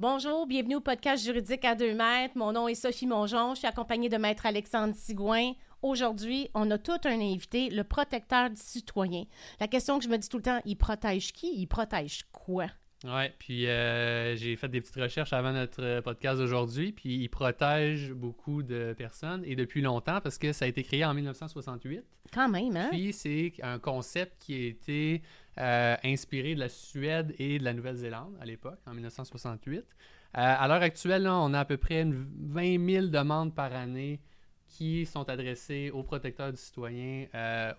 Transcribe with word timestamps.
Bonjour, 0.00 0.46
bienvenue 0.46 0.76
au 0.76 0.80
podcast 0.80 1.22
juridique 1.22 1.62
à 1.62 1.74
deux 1.74 1.92
mètres. 1.92 2.34
Mon 2.34 2.52
nom 2.52 2.68
est 2.68 2.74
Sophie 2.74 3.06
Mongeon. 3.06 3.52
Je 3.52 3.58
suis 3.58 3.68
accompagnée 3.68 4.08
de 4.08 4.16
Maître 4.16 4.46
Alexandre 4.46 4.94
Sigouin. 4.94 5.52
Aujourd'hui, 5.82 6.48
on 6.54 6.70
a 6.70 6.78
tout 6.78 6.98
un 7.04 7.20
invité, 7.20 7.68
le 7.68 7.84
protecteur 7.84 8.48
du 8.48 8.56
citoyen. 8.56 9.24
La 9.60 9.68
question 9.68 9.98
que 9.98 10.04
je 10.04 10.08
me 10.08 10.16
dis 10.16 10.30
tout 10.30 10.38
le 10.38 10.42
temps, 10.42 10.62
il 10.64 10.76
protège 10.76 11.34
qui? 11.34 11.52
Il 11.54 11.66
protège 11.66 12.22
quoi? 12.32 12.68
Oui, 13.04 13.24
puis 13.38 13.66
euh, 13.66 14.36
j'ai 14.36 14.56
fait 14.56 14.68
des 14.68 14.80
petites 14.80 14.96
recherches 14.96 15.34
avant 15.34 15.52
notre 15.52 15.82
euh, 15.82 16.00
podcast 16.00 16.38
d'aujourd'hui, 16.38 16.92
puis 16.92 17.16
il 17.16 17.28
protège 17.28 18.12
beaucoup 18.12 18.62
de 18.62 18.94
personnes 18.96 19.42
et 19.44 19.54
depuis 19.54 19.82
longtemps 19.82 20.22
parce 20.22 20.38
que 20.38 20.54
ça 20.54 20.64
a 20.64 20.68
été 20.68 20.82
créé 20.82 21.04
en 21.04 21.12
1968. 21.12 22.02
Quand 22.32 22.48
même, 22.48 22.74
hein? 22.74 22.88
Puis 22.90 23.12
c'est 23.12 23.52
un 23.62 23.78
concept 23.78 24.36
qui 24.38 24.54
a 24.54 24.66
été 24.66 25.22
euh, 25.60 25.96
inspiré 26.04 26.54
de 26.54 26.60
la 26.60 26.68
Suède 26.68 27.34
et 27.38 27.58
de 27.58 27.64
la 27.64 27.72
Nouvelle-Zélande 27.72 28.36
à 28.40 28.46
l'époque, 28.46 28.78
en 28.86 28.94
1968. 28.94 29.84
à 30.32 30.68
l'heure 30.68 30.82
actuelle, 30.82 31.28
on 31.28 31.54
a 31.54 31.60
à 31.60 31.64
peu 31.64 31.76
près 31.76 32.04
20 32.04 32.84
000 32.84 33.06
demandes 33.08 33.54
par 33.54 33.72
année 33.74 34.20
qui 34.66 35.04
sont 35.06 35.28
adressées 35.28 35.90
aux 35.90 36.02
protecteurs 36.02 36.52
du 36.52 36.58
citoyen 36.58 37.26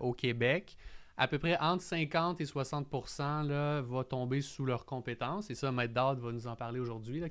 au 0.00 0.12
Québec 0.12 0.76
à 1.16 1.28
peu 1.28 1.38
près 1.38 1.56
entre 1.58 1.82
50 1.82 2.40
et 2.40 2.44
60 2.44 2.88
là, 3.46 3.80
va 3.82 4.04
tomber 4.04 4.40
sous 4.40 4.64
leurs 4.64 4.84
compétences. 4.84 5.50
Et 5.50 5.54
ça, 5.54 5.70
Maître 5.70 5.94
Dard 5.94 6.16
va 6.16 6.32
nous 6.32 6.46
en 6.46 6.56
parler 6.56 6.80
aujourd'hui. 6.80 7.22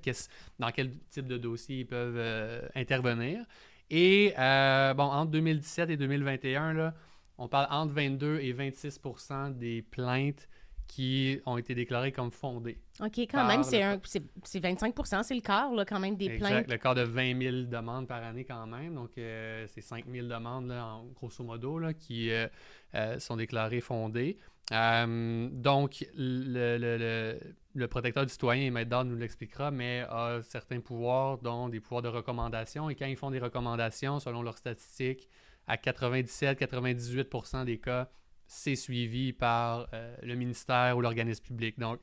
Dans 0.60 0.72
quel 0.72 0.98
type 1.10 1.28
de 1.28 1.38
dossier 1.38 1.80
ils 1.80 1.88
peuvent 1.88 2.18
euh, 2.18 2.62
intervenir. 2.76 3.44
Et 3.90 4.34
euh, 4.38 4.94
bon, 4.94 5.04
entre 5.04 5.32
2017 5.32 5.90
et 5.90 5.98
2021, 5.98 6.74
là, 6.74 6.94
on 7.42 7.48
parle 7.48 7.68
entre 7.72 7.94
22 7.94 8.40
et 8.40 8.54
26% 8.54 9.58
des 9.58 9.82
plaintes 9.82 10.48
qui 10.86 11.40
ont 11.48 11.58
été 11.58 11.74
déclarées 11.74 12.12
comme 12.12 12.32
fondées. 12.32 12.78
OK, 13.00 13.18
quand 13.20 13.48
même, 13.48 13.64
c'est, 13.64 13.82
25% 13.82 15.24
c'est 15.24 15.34
le 15.34 15.42
quart 15.42 15.74
là, 15.74 15.84
quand 15.84 16.00
même 16.00 16.18
des 16.18 16.26
exact, 16.26 16.40
plaintes. 16.40 16.68
Le 16.70 16.78
quart 16.78 16.94
de 16.94 17.02
20 17.02 17.42
000 17.42 17.56
demandes 17.64 18.08
par 18.08 18.22
année 18.22 18.44
quand 18.44 18.68
même. 18.68 18.94
Donc, 18.94 19.12
euh, 19.18 19.66
c'est 19.68 19.82
5 19.82 20.06
000 20.12 20.28
demandes, 20.28 20.68
là, 20.68 20.86
en, 20.86 21.06
grosso 21.16 21.44
modo, 21.44 21.80
là, 21.80 21.94
qui 21.94 22.30
euh, 22.30 22.46
euh, 22.94 23.18
sont 23.18 23.38
déclarées 23.38 23.82
fondées. 23.82 24.38
donc, 24.70 26.06
le, 26.16 26.78
le, 26.78 27.40
le, 27.74 27.88
protecteur 27.88 28.26
du 28.26 28.32
citoyen, 28.32 28.68
et 28.68 28.70
Maître 28.70 29.04
nous 29.04 29.16
l'expliquera, 29.16 29.72
mais 29.72 30.02
a 30.10 30.42
certains 30.44 30.80
pouvoirs, 30.80 31.40
dont 31.40 31.70
des 31.70 31.80
pouvoirs 31.80 32.04
de 32.04 32.10
recommandation. 32.10 32.90
Et 32.92 32.96
quand 32.96 33.08
ils 33.08 33.18
font 33.18 33.32
des 33.32 33.40
recommandations, 33.40 34.20
selon 34.20 34.44
leurs 34.44 34.58
statistiques, 34.58 35.28
à 35.72 35.78
97-98% 35.78 37.64
des 37.64 37.78
cas, 37.78 38.10
c'est 38.46 38.76
suivi 38.76 39.32
par 39.32 39.88
euh, 39.94 40.14
le 40.22 40.36
ministère 40.36 40.98
ou 40.98 41.02
l'organisme 41.02 41.46
public. 41.46 41.80
Donc, 41.80 42.02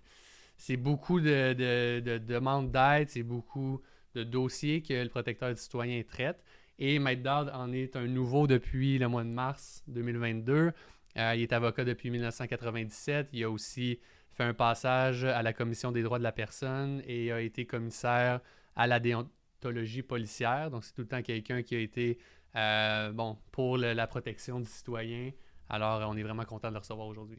c'est 0.57 0.79
beaucoup 0.79 1.21
de, 1.21 1.53
demandes 2.19 2.71
d'aide, 2.73 3.11
c'est 3.11 3.23
beaucoup 3.23 3.83
de 4.15 4.25
dossiers 4.25 4.81
que 4.81 4.95
le 4.95 5.11
protecteur 5.11 5.53
du 5.53 5.61
citoyen 5.61 6.03
traite. 6.03 6.43
Et 6.79 6.99
Maître 6.99 7.23
Dodd 7.23 7.51
en 7.53 7.71
est 7.73 7.95
un 7.95 8.07
nouveau 8.07 8.47
depuis 8.47 8.97
le 8.97 9.07
mois 9.07 9.23
de 9.23 9.29
mars 9.29 9.85
2022. 9.89 10.73
Euh, 11.19 11.35
il 11.37 11.43
est 11.43 11.53
avocat 11.53 11.85
depuis 11.85 12.09
1997. 12.09 13.29
Il 13.35 13.45
a 13.45 13.51
aussi 13.51 13.99
fait 14.33 14.45
un 14.45 14.55
passage 14.55 15.25
à 15.25 15.43
la 15.43 15.53
Commission 15.53 15.93
des 15.93 16.03
droits 16.03 16.19
de 16.19 16.25
la 16.25 16.33
personne 16.33 17.03
et 17.07 17.33
a 17.33 17.43
été 17.43 17.67
commissaire 17.67 18.41
à 18.77 18.87
la 18.87 18.99
déontologie 18.99 20.03
policière. 20.03 20.71
Donc, 20.71 20.85
c'est 20.85 20.95
tout 20.95 21.03
le 21.03 21.09
temps 21.09 21.21
quelqu'un 21.21 21.63
qui 21.63 21.77
a 21.77 21.81
été 21.81 22.19
euh, 22.59 23.13
bon, 23.13 23.39
pour 23.53 23.79
la 23.79 24.07
protection 24.07 24.61
du 24.61 24.69
citoyen, 24.69 25.31
alors, 25.71 26.09
on 26.09 26.17
est 26.17 26.23
vraiment 26.23 26.45
content 26.45 26.69
de 26.69 26.75
le 26.75 26.79
recevoir 26.79 27.07
aujourd'hui. 27.07 27.39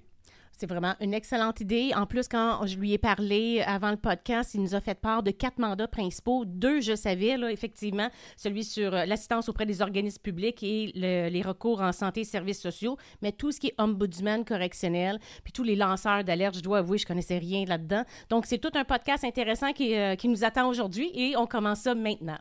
C'est 0.51 0.67
vraiment 0.67 0.95
une 0.99 1.13
excellente 1.13 1.61
idée. 1.61 1.93
En 1.95 2.05
plus, 2.05 2.27
quand 2.27 2.67
je 2.67 2.77
lui 2.77 2.91
ai 2.91 2.97
parlé 2.97 3.61
avant 3.65 3.91
le 3.91 3.97
podcast, 3.97 4.53
il 4.55 4.61
nous 4.61 4.75
a 4.75 4.81
fait 4.81 4.93
part 4.99 5.23
de 5.23 5.31
quatre 5.31 5.57
mandats 5.57 5.87
principaux. 5.87 6.43
Deux, 6.43 6.81
je 6.81 6.95
savais, 6.95 7.37
effectivement, 7.49 8.09
celui 8.35 8.65
sur 8.65 8.93
euh, 8.93 9.05
l'assistance 9.05 9.47
auprès 9.47 9.65
des 9.65 9.81
organismes 9.81 10.21
publics 10.21 10.61
et 10.61 10.91
les 10.93 11.41
recours 11.41 11.81
en 11.81 11.93
santé 11.93 12.21
et 12.21 12.25
services 12.25 12.61
sociaux, 12.61 12.97
mais 13.21 13.31
tout 13.31 13.53
ce 13.53 13.61
qui 13.61 13.67
est 13.67 13.75
ombudsman 13.81 14.43
correctionnel, 14.43 15.19
puis 15.45 15.53
tous 15.53 15.63
les 15.63 15.77
lanceurs 15.77 16.25
d'alerte, 16.25 16.57
je 16.57 16.61
dois 16.61 16.79
avouer, 16.79 16.97
je 16.97 17.05
connaissais 17.05 17.37
rien 17.37 17.63
là-dedans. 17.63 18.03
Donc, 18.29 18.45
c'est 18.45 18.57
tout 18.57 18.71
un 18.73 18.83
podcast 18.83 19.23
intéressant 19.23 19.71
qui, 19.71 19.95
euh, 19.95 20.15
qui 20.15 20.27
nous 20.27 20.43
attend 20.43 20.67
aujourd'hui 20.67 21.09
et 21.13 21.37
on 21.37 21.47
commence 21.47 21.79
ça 21.79 21.95
maintenant. 21.95 22.37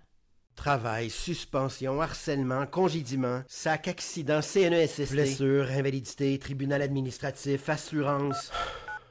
Travail, 0.59 1.09
suspension, 1.09 2.01
harcèlement, 2.01 2.67
congédiement, 2.67 3.43
sac, 3.47 3.87
accident, 3.87 4.41
CNESST, 4.43 5.13
blessure, 5.13 5.71
invalidité, 5.71 6.37
tribunal 6.41 6.83
administratif, 6.83 7.69
assurance. 7.69 8.51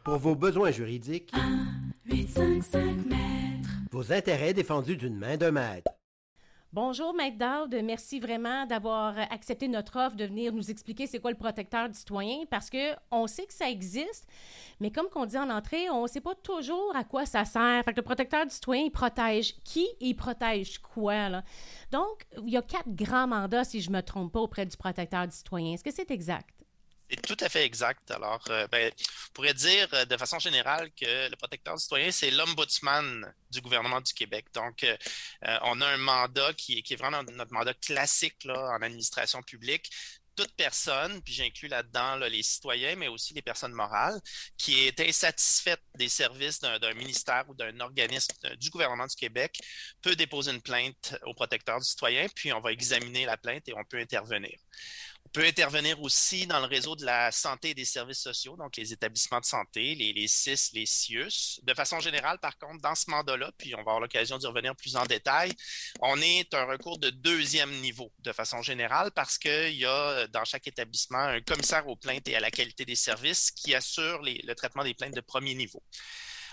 Pour 0.04 0.18
vos 0.18 0.36
besoins 0.36 0.72
juridiques, 0.72 1.32
1, 1.34 2.12
8, 2.14 2.28
5, 2.28 2.64
5 2.64 2.82
mètres. 3.06 3.70
Vos 3.92 4.12
intérêts 4.12 4.54
défendus 4.54 4.98
d'une 4.98 5.18
main 5.18 5.38
de 5.38 5.50
maître. 5.50 5.90
Bonjour, 6.80 7.12
Maître 7.16 7.40
Dowd. 7.40 7.76
Merci 7.84 8.20
vraiment 8.20 8.68
d'avoir 8.68 9.18
accepté 9.32 9.68
notre 9.68 9.98
offre 10.00 10.16
de 10.16 10.26
venir 10.26 10.54
nous 10.54 10.70
expliquer 10.70 11.08
c'est 11.08 11.18
quoi 11.18 11.32
le 11.32 11.36
protecteur 11.36 11.90
du 11.90 11.98
citoyen 11.98 12.46
parce 12.52 12.70
que 12.70 12.94
on 13.10 13.26
sait 13.26 13.48
que 13.48 13.54
ça 13.54 13.68
existe, 13.68 14.28
mais 14.80 14.92
comme 14.92 15.10
qu'on 15.10 15.26
dit 15.26 15.40
en 15.40 15.50
entrée, 15.50 15.90
on 15.90 16.04
ne 16.04 16.08
sait 16.08 16.22
pas 16.22 16.36
toujours 16.36 16.96
à 16.96 17.04
quoi 17.04 17.26
ça 17.26 17.46
sert. 17.46 17.84
Fait 17.84 17.94
que 17.94 17.98
le 17.98 18.04
protecteur 18.04 18.46
du 18.46 18.54
citoyen, 18.54 18.84
il 18.84 18.92
protège 18.92 19.56
qui 19.64 19.86
et 19.86 20.10
il 20.10 20.14
protège 20.14 20.78
quoi? 20.78 21.42
Donc, 21.92 22.28
il 22.46 22.54
y 22.54 22.58
a 22.58 22.62
quatre 22.62 22.94
grands 22.94 23.26
mandats, 23.26 23.64
si 23.64 23.82
je 23.82 23.90
ne 23.90 23.96
me 23.96 24.04
trompe 24.04 24.34
pas, 24.34 24.42
auprès 24.42 24.68
du 24.68 24.78
protecteur 24.78 25.26
du 25.26 25.36
citoyen. 25.36 25.74
Est-ce 25.74 25.84
que 25.84 25.92
c'est 25.92 26.12
exact? 26.12 26.67
C'est 27.10 27.22
tout 27.22 27.38
à 27.40 27.48
fait 27.48 27.64
exact. 27.64 28.12
Alors, 28.12 28.44
euh, 28.50 28.68
ben, 28.68 28.92
on 28.92 29.34
pourrait 29.34 29.54
dire 29.54 29.88
euh, 29.94 30.06
de 30.06 30.18
façon 30.18 30.40
générale 30.40 30.92
que 30.92 31.30
le 31.30 31.36
protecteur 31.38 31.76
du 31.76 31.82
citoyen, 31.82 32.12
c'est 32.12 32.32
l'ombudsman 32.32 33.34
du 33.50 33.62
gouvernement 33.62 34.02
du 34.02 34.14
Québec. 34.14 34.48
Donc, 34.54 34.84
euh, 34.84 34.98
on 35.62 35.80
a 35.80 35.88
un 35.88 35.98
mandat 35.98 36.54
qui, 36.54 36.80
est 36.80 36.96
vraiment 36.98 37.24
notre 37.24 37.54
mandat 37.54 37.74
classique 37.76 38.46
en 38.50 38.82
administration 38.82 39.42
publique 39.42 39.90
toute 40.38 40.54
personne, 40.56 41.22
puis 41.24 41.34
j'inclus 41.34 41.68
là-dedans 41.68 42.18
les 42.18 42.44
citoyens, 42.44 42.96
mais 42.96 43.08
aussi 43.08 43.34
les 43.34 43.42
personnes 43.42 43.74
morales, 43.74 44.22
qui 44.58 44.86
est 44.86 45.00
insatisfaite 45.00 45.82
des 45.96 46.10
services 46.10 46.60
d'un 46.62 46.94
ministère 46.94 47.44
ou 47.50 47.56
d'un 47.56 47.78
organisme 47.80 48.36
du 48.58 48.70
gouvernement 48.70 49.08
du 49.08 49.16
Québec, 49.16 49.60
peut 50.02 50.16
déposer 50.16 50.52
une 50.52 50.62
plainte 50.62 51.18
au 51.26 51.34
protecteur 51.34 51.80
du 51.80 51.86
citoyen, 51.86 52.28
puis 52.36 52.54
on 52.54 52.62
va 52.62 52.72
examiner 52.72 53.26
la 53.26 53.36
plainte 53.36 53.68
et 53.68 53.74
on 53.74 53.84
peut 53.84 53.98
intervenir. 53.98 54.58
Peut 55.34 55.46
intervenir 55.46 56.02
aussi 56.02 56.48
dans 56.48 56.60
le 56.60 56.66
réseau 56.66 56.96
de 56.96 57.06
la 57.06 57.32
santé 57.32 57.72
et 57.72 57.74
des 57.74 57.86
services 57.86 58.20
sociaux, 58.20 58.56
donc 58.56 58.78
les 58.78 58.94
établissements 58.94 59.40
de 59.40 59.46
santé, 59.46 59.96
les, 59.96 60.28
CIS, 60.28 60.72
les 60.74 60.86
CIUS. 60.86 61.60
De 61.64 61.74
façon 61.74 62.00
générale, 62.00 62.40
par 62.40 62.58
contre, 62.58 62.82
dans 62.82 62.96
ce 62.96 63.10
mandat-là, 63.10 63.52
puis 63.58 63.74
on 63.76 63.78
va 63.78 63.82
avoir 63.82 64.00
l'occasion 64.00 64.38
d'y 64.38 64.48
revenir 64.48 64.76
plus 64.76 64.96
en 64.96 65.06
détail, 65.06 65.52
on 66.02 66.20
est 66.22 66.54
un 66.54 66.66
recours 66.66 67.00
de 67.00 67.10
deuxième 67.10 67.72
niveau 67.82 68.12
de 68.20 68.32
façon 68.32 68.62
générale 68.62 69.12
parce 69.12 69.38
qu'il 69.38 69.76
y 69.76 69.86
a 69.86 70.28
dans 70.28 70.46
chaque 70.46 70.68
établissement 70.68 71.20
un 71.20 71.42
commissaire 71.42 71.88
aux 71.88 71.96
plaintes 71.96 72.28
et 72.28 72.36
à 72.36 72.40
la 72.40 72.52
qualité 72.52 72.86
des 72.86 72.96
services 72.96 73.52
qui 73.52 73.74
assure 73.76 74.22
le 74.22 74.54
traitement 74.54 74.84
des 74.84 74.94
plaintes 74.94 75.16
de 75.16 75.22
premier 75.22 75.56
niveau. 75.56 75.84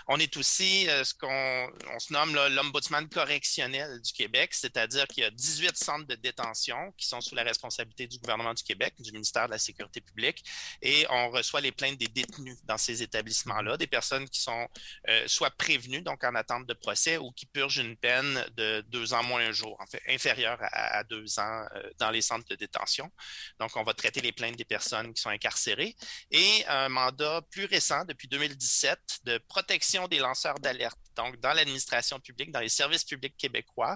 On 0.07 0.19
est 0.19 0.37
aussi 0.37 0.87
euh, 0.87 1.03
ce 1.03 1.13
qu'on 1.13 1.71
on 1.93 1.99
se 1.99 2.13
nomme 2.13 2.35
l'ombudsman 2.35 3.09
correctionnel 3.09 4.01
du 4.01 4.13
Québec, 4.13 4.53
c'est-à-dire 4.53 5.07
qu'il 5.07 5.23
y 5.23 5.25
a 5.25 5.31
18 5.31 5.75
centres 5.75 6.05
de 6.05 6.15
détention 6.15 6.91
qui 6.97 7.07
sont 7.07 7.21
sous 7.21 7.33
la 7.33 7.43
responsabilité 7.43 8.05
du 8.05 8.19
gouvernement 8.19 8.53
du 8.53 8.63
Québec, 8.63 8.93
du 8.99 9.11
ministère 9.11 9.47
de 9.47 9.51
la 9.51 9.57
Sécurité 9.57 10.01
publique, 10.01 10.43
et 10.81 11.05
on 11.09 11.29
reçoit 11.29 11.61
les 11.61 11.71
plaintes 11.71 11.97
des 11.97 12.07
détenus 12.07 12.57
dans 12.65 12.77
ces 12.77 13.01
établissements-là, 13.01 13.77
des 13.77 13.87
personnes 13.87 14.29
qui 14.29 14.41
sont 14.41 14.67
euh, 15.09 15.23
soit 15.27 15.51
prévenues, 15.51 16.01
donc 16.01 16.23
en 16.23 16.35
attente 16.35 16.67
de 16.67 16.73
procès, 16.73 17.17
ou 17.17 17.31
qui 17.31 17.47
purgent 17.47 17.79
une 17.79 17.97
peine 17.97 18.45
de 18.57 18.81
deux 18.89 19.13
ans 19.13 19.23
moins 19.23 19.41
un 19.41 19.51
jour, 19.51 19.75
en 19.79 19.87
fait, 19.87 20.01
inférieure 20.07 20.59
à, 20.61 21.03
deux 21.03 21.39
ans 21.39 21.65
euh, 21.75 21.89
dans 21.97 22.11
les 22.11 22.21
centres 22.21 22.47
de 22.47 22.55
détention. 22.55 23.11
Donc, 23.59 23.75
on 23.75 23.83
va 23.83 23.93
traiter 23.93 24.21
les 24.21 24.31
plaintes 24.31 24.55
des 24.55 24.65
personnes 24.65 25.13
qui 25.13 25.21
sont 25.21 25.29
incarcérées. 25.29 25.95
Et 26.31 26.65
un 26.67 26.89
mandat 26.89 27.41
plus 27.49 27.65
récent, 27.65 28.05
depuis 28.05 28.27
2017, 28.27 29.21
de 29.23 29.37
protection 29.47 29.94
des 30.07 30.19
lanceurs 30.19 30.59
d'alerte. 30.59 30.99
Donc, 31.15 31.39
dans 31.39 31.53
l'administration 31.53 32.19
publique, 32.19 32.51
dans 32.51 32.59
les 32.59 32.69
services 32.69 33.03
publics 33.03 33.35
québécois, 33.37 33.95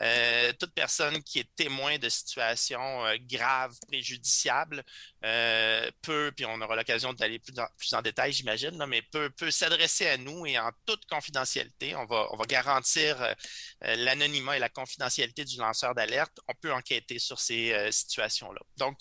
euh, 0.00 0.52
toute 0.60 0.72
personne 0.74 1.22
qui 1.22 1.40
est 1.40 1.56
témoin 1.56 1.98
de 1.98 2.08
situations 2.08 3.06
euh, 3.06 3.16
graves, 3.20 3.74
préjudiciables, 3.86 4.84
euh, 5.24 5.90
peut, 6.02 6.30
puis 6.36 6.44
on 6.44 6.60
aura 6.60 6.76
l'occasion 6.76 7.12
d'aller 7.12 7.38
plus, 7.38 7.54
plus, 7.76 7.94
en 7.94 8.02
détail, 8.02 8.32
j'imagine, 8.32 8.84
mais 8.86 9.02
peut, 9.02 9.30
peut 9.30 9.50
s'adresser 9.50 10.08
à 10.08 10.16
nous 10.18 10.46
et 10.46 10.58
en 10.58 10.70
toute 10.86 11.06
confidentialité, 11.06 11.96
on 11.96 12.04
va, 12.04 12.28
on 12.32 12.36
va 12.36 12.44
garantir 12.44 13.34
l'anonymat 13.80 14.56
et 14.56 14.60
la 14.60 14.68
confidentialité 14.68 15.44
du 15.44 15.56
lanceur 15.56 15.94
d'alerte. 15.94 16.38
On 16.48 16.54
peut 16.54 16.72
enquêter 16.72 17.18
sur 17.18 17.40
ces 17.40 17.90
situations-là. 17.90 18.60
Donc, 18.76 19.00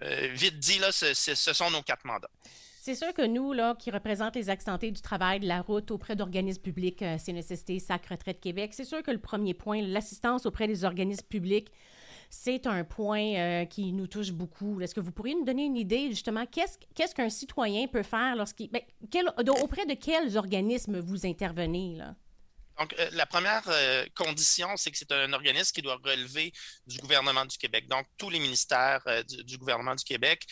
vite 0.00 0.58
dit, 0.58 0.78
là, 0.78 0.90
ce 0.92 1.34
sont 1.34 1.70
nos 1.70 1.82
quatre 1.82 2.04
mandats. 2.04 2.30
C'est 2.84 2.94
sûr 2.94 3.14
que 3.14 3.22
nous, 3.22 3.54
là, 3.54 3.74
qui 3.78 3.90
représentons 3.90 4.38
les 4.38 4.50
accidentés 4.50 4.90
du 4.90 5.00
travail 5.00 5.40
de 5.40 5.48
la 5.48 5.62
route 5.62 5.90
auprès 5.90 6.16
d'organismes 6.16 6.60
publics, 6.60 7.00
euh, 7.00 7.16
CNSST, 7.16 7.78
SAC 7.78 8.08
Retraite 8.08 8.40
Québec, 8.42 8.74
c'est 8.74 8.84
sûr 8.84 9.02
que 9.02 9.10
le 9.10 9.16
premier 9.16 9.54
point, 9.54 9.80
l'assistance 9.80 10.44
auprès 10.44 10.66
des 10.66 10.84
organismes 10.84 11.26
publics, 11.26 11.72
c'est 12.28 12.66
un 12.66 12.84
point 12.84 13.36
euh, 13.36 13.64
qui 13.64 13.94
nous 13.94 14.06
touche 14.06 14.32
beaucoup. 14.32 14.82
Est-ce 14.82 14.94
que 14.94 15.00
vous 15.00 15.12
pourriez 15.12 15.34
nous 15.34 15.46
donner 15.46 15.64
une 15.64 15.78
idée, 15.78 16.10
justement, 16.10 16.44
qu'est-ce 16.44 17.14
qu'un 17.14 17.30
citoyen 17.30 17.86
peut 17.86 18.02
faire 18.02 18.36
lorsqu'il. 18.36 18.68
Ben, 18.70 18.82
auprès 19.62 19.86
de 19.86 19.94
quels 19.94 20.36
organismes 20.36 21.00
vous 21.00 21.24
intervenez, 21.24 21.96
là? 21.96 22.14
Donc, 22.78 22.94
euh, 22.98 23.08
la 23.12 23.24
première 23.24 23.62
euh, 23.68 24.04
condition, 24.14 24.68
c'est 24.76 24.90
que 24.90 24.98
c'est 24.98 25.12
un 25.12 25.32
organisme 25.32 25.72
qui 25.72 25.80
doit 25.80 25.98
relever 26.04 26.52
du 26.86 26.98
gouvernement 26.98 27.46
du 27.46 27.56
Québec. 27.56 27.88
Donc, 27.88 28.04
tous 28.18 28.28
les 28.28 28.40
ministères 28.40 29.02
du, 29.46 29.56
gouvernement 29.56 29.94
du 29.94 30.04
Québec, 30.04 30.44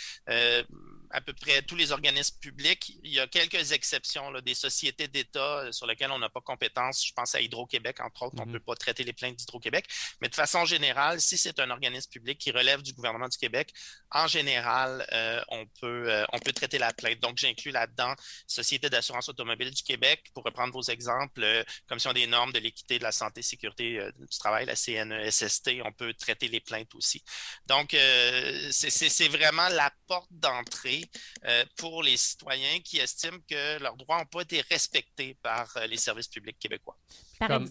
à 1.13 1.21
peu 1.21 1.33
près 1.33 1.63
tous 1.63 1.77
les 1.77 1.93
organismes 1.93 2.39
publics, 2.41 2.93
il 3.03 3.13
y 3.13 3.21
a 3.21 3.27
quelques 3.27 3.73
exceptions, 3.73 4.31
là, 4.31 4.41
des 4.41 4.55
sociétés 4.55 5.09
d'État 5.09 5.71
sur 5.73 5.87
lesquelles 5.87 6.11
on 6.11 6.19
n'a 6.19 6.31
pas 6.31 6.41
compétence. 6.41 7.07
Je 7.07 7.13
pense 7.13 7.35
à 7.35 7.41
Hydro-Québec, 7.41 8.01
entre 8.01 8.23
autres, 8.23 8.37
on 8.39 8.47
ne 8.47 8.51
mm-hmm. 8.51 8.53
peut 8.53 8.61
pas 8.61 8.75
traiter 8.77 9.05
les 9.05 9.13
plaintes 9.13 9.37
d'Hydro-Québec. 9.37 9.87
Mais 10.21 10.29
de 10.29 10.35
façon 10.35 10.65
générale, 10.65 11.21
si 11.21 11.37
c'est 11.37 11.59
un 11.61 11.71
organisme 11.71 12.11
public 12.11 12.39
qui 12.39 12.51
relève 12.51 12.83
du 12.83 12.93
gouvernement 12.93 13.29
du 13.29 13.39
Québec, 13.39 13.73
en 14.11 14.27
général, 14.27 15.07
on, 15.49 15.67
peut, 15.81 16.25
on 16.33 16.39
peut 16.39 16.53
traiter 16.53 16.79
la 16.79 16.93
plainte. 16.93 17.21
Donc, 17.21 17.39
j'inclus 17.39 17.71
là-dedans 17.71 18.15
Société 18.47 18.91
d'assurance 18.91 19.29
automobile 19.29 19.71
du 19.71 19.83
Québec, 19.83 20.31
pour 20.35 20.45
reprendre 20.45 20.73
vos 20.73 20.83
exemples, 20.83 21.65
comme 21.89 21.99
si 21.99 22.09
des 22.13 22.27
normes 22.27 22.53
de 22.53 22.59
l'équité 22.59 22.99
de 22.99 23.05
la 23.05 23.13
santé 23.13 23.43
sécurité 23.43 23.99
euh, 23.99 24.11
du 24.19 24.39
travail, 24.39 24.67
la 24.67 24.77
CNESST, 24.77 25.71
on 25.85 25.93
peut 25.93 26.13
traiter 26.15 26.49
les 26.49 26.61
plaintes 26.61 26.95
aussi. 26.95 27.23
Donc, 27.67 27.95
euh, 27.95 28.69
c'est 28.71 29.29
vraiment 29.29 29.69
la 29.71 29.93
porte 30.07 30.31
d'entrée 30.31 31.02
euh, 31.45 31.65
pour 31.77 32.03
les 32.03 32.17
citoyens 32.17 32.81
qui 32.85 32.99
estiment 32.99 33.39
que 33.49 33.81
leurs 33.81 33.97
droits 33.97 34.19
n'ont 34.19 34.27
pas 34.27 34.43
été 34.43 34.61
respectés 34.71 35.37
par 35.43 35.73
les 35.89 35.97
services 35.97 36.29
publics 36.29 36.59
québécois. 36.59 36.97
Ben, 37.41 37.67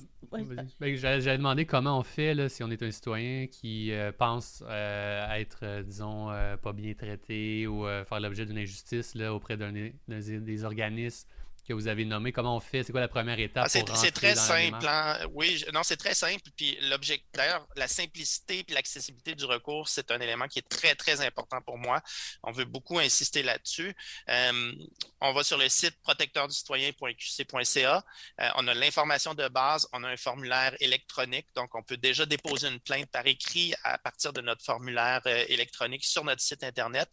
j'allais 0.95 1.37
demander 1.37 1.65
comment 1.65 1.97
on 1.99 2.03
fait 2.03 2.33
là, 2.33 2.49
si 2.49 2.63
on 2.63 2.69
est 2.69 2.83
un 2.83 2.91
citoyen 2.91 3.47
qui 3.47 3.91
pense 4.17 4.63
être, 4.67 5.81
disons, 5.83 6.27
pas 6.61 6.73
bien 6.73 6.93
traité 6.93 7.67
ou 7.67 7.85
faire 7.85 8.19
l'objet 8.19 8.45
d'une 8.45 8.57
injustice 8.57 9.15
là, 9.15 9.33
auprès 9.33 9.55
d'un 9.57 9.71
des 9.71 10.63
organismes 10.65 11.27
que 11.67 11.73
vous 11.73 11.87
avez 11.87 12.05
nommé. 12.05 12.31
Comment 12.31 12.55
on 12.55 12.59
fait? 12.59 12.83
C'est 12.83 12.91
quoi 12.91 13.01
la 13.01 13.07
première 13.07 13.39
étape? 13.39 13.65
Ah, 13.65 13.69
c'est 13.69 13.83
très 14.11 14.35
simple. 14.35 14.87
Hein. 14.87 15.19
Oui, 15.33 15.63
non, 15.73 15.81
c'est 15.83 15.97
très 15.97 16.15
simple. 16.15 16.41
Puis 16.55 16.77
l'objectif, 16.81 17.27
d'ailleurs, 17.33 17.67
la 17.75 17.87
simplicité 17.87 18.65
et 18.67 18.73
l'accessibilité 18.73 19.35
du 19.35 19.45
recours, 19.45 19.87
c'est 19.87 20.09
un 20.11 20.19
élément 20.19 20.47
qui 20.47 20.59
est 20.59 20.67
très, 20.67 20.93
très 20.95 21.25
important 21.25 21.61
pour 21.61 21.77
moi. 21.77 22.01
On 22.43 22.51
veut 22.51 22.65
beaucoup 22.65 22.99
insister 22.99 23.41
là-dessus. 23.43 23.95
Euh, 24.29 24.73
on 25.21 25.31
va 25.33 25.43
sur 25.43 25.57
le 25.57 25.69
site 25.69 25.95
protecteurdustitoyen.qc.ca. 26.01 28.03
Euh, 28.39 28.49
on 28.55 28.67
a 28.67 28.73
l'information 28.73 29.35
de 29.35 29.47
base. 29.47 29.87
On 29.93 30.03
a 30.03 30.09
un 30.09 30.17
formulaire 30.17 30.75
électronique. 30.79 31.45
Donc, 31.55 31.75
on 31.75 31.83
peut 31.83 31.97
déjà 31.97 32.25
déposer 32.25 32.69
une 32.69 32.79
plainte 32.79 33.11
par 33.11 33.27
écrit 33.27 33.75
à 33.83 33.99
partir 33.99 34.33
de 34.33 34.41
notre 34.41 34.63
formulaire 34.63 35.21
euh, 35.27 35.45
électronique 35.47 36.05
sur 36.05 36.23
notre 36.23 36.41
site 36.41 36.63
Internet. 36.63 37.11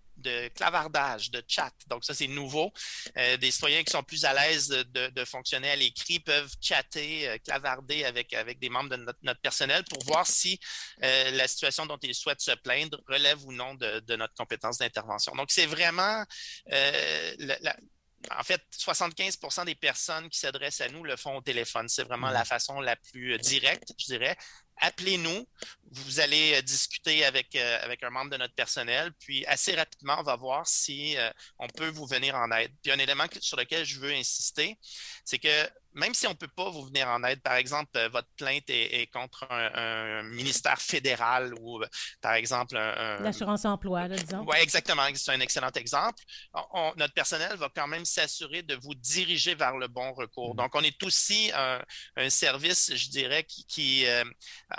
clavardage, 0.50 1.32
de 1.32 1.42
chat. 1.48 1.72
Donc, 1.88 2.04
ça, 2.04 2.14
c'est 2.14 2.28
nouveau. 2.28 2.72
des 3.16 3.50
citoyens 3.50 3.82
qui 3.84 3.92
sont 3.92 4.04
plus 4.04 4.26
à 4.26 4.34
l'aise 4.34 4.68
de, 4.68 5.26
fonctionner 5.26 5.72
à 5.72 5.76
l'écrit 5.76 6.20
peuvent 6.20 6.54
chatter, 6.62 7.40
clavarder 7.46 8.04
avec, 8.04 8.34
avec 8.34 8.60
des 8.60 8.70
membres 8.70 8.90
de 8.90 8.98
notre, 9.24 9.40
personnel 9.42 9.84
pour 9.86 10.04
voir 10.04 10.28
si 10.28 10.60
la 11.00 11.48
situation 11.48 11.88
dont 11.88 11.98
ils 12.04 12.14
souhaitent 12.14 12.42
se 12.42 12.52
plaindre 12.52 13.02
relève 13.08 13.44
ou 13.46 13.52
non 13.52 13.74
de, 13.74 14.16
notre 14.16 14.36
compétence 14.36 14.78
d'intervention. 14.78 15.34
Donc, 15.34 15.50
c'est 15.50 15.66
vraiment 15.66 16.24
la, 16.68 17.76
en 18.30 18.44
fait, 18.44 18.62
75% 18.78 19.66
des 19.66 19.76
personnes 19.76 20.30
qui 20.30 20.38
s'adressent 20.38 20.82
à 20.82 20.90
nous 20.90 21.04
le 21.04 21.16
font 21.16 21.38
au 21.38 21.42
téléphone. 21.42 21.90
C'est 21.90 22.04
vraiment 22.04 22.30
mmh. 22.30 22.34
la 22.34 22.46
façon 22.46 22.80
la 22.80 22.96
plus 22.96 23.40
directe, 23.40 23.94
je 23.98 24.06
dirais 24.06 24.38
appelez-nous. 24.78 25.48
Vous 25.94 26.22
allez 26.22 26.54
euh, 26.56 26.62
discuter 26.62 27.26
avec, 27.26 27.54
euh, 27.56 27.80
avec 27.84 28.02
un 28.04 28.10
membre 28.10 28.32
de 28.32 28.38
notre 28.38 28.56
personnel, 28.56 29.12
puis 29.20 29.46
assez 29.46 29.76
rapidement, 29.76 30.16
on 30.20 30.24
va 30.24 30.38
voir 30.38 30.66
si 30.66 31.18
euh, 31.18 31.30
on 31.60 31.68
peut 31.68 31.90
vous 31.90 32.08
venir 32.08 32.36
en 32.36 32.50
aide. 32.52 32.72
Puis 32.82 32.92
un 32.92 33.00
élément 33.00 33.26
sur 33.42 33.58
lequel 33.58 33.86
je 33.86 34.00
veux 34.00 34.12
insister, 34.12 34.78
c'est 35.26 35.40
que 35.40 35.70
même 35.94 36.14
si 36.14 36.26
on 36.26 36.30
ne 36.30 36.36
peut 36.36 36.48
pas 36.48 36.70
vous 36.70 36.86
venir 36.86 37.10
en 37.10 37.22
aide, 37.26 37.42
par 37.42 37.56
exemple, 37.56 38.00
votre 38.14 38.30
plainte 38.38 38.70
est, 38.70 39.12
contre 39.12 39.46
un, 39.52 40.24
ministère 40.24 40.82
fédéral 40.82 41.54
ou, 41.60 41.84
par 42.22 42.36
exemple, 42.36 42.78
un. 42.78 43.20
L'assurance 43.20 43.66
emploi, 43.66 44.08
disons. 44.08 44.46
Oui, 44.48 44.56
exactement. 44.62 45.04
C'est 45.14 45.34
un 45.34 45.42
excellent 45.42 45.72
exemple. 45.76 46.24
notre 46.96 47.14
personnel 47.14 47.58
va 47.58 47.70
quand 47.76 47.88
même 47.88 48.06
s'assurer 48.06 48.64
de 48.64 48.76
vous 48.76 48.96
diriger 48.96 49.54
vers 49.54 49.76
le 49.76 49.90
bon 49.90 50.14
recours. 50.14 50.54
Mmh. 50.54 50.58
Donc, 50.58 50.76
on 50.76 50.82
est 50.82 51.04
aussi 51.04 51.52
un, 51.54 52.30
service, 52.30 52.96
je 52.96 53.10
dirais, 53.10 53.44
qui, 53.44 53.66
qui 53.66 54.06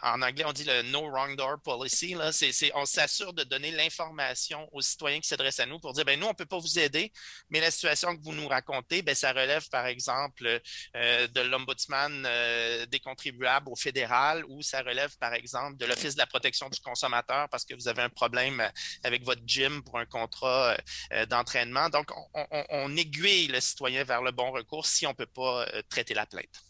en 0.02 0.22
anglais, 0.22 0.44
on 0.44 0.52
dit 0.52 0.64
le 0.64 0.82
no 0.82 1.10
wrong 1.10 1.36
door 1.36 1.60
policy. 1.62 2.14
Là. 2.14 2.30
on 2.74 2.84
s'assure 2.84 3.32
de 3.32 3.44
donner 3.44 3.70
l'information 3.70 4.68
aux 4.72 4.80
citoyens 4.80 5.20
qui 5.20 5.28
s'adressent 5.28 5.60
à 5.60 5.66
nous 5.66 5.78
pour 5.78 5.92
dire, 5.92 6.04
ben 6.04 6.18
nous, 6.18 6.26
on 6.26 6.30
ne 6.30 6.34
peut 6.34 6.46
pas 6.46 6.58
vous 6.58 6.78
aider, 6.78 7.12
mais 7.50 7.60
la 7.60 7.70
situation 7.70 8.16
que 8.16 8.22
vous 8.22 8.32
nous 8.32 8.48
racontez, 8.48 9.02
ben, 9.02 9.14
ça 9.14 9.32
relève, 9.32 9.68
par 9.68 9.86
exemple, 9.86 10.60
euh, 10.96 11.26
de 11.28 11.40
l'ombudsman 11.40 12.24
euh, 12.26 12.86
des 12.86 13.00
contribuables 13.00 13.68
au 13.68 13.76
fédéral 13.76 14.44
ou 14.48 14.62
ça 14.62 14.82
relève, 14.82 15.16
par 15.18 15.34
exemple, 15.34 15.76
de 15.76 15.86
l'Office 15.86 16.14
de 16.14 16.18
la 16.18 16.26
protection 16.26 16.68
du 16.68 16.80
consommateur 16.80 17.48
parce 17.48 17.64
que 17.64 17.74
vous 17.74 17.88
avez 17.88 18.02
un 18.02 18.10
problème 18.10 18.70
avec 19.02 19.24
votre 19.24 19.42
gym 19.46 19.82
pour 19.82 19.98
un 19.98 20.06
contrat 20.06 20.76
euh, 21.12 21.26
d'entraînement. 21.26 21.88
Donc, 21.88 22.10
on, 22.34 22.46
on, 22.70 22.96
aiguille 22.96 23.48
le 23.48 23.60
citoyen 23.60 24.04
vers 24.04 24.22
le 24.22 24.32
bon 24.32 24.50
recours 24.50 24.86
si 24.86 25.06
on 25.06 25.10
ne 25.10 25.14
peut 25.14 25.26
pas 25.26 25.66
traiter 25.88 26.14
la 26.14 26.26
plainte. 26.26 26.62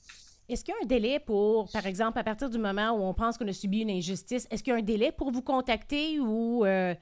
Est-ce 0.52 0.64
qu'il 0.64 0.74
y 0.74 0.76
a 0.76 0.80
un 0.82 0.86
délai 0.86 1.18
pour, 1.18 1.70
par 1.70 1.86
exemple, 1.86 2.18
à 2.18 2.24
partir 2.24 2.50
du 2.50 2.58
moment 2.58 2.90
où 2.92 3.02
on 3.02 3.14
pense 3.14 3.38
qu'on 3.38 3.48
a 3.48 3.54
subi 3.54 3.80
une 3.80 3.90
injustice, 3.90 4.46
est-ce 4.50 4.62
qu'il 4.62 4.72
y 4.72 4.76
a 4.76 4.78
un 4.78 4.82
délai 4.82 5.10
pour 5.10 5.30
vous 5.30 5.40
contacter 5.40 6.20
ou 6.20 6.66
euh, 6.66 6.94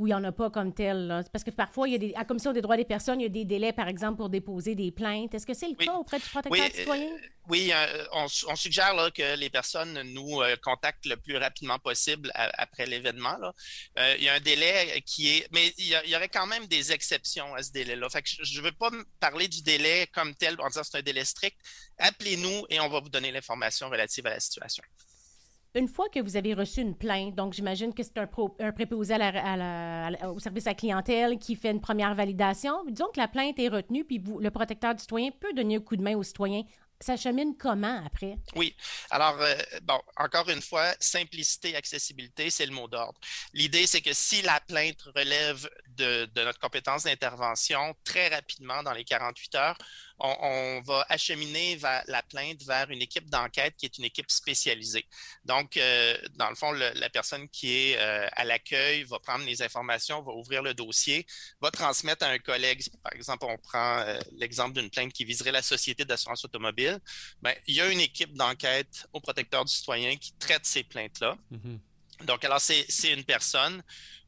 il 0.00 0.06
n'y 0.06 0.14
en 0.14 0.24
a 0.24 0.32
pas 0.32 0.50
comme 0.50 0.74
tel? 0.74 1.24
Parce 1.32 1.44
que 1.44 1.50
parfois, 1.50 1.88
il 1.88 1.92
y 1.92 1.94
a 1.94 1.98
des, 1.98 2.14
à 2.14 2.18
la 2.20 2.24
Commission 2.24 2.52
des 2.52 2.60
droits 2.60 2.76
des 2.76 2.84
personnes, 2.84 3.20
il 3.20 3.24
y 3.24 3.26
a 3.26 3.30
des 3.30 3.44
délais, 3.44 3.72
par 3.72 3.88
exemple, 3.88 4.18
pour 4.18 4.28
déposer 4.28 4.74
des 4.74 4.90
plaintes. 4.90 5.34
Est-ce 5.34 5.46
que 5.46 5.54
c'est 5.54 5.68
le 5.68 5.74
cas 5.74 5.94
auprès 5.94 6.18
du 6.18 6.24
protecteur 6.24 6.52
oui, 6.52 6.70
citoyen? 6.74 7.06
Euh, 7.06 7.18
oui, 7.48 7.70
euh, 7.72 8.04
on, 8.12 8.56
suggère 8.56 8.94
que 9.14 9.36
les 9.36 9.50
personnes 9.50 10.02
nous 10.12 10.40
contactent 10.62 11.06
le 11.06 11.16
plus 11.16 11.36
rapidement 11.36 11.78
possible 11.78 12.30
après 12.34 12.86
l'événement. 12.86 13.36
il 13.96 14.22
y 14.22 14.28
a 14.28 14.34
un 14.34 14.40
délai 14.40 15.02
qui 15.06 15.28
est... 15.28 15.48
Mais 15.52 15.72
il 15.78 15.86
y, 15.86 16.16
aurait 16.16 16.28
quand 16.28 16.46
même 16.46 16.66
des 16.66 16.92
exceptions 16.92 17.54
à 17.54 17.62
ce 17.62 17.72
délai-là. 17.72 18.08
je 18.24 18.60
ne 18.60 18.64
veux 18.64 18.72
pas 18.72 18.90
parler 19.20 19.48
du 19.48 19.62
délai 19.62 20.08
comme 20.12 20.34
tel 20.34 20.56
en 20.60 20.68
disant 20.68 20.80
que 20.82 20.88
c'est 20.90 20.98
un 20.98 21.02
délai 21.02 21.24
strict 21.24 21.56
appelez-nous 21.98 22.66
et 22.68 22.80
on 22.80 22.88
va 22.88 23.00
vous 23.00 23.08
donner 23.08 23.32
l'information 23.32 23.88
relative 23.88 24.26
à 24.26 24.30
la 24.30 24.40
situation. 24.40 24.82
Une 25.76 25.88
fois 25.88 26.08
que 26.08 26.20
vous 26.20 26.38
avez 26.38 26.54
reçu 26.54 26.80
une 26.80 26.96
plainte, 26.96 27.34
donc 27.34 27.52
j'imagine 27.52 27.92
que 27.92 28.02
c'est 28.02 28.16
un, 28.16 28.26
préposé 28.26 29.14
au 29.14 30.38
service 30.38 30.66
à 30.66 30.74
clientèle 30.74 31.38
qui 31.38 31.54
fait 31.54 31.70
une 31.70 31.82
première 31.82 32.14
validation. 32.14 32.82
Disons 32.88 33.08
que 33.12 33.20
la 33.20 33.28
plainte 33.28 33.58
est 33.58 33.68
retenue, 33.68 34.02
puis 34.02 34.18
le 34.40 34.50
protecteur 34.50 34.94
du 34.94 35.02
citoyen 35.02 35.30
peut 35.38 35.52
donner 35.52 35.76
un 35.76 35.80
coup 35.80 35.96
de 35.96 36.02
main 36.02 36.16
au 36.16 36.22
citoyen 36.22 36.62
ça 37.00 37.16
chemine 37.16 37.54
comment 37.56 38.02
après? 38.04 38.36
Oui. 38.54 38.74
Alors, 39.10 39.40
euh, 39.40 39.54
bon, 39.82 40.00
encore 40.16 40.48
une 40.48 40.62
fois, 40.62 40.94
simplicité 40.98 41.76
accessibilité, 41.76 42.50
c'est 42.50 42.66
le 42.66 42.72
mot 42.72 42.88
d'ordre. 42.88 43.20
L'idée, 43.52 43.86
c'est 43.86 44.00
que 44.00 44.12
si 44.12 44.42
la 44.42 44.60
plainte 44.60 45.02
relève 45.14 45.68
de, 45.96 46.26
de 46.26 46.44
notre 46.44 46.58
compétence 46.58 47.04
d'intervention, 47.04 47.94
très 48.04 48.28
rapidement, 48.28 48.82
dans 48.82 48.92
les 48.92 49.04
48 49.04 49.54
heures, 49.54 49.78
on, 50.18 50.80
va 50.84 51.04
acheminer 51.08 51.78
la 52.06 52.22
plainte 52.22 52.62
vers 52.64 52.90
une 52.90 53.02
équipe 53.02 53.28
d'enquête 53.28 53.74
qui 53.76 53.86
est 53.86 53.98
une 53.98 54.04
équipe 54.04 54.30
spécialisée. 54.30 55.06
Donc, 55.44 55.76
euh, 55.76 56.16
dans 56.36 56.48
le 56.48 56.54
fond, 56.54 56.72
la 56.72 57.10
personne 57.10 57.48
qui 57.48 57.72
est 57.72 57.98
euh, 57.98 58.26
à 58.32 58.44
l'accueil 58.44 59.04
va 59.04 59.18
prendre 59.18 59.44
les 59.44 59.62
informations, 59.62 60.22
va 60.22 60.32
ouvrir 60.32 60.62
le 60.62 60.74
dossier, 60.74 61.26
va 61.60 61.70
transmettre 61.70 62.24
à 62.24 62.28
un 62.28 62.38
collègue. 62.38 62.82
Par 63.02 63.12
exemple, 63.12 63.46
on 63.48 63.58
prend 63.58 63.98
euh, 63.98 64.18
l'exemple 64.32 64.80
d'une 64.80 64.90
plainte 64.90 65.12
qui 65.12 65.24
viserait 65.24 65.52
la 65.52 65.62
société 65.62 66.04
d'assurance 66.04 66.44
automobile. 66.44 66.98
Bien, 67.42 67.54
il 67.66 67.74
y 67.74 67.80
a 67.80 67.88
une 67.88 68.00
équipe 68.00 68.34
d'enquête 68.34 69.06
au 69.12 69.20
protecteur 69.20 69.64
du 69.64 69.72
citoyen 69.72 70.16
qui 70.16 70.32
traite 70.34 70.64
ces 70.64 70.84
plaintes-là. 70.84 71.36
Mm-hmm. 71.52 71.78
Donc, 72.24 72.44
alors, 72.44 72.60
c'est 72.60 73.12
une 73.12 73.24
personne 73.24 73.82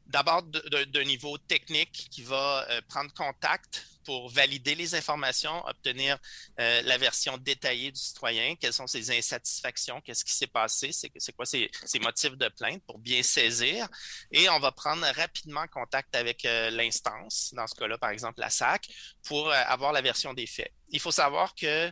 d'abord 0.09 0.43
d'un 0.43 1.03
niveau 1.03 1.37
technique 1.37 2.07
qui 2.11 2.23
va 2.23 2.65
prendre 2.87 3.13
contact 3.13 3.85
pour 4.03 4.29
valider 4.29 4.75
les 4.75 4.95
informations, 4.95 5.65
obtenir 5.67 6.17
euh, 6.59 6.81
la 6.83 6.97
version 6.97 7.37
détaillée 7.37 7.91
du 7.91 7.99
citoyen, 7.99 8.55
quelles 8.55 8.73
sont 8.73 8.87
ses 8.87 9.15
insatisfactions, 9.17 10.01
qu'est-ce 10.01 10.25
qui 10.25 10.33
s'est 10.33 10.47
passé, 10.47 10.91
c'est 10.91 11.31
quoi 11.33 11.45
ses, 11.45 11.69
motifs 12.01 12.37
de 12.37 12.49
plainte 12.49 12.83
pour 12.85 12.99
bien 12.99 13.23
saisir? 13.23 13.87
Et 14.31 14.49
on 14.49 14.59
va 14.59 14.71
prendre 14.71 15.05
rapidement 15.15 15.67
contact 15.67 16.15
avec 16.15 16.45
euh, 16.45 16.69
l'instance, 16.69 17.53
dans 17.53 17.67
ce 17.67 17.75
cas-là, 17.75 17.97
par 17.97 18.09
exemple, 18.09 18.39
la 18.39 18.49
SAC, 18.49 18.87
pour 19.23 19.49
euh, 19.49 19.63
avoir 19.67 19.91
la 19.93 20.01
version 20.01 20.33
des 20.33 20.47
faits. 20.47 20.73
Il 20.91 20.99
faut 20.99 21.11
savoir 21.11 21.53
que 21.53 21.91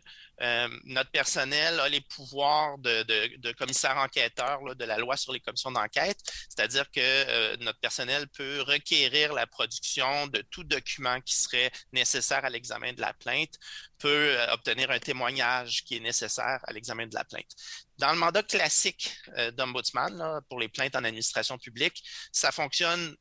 notre 0.86 1.10
personnel 1.10 1.80
a 1.80 1.90
les 1.90 2.02
pouvoirs 2.02 2.78
de, 2.78 3.52
commissaire 3.54 3.98
enquêteur 3.98 4.76
de 4.76 4.86
la 4.86 4.98
loi 4.98 5.18
sur 5.18 5.34
les 5.34 5.40
commissions 5.40 5.72
d'enquête, 5.72 6.20
c'est-à-dire 6.50 6.90
que 6.92 7.56
notre 7.58 7.80
personnel 7.80 8.28
peut 8.30 8.62
requérir 8.62 9.34
la 9.34 9.48
production 9.48 10.28
de 10.28 10.42
tout 10.50 10.64
document 10.64 11.22
qui 11.22 11.36
serait 11.36 11.72
nécessaire 11.98 12.46
à 12.46 12.50
l'examen 12.50 12.94
de 12.94 13.02
la 13.02 13.14
plainte 13.14 13.56
peut 13.98 14.38
obtenir 14.52 14.92
un 14.92 15.00
témoignage 15.00 15.84
qui 15.84 15.98
est 15.98 16.00
nécessaire 16.00 16.60
à 16.64 16.72
l'examen 16.74 17.08
de 17.08 17.16
la 17.16 17.24
plainte. 17.26 17.52
Dans 17.98 18.12
le 18.12 18.18
mandat 18.18 18.44
classique 18.44 19.12
d'ombudsman, 19.54 20.42
pour 20.50 20.60
les 20.60 20.70
plaintes 20.70 20.96
en 20.96 21.04
administration 21.04 21.58
publique, 21.58 22.04
ça 22.32 22.52
fonctionne 22.52 23.16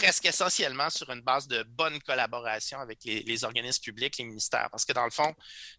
presque 0.00 0.24
essentiellement 0.24 0.88
sur 0.88 1.10
une 1.10 1.20
base 1.20 1.46
de 1.46 1.62
bonne 1.62 2.00
collaboration 2.00 2.80
avec 2.80 3.04
les, 3.04 3.44
organismes 3.44 3.82
publics, 3.82 4.16
les 4.16 4.24
ministères. 4.24 4.68
Parce 4.70 4.86
que 4.86 4.94
dans 4.94 5.04
le 5.04 5.10
fond, 5.10 5.34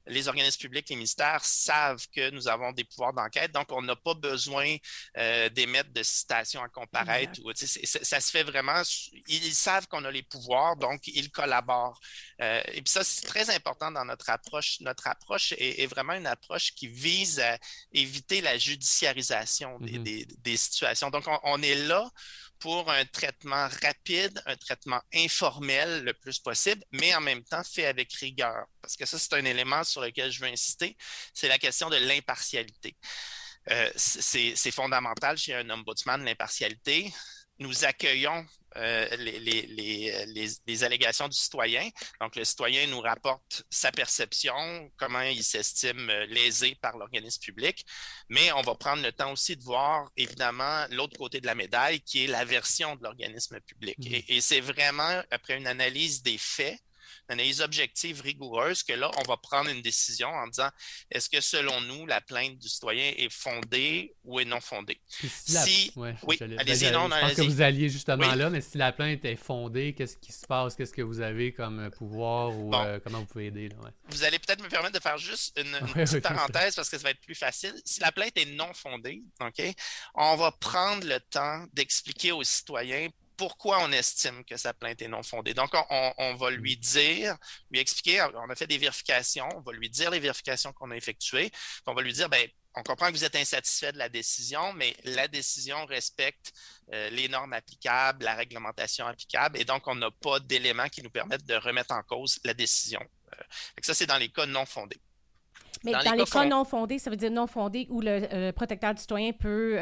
les 0.05 0.27
organismes 0.27 0.59
publics, 0.59 0.87
les 0.89 0.95
ministères 0.95 1.43
savent 1.43 2.05
que 2.15 2.29
nous 2.29 2.47
avons 2.47 2.71
des 2.71 2.83
pouvoirs 2.83 3.13
d'enquête, 3.13 3.51
donc 3.51 3.71
on 3.71 3.81
n'a 3.81 3.95
pas 3.95 4.13
besoin 4.13 4.75
euh, 5.17 5.49
d'émettre 5.49 5.91
de 5.91 6.03
citations 6.03 6.61
à 6.61 6.69
comparaître. 6.69 7.33
ça, 7.55 8.21
se 8.21 8.31
fait 8.31 8.43
vraiment, 8.43 8.83
ils 9.27 9.55
savent 9.55 9.87
qu'on 9.87 10.05
a 10.05 10.11
les 10.11 10.23
pouvoirs, 10.23 10.75
donc 10.77 11.07
ils 11.07 11.31
collaborent. 11.31 11.99
Euh, 12.41 12.61
et 12.73 12.81
puis 12.81 12.91
ça, 12.91 13.03
c'est 13.03 13.25
très 13.25 13.49
important 13.49 13.91
dans 13.91 14.05
notre 14.05 14.29
approche. 14.29 14.79
Notre 14.81 15.07
approche 15.07 15.53
est, 15.57 15.87
vraiment 15.87 16.13
une 16.13 16.27
approche 16.27 16.73
qui 16.73 16.87
vise 16.87 17.39
à 17.39 17.57
éviter 17.91 18.41
la 18.41 18.57
judiciarisation 18.57 19.79
des, 19.79 19.97
mm-hmm. 19.97 20.57
situations. 20.57 21.09
Donc, 21.09 21.25
on 21.43 21.61
est 21.63 21.75
là 21.75 22.09
pour 22.61 22.89
un 22.89 23.05
traitement 23.05 23.67
rapide, 23.83 24.41
un 24.45 24.55
traitement 24.55 25.01
informel 25.13 26.03
le 26.03 26.13
plus 26.13 26.39
possible, 26.39 26.83
mais 26.91 27.13
en 27.15 27.19
même 27.19 27.43
temps 27.43 27.63
fait 27.63 27.87
avec 27.87 28.13
rigueur. 28.13 28.67
Parce 28.81 28.95
que 28.95 29.05
ça, 29.05 29.19
c'est 29.19 29.33
un 29.33 29.43
élément 29.43 29.83
sur 29.83 30.01
lequel 30.01 30.31
je 30.31 30.39
veux 30.39 30.47
insister, 30.47 30.95
c'est 31.33 31.47
la 31.47 31.57
question 31.57 31.89
de 31.89 31.97
l'impartialité. 31.97 32.95
Euh, 33.69 33.91
c'est 33.95 34.71
fondamental 34.71 35.37
chez 35.37 35.55
un 35.55 35.69
ombudsman, 35.69 36.23
l'impartialité. 36.23 37.11
Nous 37.59 37.83
accueillons 37.83 38.45
euh, 38.77 39.07
les, 39.17 40.83
allégations 40.83 41.27
du 41.27 41.37
citoyen. 41.37 41.89
Donc, 42.19 42.35
le 42.35 42.45
citoyen 42.45 42.87
nous 42.87 43.01
rapporte 43.01 43.63
sa 43.69 43.91
perception, 43.91 44.91
comment 44.97 45.21
il 45.21 45.43
s'estime 45.43 46.09
euh, 46.09 46.25
lésé 46.27 46.75
par 46.81 46.97
l'organisme 46.97 47.41
public, 47.41 47.85
mais 48.29 48.51
on 48.53 48.61
va 48.61 48.75
prendre 48.75 49.03
le 49.03 49.11
temps 49.11 49.31
aussi 49.31 49.57
de 49.57 49.63
voir, 49.63 50.09
évidemment, 50.15 50.85
l'autre 50.91 51.17
côté 51.17 51.41
de 51.41 51.45
la 51.45 51.55
médaille, 51.55 52.01
qui 52.01 52.23
est 52.23 52.27
la 52.27 52.45
version 52.45 52.95
de 52.95 53.03
l'organisme 53.03 53.59
public. 53.61 53.97
Mmh. 53.99 54.21
et 54.27 54.41
c'est 54.41 54.61
vraiment, 54.61 55.21
après 55.31 55.57
une 55.57 55.67
analyse 55.67 56.21
des 56.21 56.37
faits, 56.37 56.79
analyse 57.31 57.61
objective 57.61 58.21
rigoureuse 58.21 58.83
que 58.83 58.93
là, 58.93 59.09
on 59.17 59.23
va 59.23 59.37
prendre 59.37 59.69
une 59.69 59.81
décision 59.81 60.29
en 60.29 60.47
disant 60.47 60.69
est-ce 61.09 61.29
que 61.29 61.41
selon 61.41 61.81
nous, 61.81 62.05
la 62.05 62.21
plainte 62.21 62.57
du 62.57 62.67
citoyen 62.67 63.13
est 63.17 63.31
fondée 63.31 64.13
ou 64.23 64.39
est 64.39 64.45
non 64.45 64.61
fondée? 64.61 64.99
Si, 65.09 65.91
oui, 65.95 66.37
allez-y, 66.57 66.91
non, 66.91 67.09
Je 67.09 67.19
pense 67.19 67.33
que 67.33 67.41
vous 67.41 67.61
alliez 67.61 67.89
justement 67.89 68.35
là, 68.35 68.49
mais 68.49 68.61
si 68.61 68.77
la 68.77 68.91
plainte 68.91 69.25
est 69.25 69.35
fondée, 69.35 69.93
qu'est-ce 69.93 70.17
qui 70.17 70.31
se 70.31 70.45
passe? 70.45 70.75
Qu'est-ce 70.75 70.93
que 70.93 71.01
vous 71.01 71.21
avez 71.21 71.53
comme 71.53 71.89
pouvoir 71.91 72.57
ou 72.57 72.73
euh, 72.75 72.99
comment 73.03 73.19
vous 73.19 73.25
pouvez 73.25 73.47
aider? 73.47 73.69
Vous 74.09 74.23
allez 74.23 74.39
peut-être 74.39 74.63
me 74.63 74.69
permettre 74.69 74.93
de 74.93 75.01
faire 75.01 75.17
juste 75.17 75.59
une, 75.59 75.71
petite 75.93 76.21
parenthèse 76.21 76.75
parce 76.75 76.89
que 76.89 76.97
ça 76.97 77.03
va 77.03 77.11
être 77.11 77.21
plus 77.21 77.35
facile. 77.35 77.73
Si 77.85 77.99
la 78.01 78.11
plainte 78.11 78.37
est 78.37 78.45
non 78.45 78.73
fondée, 78.73 79.23
OK, 79.39 79.61
on 80.15 80.35
va 80.35 80.51
prendre 80.51 81.05
le 81.05 81.19
temps 81.19 81.65
d'expliquer 81.73 82.31
aux 82.31 82.43
citoyens 82.43 83.09
pourquoi 83.41 83.79
on 83.81 83.91
estime 83.91 84.45
que 84.45 84.55
sa 84.55 84.71
plainte 84.71 85.01
est 85.01 85.07
non 85.07 85.23
fondée. 85.23 85.55
Donc, 85.55 85.71
on, 85.89 86.35
va 86.35 86.51
lui 86.51 86.77
dire, 86.77 87.35
lui 87.71 87.79
expliquer, 87.79 88.21
on 88.35 88.47
a 88.47 88.55
fait 88.55 88.67
des 88.67 88.77
vérifications, 88.77 89.49
on 89.55 89.61
va 89.61 89.71
lui 89.71 89.89
dire 89.89 90.11
les 90.11 90.19
vérifications 90.19 90.71
qu'on 90.73 90.91
a 90.91 90.95
effectuées, 90.95 91.49
on 91.87 91.95
va 91.95 92.03
lui 92.03 92.13
dire, 92.13 92.29
ben, 92.29 92.47
on 92.75 92.83
comprend 92.83 93.07
que 93.07 93.13
vous 93.13 93.23
êtes 93.23 93.35
insatisfait 93.35 93.93
de 93.93 93.97
la 93.97 94.09
décision, 94.09 94.73
mais 94.73 94.95
la 95.05 95.27
décision 95.27 95.87
respecte 95.87 96.53
euh, 96.93 97.09
les 97.09 97.29
normes 97.29 97.53
applicables, 97.53 98.25
la 98.25 98.35
réglementation 98.35 99.07
applicable, 99.07 99.59
et 99.59 99.65
donc 99.65 99.87
on 99.87 99.95
n'a 99.95 100.11
pas 100.11 100.39
d'éléments 100.39 100.89
qui 100.89 101.01
nous 101.01 101.09
permettent 101.09 101.47
de 101.47 101.55
remettre 101.55 101.95
en 101.95 102.03
cause 102.03 102.39
la 102.43 102.53
décision. 102.53 103.01
Euh, 103.33 103.43
ça, 103.81 103.95
c'est 103.95 104.05
dans 104.05 104.19
les 104.19 104.29
cas 104.29 104.45
non 104.45 104.67
fondés. 104.67 105.01
Mais 105.83 105.93
dans, 105.93 106.13
les, 106.13 106.25
cas, 106.25 106.45
non 106.45 106.63
fondés, 106.63 106.99
ça 106.99 107.09
veut 107.09 107.15
dire 107.17 107.31
non 107.31 107.47
fondés 107.47 107.87
où 107.89 108.01
le, 108.01 108.31
euh, 108.31 108.51
protecteur 108.51 108.93
du 108.93 109.01
citoyen 109.01 109.33
peut 109.33 109.79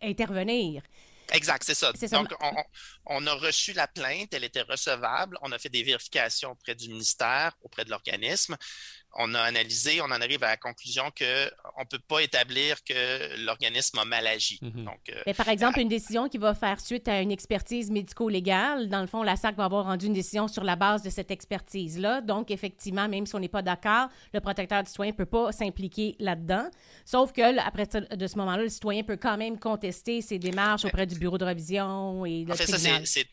intervenir. 0.00 0.84
Exact, 1.32 1.64
c'est 1.64 1.74
ça. 1.74 1.92
Donc, 1.92 2.34
on, 3.06 3.26
a 3.26 3.34
reçu 3.34 3.72
la 3.72 3.88
plainte, 3.88 4.32
elle 4.32 4.44
était 4.44 4.62
recevable, 4.62 5.38
on 5.42 5.52
a 5.52 5.58
fait 5.58 5.68
des 5.68 5.82
vérifications 5.82 6.52
auprès 6.52 6.74
du 6.74 6.88
ministère, 6.88 7.52
auprès 7.62 7.84
de 7.84 7.90
l'organisme 7.90 8.56
on 9.18 9.34
a 9.34 9.40
analysé, 9.40 10.00
on 10.00 10.06
en 10.06 10.20
arrive 10.20 10.42
à 10.44 10.48
la 10.48 10.56
conclusion 10.56 11.04
qu'on 11.16 11.80
ne 11.80 11.86
peut 11.88 12.00
pas 12.06 12.20
établir 12.20 12.82
que 12.84 13.44
l'organisme 13.44 13.98
a 13.98 14.04
mal 14.04 14.26
agi. 14.26 14.58
Mhm. 14.62 14.84
Donc, 14.84 15.00
euh, 15.08 15.22
Mais 15.26 15.34
par 15.34 15.48
exemple, 15.48 15.80
une 15.80 15.88
décision 15.88 16.28
qui 16.28 16.38
va 16.38 16.54
faire 16.54 16.80
suite 16.80 17.08
à 17.08 17.20
une 17.20 17.30
expertise 17.30 17.90
médico-légale, 17.90 18.88
dans 18.88 19.00
le 19.00 19.06
fond, 19.06 19.22
la 19.22 19.36
SAC 19.36 19.56
va 19.56 19.64
avoir 19.64 19.86
rendu 19.86 20.06
une 20.06 20.12
décision 20.12 20.48
sur 20.48 20.64
la 20.64 20.76
base 20.76 21.02
de 21.02 21.10
cette 21.10 21.30
expertise-là. 21.30 22.20
Donc, 22.20 22.50
effectivement, 22.50 23.08
même 23.08 23.26
si 23.26 23.34
on 23.34 23.40
n'est 23.40 23.48
pas 23.48 23.62
d'accord, 23.62 24.08
le 24.32 24.40
protecteur 24.40 24.82
du 24.82 24.88
citoyen 24.90 25.12
ne 25.12 25.16
peut 25.16 25.26
pas 25.26 25.52
s'impliquer 25.52 26.16
là-dedans. 26.18 26.68
Sauf 27.04 27.32
que, 27.32 27.58
après 27.60 27.86
de 27.86 28.26
ce 28.26 28.36
moment-là, 28.38 28.62
le 28.62 28.68
citoyen 28.68 29.02
peut 29.02 29.16
quand 29.16 29.36
même 29.36 29.58
contester 29.58 30.20
ses 30.20 30.38
démarches 30.38 30.84
auprès 30.84 31.06
du 31.06 31.16
bureau 31.16 31.38
de 31.38 31.44
révision 31.44 32.24
et 32.26 32.44
de 32.44 32.52
En 32.52 32.54
fait, 32.54 32.66
ça, 32.66 32.78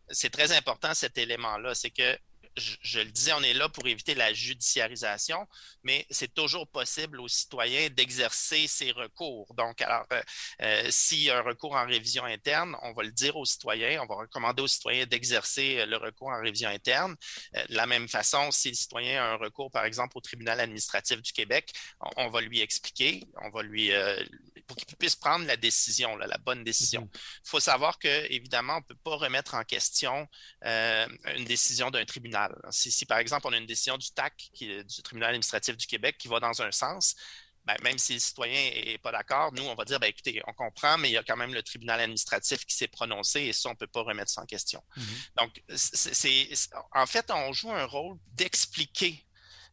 c'est 0.09 0.29
très 0.29 0.55
important, 0.55 0.93
cet 0.93 1.17
élément-là. 1.17 1.73
C'est 1.75 1.89
que 1.89 2.17
je, 2.57 2.99
le 2.99 3.11
disais, 3.11 3.33
on 3.33 3.41
est 3.41 3.53
là 3.53 3.69
pour 3.69 3.87
éviter 3.87 4.15
la 4.15 4.33
judiciarisation, 4.33 5.47
mais 5.83 6.05
c'est 6.09 6.33
toujours 6.33 6.67
possible 6.67 7.19
aux 7.19 7.27
citoyens 7.27 7.89
d'exercer 7.89 8.67
ces 8.67 8.91
recours. 8.91 9.53
Donc, 9.55 9.81
alors, 9.81 10.05
euh, 10.13 10.21
euh, 10.61 10.87
s'il 10.89 11.19
y 11.19 11.29
a 11.29 11.39
un 11.39 11.41
recours 11.41 11.73
en 11.73 11.85
révision 11.85 12.23
interne, 12.25 12.75
on 12.83 12.93
va 12.93 13.03
le 13.03 13.11
dire 13.11 13.35
aux 13.35 13.45
citoyens, 13.45 14.01
on 14.03 14.05
va 14.05 14.15
recommander 14.15 14.61
aux 14.61 14.67
citoyens 14.67 15.05
d'exercer 15.05 15.79
euh, 15.79 15.85
le 15.85 15.97
recours 15.97 16.29
en 16.29 16.41
révision 16.41 16.69
interne. 16.69 17.15
de 17.53 17.75
la 17.75 17.85
même 17.85 18.07
façon, 18.07 18.51
si 18.51 18.69
le 18.69 18.75
citoyen 18.75 19.23
a 19.23 19.27
un 19.33 19.35
recours, 19.35 19.71
par 19.71 19.85
exemple, 19.85 20.17
au 20.17 20.21
tribunal 20.21 20.59
administratif 20.59 21.21
du 21.21 21.31
Québec, 21.31 21.73
on, 22.17 22.29
va 22.29 22.41
lui 22.41 22.61
expliquer, 22.61 23.23
on 23.41 23.49
va 23.49 23.63
lui, 23.63 23.91
pour 24.67 24.77
qu'il 24.77 24.95
puisse 24.97 25.15
prendre 25.15 25.45
la 25.45 25.57
décision, 25.57 26.15
la 26.17 26.37
bonne 26.37 26.63
décision. 26.63 27.09
Il 27.11 27.17
mm-hmm. 27.17 27.49
faut 27.49 27.59
savoir 27.59 27.99
que, 27.99 28.31
évidemment, 28.31 28.75
on 28.75 28.79
ne 28.79 28.83
peut 28.83 28.99
pas 29.03 29.15
remettre 29.15 29.55
en 29.55 29.63
question 29.63 30.27
une 30.61 31.45
décision 31.45 31.91
d'un 31.91 32.05
tribunal 32.05 32.42
si, 32.69 33.05
par 33.05 33.17
exemple, 33.17 33.47
on 33.47 33.53
a 33.53 33.57
une 33.57 33.65
décision 33.65 33.97
du 33.97 34.11
TAC, 34.11 34.49
qui, 34.53 34.83
du 34.83 35.01
tribunal 35.01 35.29
administratif 35.29 35.77
du 35.77 35.87
Québec, 35.87 36.17
qui 36.17 36.27
va 36.27 36.39
dans 36.39 36.61
un 36.61 36.71
sens, 36.71 37.15
ben, 37.65 37.75
même 37.81 37.97
si 37.97 38.13
le 38.13 38.19
citoyen 38.19 38.71
n'est 38.85 38.97
pas 38.97 39.11
d'accord, 39.11 39.53
nous, 39.53 39.63
on 39.63 39.75
va 39.75 39.85
dire, 39.85 39.99
ben, 39.99 40.07
écoutez, 40.07 40.41
on 40.47 40.53
comprend, 40.53 40.97
mais 40.97 41.09
il 41.09 41.13
y 41.13 41.17
a 41.17 41.23
quand 41.23 41.37
même 41.37 41.53
le 41.53 41.63
tribunal 41.63 42.01
administratif 42.01 42.65
qui 42.65 42.75
s'est 42.75 42.89
prononcé 42.89 43.41
et 43.41 43.53
ça, 43.53 43.69
on 43.69 43.71
ne 43.71 43.77
peut 43.77 43.87
pas 43.87 44.01
remettre 44.01 44.31
ça 44.31 44.41
en 44.41 44.45
question. 44.45 44.83
Mm-hmm. 44.97 45.39
Donc, 45.39 45.63
c'est, 45.75 46.49
en 46.93 47.05
fait, 47.05 47.31
on 47.31 47.53
joue 47.53 47.71
un 47.71 47.85
rôle 47.85 48.17
d'expliquer 48.33 49.25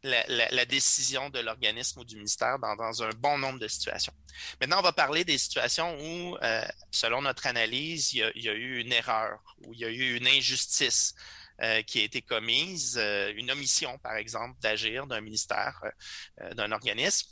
la, 0.03 0.65
décision 0.65 1.29
de 1.29 1.39
l'organisme 1.39 1.99
ou 1.99 2.03
du 2.03 2.15
ministère 2.15 2.57
dans, 2.59 3.03
un 3.03 3.09
bon 3.17 3.37
nombre 3.37 3.59
de 3.59 3.67
situations. 3.67 4.13
Maintenant, 4.59 4.79
on 4.79 4.83
va 4.83 4.93
parler 4.93 5.23
des 5.23 5.37
situations 5.37 5.95
où, 5.99 6.37
euh, 6.41 6.65
selon 6.91 7.21
notre 7.21 7.45
analyse, 7.47 8.13
il 8.13 8.31
y, 8.35 8.49
a, 8.49 8.53
eu 8.53 8.79
une 8.79 8.91
erreur, 8.91 9.39
ou 9.65 9.73
il 9.73 9.79
y 9.79 9.85
a 9.85 9.89
eu 9.89 10.15
une 10.17 10.27
injustice. 10.27 11.13
Euh, 11.61 11.83
qui 11.83 11.99
a 11.99 12.03
été 12.03 12.23
commise, 12.23 12.97
euh, 12.97 13.31
une 13.35 13.51
omission, 13.51 13.95
par 13.99 14.15
exemple, 14.15 14.59
d'agir 14.61 15.05
d'un 15.05 15.21
ministère, 15.21 15.79
euh, 16.41 16.53
d'un 16.55 16.71
organisme, 16.71 17.29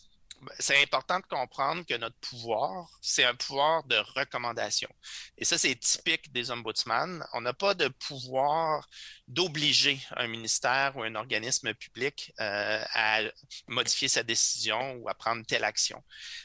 c'est 0.59 0.79
important 0.83 1.19
de 1.19 1.25
comprendre 1.25 1.83
que 1.83 1.95
notre 1.95 2.15
pouvoir, 2.17 2.87
c'est 3.01 3.23
un 3.23 3.33
pouvoir 3.33 3.83
de 3.85 3.95
recommandation. 4.15 4.87
Et 5.35 5.45
ça, 5.45 5.57
c'est 5.57 5.75
typique 5.75 6.31
des 6.31 6.51
ombudsman. 6.51 7.25
On 7.33 7.41
n'a 7.41 7.53
pas 7.53 7.73
de 7.73 7.87
pouvoir 7.87 8.87
d'obliger 9.27 9.99
un 10.15 10.27
ministère 10.27 10.95
ou 10.95 11.01
un 11.01 11.15
organisme 11.15 11.73
public 11.73 12.31
à 12.37 13.21
modifier 13.67 14.07
sa 14.07 14.23
décision 14.23 14.93
ou 14.97 15.09
à 15.09 15.13
prendre 15.13 15.45
telle 15.45 15.65
action. 15.65 16.01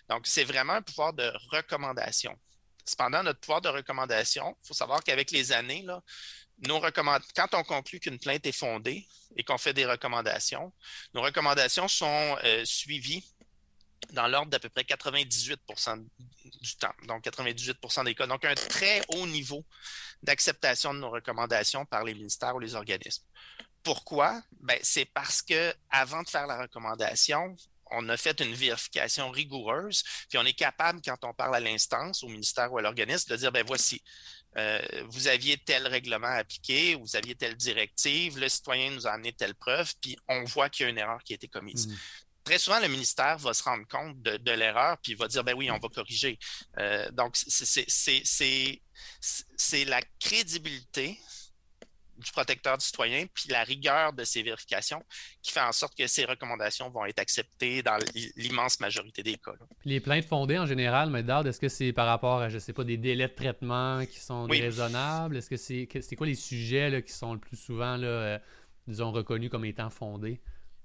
Donc, 0.08 0.26
c'est 0.26 0.44
vraiment 0.44 0.72
un 0.72 0.82
pouvoir 0.82 1.12
de 1.12 1.30
recommandation. 1.52 2.36
Cependant, 2.84 3.22
notre 3.22 3.40
pouvoir 3.40 3.60
de 3.60 3.68
recommandation, 3.68 4.56
il 4.62 4.66
faut 4.66 4.74
savoir 4.74 5.02
qu'avec 5.04 5.30
les 5.30 5.52
années, 5.52 5.82
là, 5.82 6.02
quand 7.34 7.54
on 7.54 7.64
conclut 7.64 8.00
qu'une 8.00 8.18
plainte 8.18 8.46
est 8.46 8.52
fondée 8.52 9.06
et 9.36 9.44
qu'on 9.44 9.58
fait 9.58 9.72
des 9.72 9.86
recommandations, 9.86 10.72
nos 11.14 11.22
recommandations 11.22 11.88
sont 11.88 12.36
euh, 12.44 12.64
suivies 12.64 13.24
dans 14.10 14.28
l'ordre 14.28 14.50
d'à 14.50 14.58
peu 14.58 14.68
près 14.68 14.82
98% 14.82 16.06
du 16.60 16.76
temps, 16.76 16.92
donc 17.06 17.24
98% 17.24 18.04
des 18.04 18.14
cas. 18.14 18.26
Donc, 18.26 18.44
un 18.44 18.54
très 18.54 19.02
haut 19.08 19.26
niveau 19.26 19.64
d'acceptation 20.22 20.94
de 20.94 21.00
nos 21.00 21.10
recommandations 21.10 21.84
par 21.86 22.04
les 22.04 22.14
ministères 22.14 22.54
ou 22.54 22.60
les 22.60 22.74
organismes. 22.74 23.24
Pourquoi? 23.82 24.42
Ben, 24.60 24.78
c'est 24.82 25.04
parce 25.04 25.42
que 25.42 25.74
avant 25.90 26.22
de 26.22 26.28
faire 26.28 26.46
la 26.46 26.62
recommandation, 26.62 27.56
on 27.90 28.08
a 28.08 28.16
fait 28.16 28.40
une 28.40 28.54
vérification 28.54 29.30
rigoureuse, 29.30 30.02
puis 30.28 30.38
on 30.38 30.44
est 30.44 30.54
capable, 30.54 31.00
quand 31.04 31.22
on 31.22 31.34
parle 31.34 31.56
à 31.56 31.60
l'instance, 31.60 32.22
au 32.22 32.28
ministère 32.28 32.72
ou 32.72 32.78
à 32.78 32.82
l'organisme, 32.82 33.30
de 33.30 33.36
dire, 33.36 33.52
ben 33.52 33.64
voici, 33.66 34.02
euh, 34.56 34.80
vous 35.08 35.28
aviez 35.28 35.58
tel 35.58 35.86
règlement 35.86 36.28
appliqué, 36.28 36.94
vous 36.94 37.16
aviez 37.16 37.34
telle 37.34 37.56
directive, 37.56 38.38
le 38.38 38.48
citoyen 38.48 38.90
nous 38.90 39.06
a 39.06 39.10
amené 39.10 39.32
telle 39.32 39.54
preuve, 39.54 39.92
puis 40.00 40.16
on 40.28 40.44
voit 40.44 40.68
qu'il 40.68 40.84
y 40.84 40.86
a 40.86 40.90
une 40.90 40.98
erreur 40.98 41.22
qui 41.24 41.32
a 41.32 41.36
été 41.36 41.48
commise. 41.48 41.88
Mmh. 41.88 41.94
Très 42.44 42.58
souvent, 42.58 42.78
le 42.78 42.88
ministère 42.88 43.38
va 43.38 43.54
se 43.54 43.62
rendre 43.62 43.86
compte 43.88 44.20
de, 44.20 44.52
l'erreur, 44.52 44.98
puis 44.98 45.12
il 45.12 45.18
va 45.18 45.28
dire, 45.28 45.42
ben 45.42 45.54
oui, 45.54 45.70
on 45.70 45.78
va 45.78 45.88
corriger. 45.88 46.38
Euh, 46.78 47.10
donc, 47.12 47.36
c'est 47.36 48.80
la 49.86 50.02
crédibilité 50.20 51.18
du 52.24 52.32
protecteur 52.32 52.78
du 52.78 52.84
citoyen, 52.84 53.26
puis 53.32 53.48
la 53.50 53.62
rigueur 53.62 54.12
de 54.12 54.24
ces 54.24 54.42
vérifications 54.42 55.02
qui 55.42 55.52
fait 55.52 55.60
en 55.60 55.72
sorte 55.72 55.96
que 55.96 56.06
ces 56.06 56.24
recommandations 56.24 56.90
vont 56.90 57.04
être 57.04 57.18
acceptées 57.18 57.82
dans 57.82 57.98
l'immense 58.36 58.80
majorité 58.80 59.22
des 59.22 59.36
cas. 59.36 59.52
Les 59.84 60.00
plaintes 60.00 60.24
fondées 60.24 60.58
en 60.58 60.66
général, 60.66 61.10
mais 61.10 61.20
est-ce 61.20 61.60
que 61.60 61.68
c'est 61.68 61.92
par 61.92 62.06
rapport 62.06 62.40
à, 62.40 62.48
je 62.48 62.58
sais 62.58 62.72
pas, 62.72 62.84
des 62.84 62.96
délais 62.96 63.28
de 63.28 63.34
traitement 63.34 64.04
qui 64.06 64.18
sont 64.18 64.46
déraisonnables? 64.48 65.36
Est-ce 65.36 65.50
que 65.50 65.56
c'est 65.56 66.16
quoi 66.16 66.26
les 66.26 66.34
sujets 66.34 67.02
qui 67.06 67.12
sont 67.12 67.34
le 67.34 67.40
plus 67.40 67.56
souvent, 67.56 67.96
là, 67.96 68.06
euh, 68.06 68.38
disons, 68.86 69.12
reconnus 69.12 69.50
comme 69.50 69.64
étant 69.64 69.90
fondés? 69.90 70.40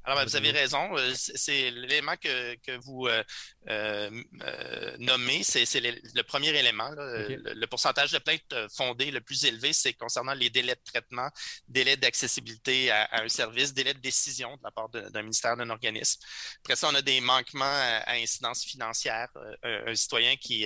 Alors, 0.10 0.24
ben, 0.24 0.28
vous 0.28 0.36
avez 0.36 0.50
raison. 0.50 0.98
Euh, 0.98 1.14
c'est 1.14 1.70
l'élément 1.70 2.16
que, 2.18 2.56
que, 2.66 2.76
vous 2.84 3.06
euh, 3.06 3.24
euh, 3.70 4.96
nommez, 4.98 5.44
c'est 5.44 5.66
le, 5.80 6.24
premier 6.24 6.48
élément. 6.48 6.90
Le, 6.90 7.66
pourcentage 7.68 8.12
de 8.12 8.18
plaintes 8.18 8.56
fondées 8.76 9.12
le 9.12 9.22
plus 9.22 9.46
élevé, 9.46 9.72
c'est 9.72 9.94
concernant 9.94 10.34
les 10.34 10.50
délais 10.50 10.74
de 10.74 10.82
traitement, 10.84 11.30
délais 11.68 11.96
d'accessibilité 11.96 12.90
à, 12.90 13.22
un 13.22 13.30
service, 13.30 13.72
délais 13.72 13.94
de 13.94 14.00
décision 14.00 14.58
de 14.58 14.62
la 14.64 14.72
part 14.72 14.90
d'un 14.90 15.22
ministère, 15.22 15.56
d'un 15.56 15.70
organisme. 15.70 16.20
Après 16.64 16.76
ça, 16.76 16.90
on 16.90 16.96
a 16.96 17.04
des 17.04 17.22
manquements 17.22 17.66
à, 17.66 18.14
incidence 18.14 18.64
financière. 18.64 19.28
Un, 19.62 19.94
citoyen 19.94 20.38
qui, 20.38 20.66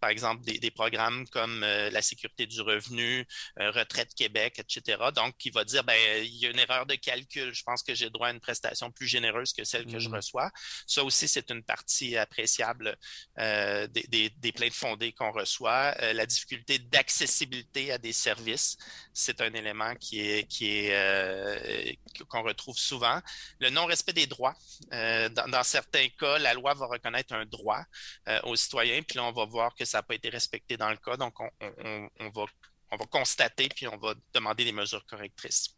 par 0.00 0.10
exemple, 0.10 0.42
des, 0.42 0.58
des 0.58 0.72
programmes 0.72 1.28
comme 1.28 1.60
la 1.60 2.02
sécurité 2.02 2.46
du 2.46 2.60
revenu, 2.60 3.24
Retraite 3.56 4.14
Québec, 4.14 4.58
etc. 4.58 4.98
Donc, 5.14 5.36
qui 5.36 5.50
va 5.50 5.62
dire, 5.64 5.84
ben, 5.84 5.96
il 6.24 6.34
y 6.34 6.46
a 6.46 6.50
une 6.50 6.58
erreur 6.58 6.86
de 6.86 6.96
calcul. 6.96 7.54
Je 7.54 7.62
pense 7.62 7.84
que 7.84 7.94
j'ai 7.94 8.10
droit 8.10 8.26
à 8.26 8.32
une 8.32 8.40
prestation 8.40 8.79
plus 8.88 9.06
généreuse 9.06 9.52
que 9.52 9.64
celle 9.64 9.84
que 9.84 9.98
je 9.98 10.08
mmh. 10.08 10.14
reçois. 10.14 10.50
Ça 10.86 11.04
aussi, 11.04 11.28
c'est 11.28 11.50
une 11.50 11.62
partie 11.62 12.16
appréciable 12.16 12.96
euh, 13.38 13.86
des, 13.88 14.30
des, 14.30 14.52
plaintes 14.52 14.74
fondées 14.74 15.12
qu'on 15.12 15.32
reçoit. 15.32 15.94
Euh, 16.00 16.12
la 16.12 16.26
difficulté 16.26 16.78
d'accessibilité 16.78 17.92
à 17.92 17.98
des 17.98 18.12
services, 18.12 18.76
c'est 19.12 19.40
un 19.40 19.52
élément 19.52 19.94
qui 19.96 20.20
est 20.20 20.48
qui 20.48 20.68
est 20.68 20.94
euh, 20.94 21.92
qu'on 22.28 22.42
retrouve 22.42 22.78
souvent. 22.78 23.20
Le 23.58 23.70
non-respect 23.70 24.12
des 24.12 24.26
droits. 24.26 24.54
Dans, 24.90 25.62
certains 25.62 26.08
cas, 26.18 26.38
la 26.38 26.54
loi 26.54 26.74
va 26.74 26.86
reconnaître 26.86 27.34
un 27.34 27.44
droit 27.44 27.84
aux 28.44 28.56
citoyens, 28.56 29.02
puis 29.02 29.16
là, 29.16 29.24
on 29.24 29.32
va 29.32 29.44
voir 29.44 29.74
que 29.74 29.84
ça 29.84 29.98
n'a 29.98 30.02
pas 30.02 30.14
été 30.14 30.28
respecté 30.28 30.76
dans 30.76 30.90
le 30.90 30.96
cas. 30.96 31.16
Donc, 31.16 31.34
on, 31.40 31.50
on 32.20 32.28
va 32.30 32.44
on 32.92 32.96
va 32.96 33.06
constater, 33.06 33.68
puis 33.68 33.86
on 33.86 33.96
va 33.96 34.14
demander 34.34 34.64
des 34.64 34.72
mesures 34.72 35.04
correctrices 35.06 35.76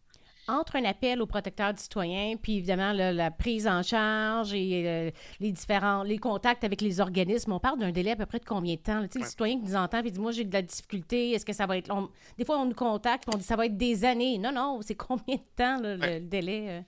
entre 0.49 0.77
un 0.77 0.85
appel 0.85 1.23
au 1.23 1.27
protecteur 1.27 1.73
du 1.73 1.81
citoyen, 1.81 2.37
puis 2.37 2.57
évidemment 2.57 2.93
la 2.93 3.31
prise 3.31 3.67
en 3.67 3.83
charge 3.83 4.53
et 4.55 4.85
euh, 4.87 5.11
les 5.41 5.53
différents 5.53 6.03
les 6.03 6.19
contacts 6.19 6.65
avec 6.65 6.81
les 6.81 7.01
organismes, 7.01 7.53
on 7.53 7.61
parle 7.61 7.79
d'un 7.79 7.93
délai 7.93 8.13
à 8.13 8.17
peu 8.17 8.27
près 8.27 8.39
de 8.39 8.45
combien 8.45 8.75
de 8.75 8.81
temps? 8.81 9.03
Tu 9.03 9.13
sais, 9.13 9.19
Le 9.21 9.25
citoyen 9.27 9.59
qui 9.59 9.67
nous 9.67 9.77
entend 9.77 10.03
et 10.03 10.11
dit 10.11 10.21
Moi, 10.21 10.33
j'ai 10.33 10.45
de 10.45 10.53
la 10.53 10.63
difficulté, 10.63 11.33
est-ce 11.33 11.45
que 11.45 11.53
ça 11.53 11.67
va 11.67 11.77
être 11.77 11.89
long? 11.89 12.09
Des 12.39 12.45
fois, 12.45 12.59
on 12.59 12.67
nous 12.67 12.75
contacte 12.75 13.29
et 13.29 13.35
on 13.35 13.39
dit 13.39 13.45
Ça 13.45 13.57
va 13.57 13.67
être 13.67 13.77
des 13.77 14.05
années. 14.05 14.39
Non, 14.39 14.53
non, 14.53 14.81
c'est 14.83 14.95
combien 14.95 15.37
de 15.37 15.57
temps 15.57 15.79
le 15.81 16.21
délai? 16.21 16.67
Euh? 16.69 16.81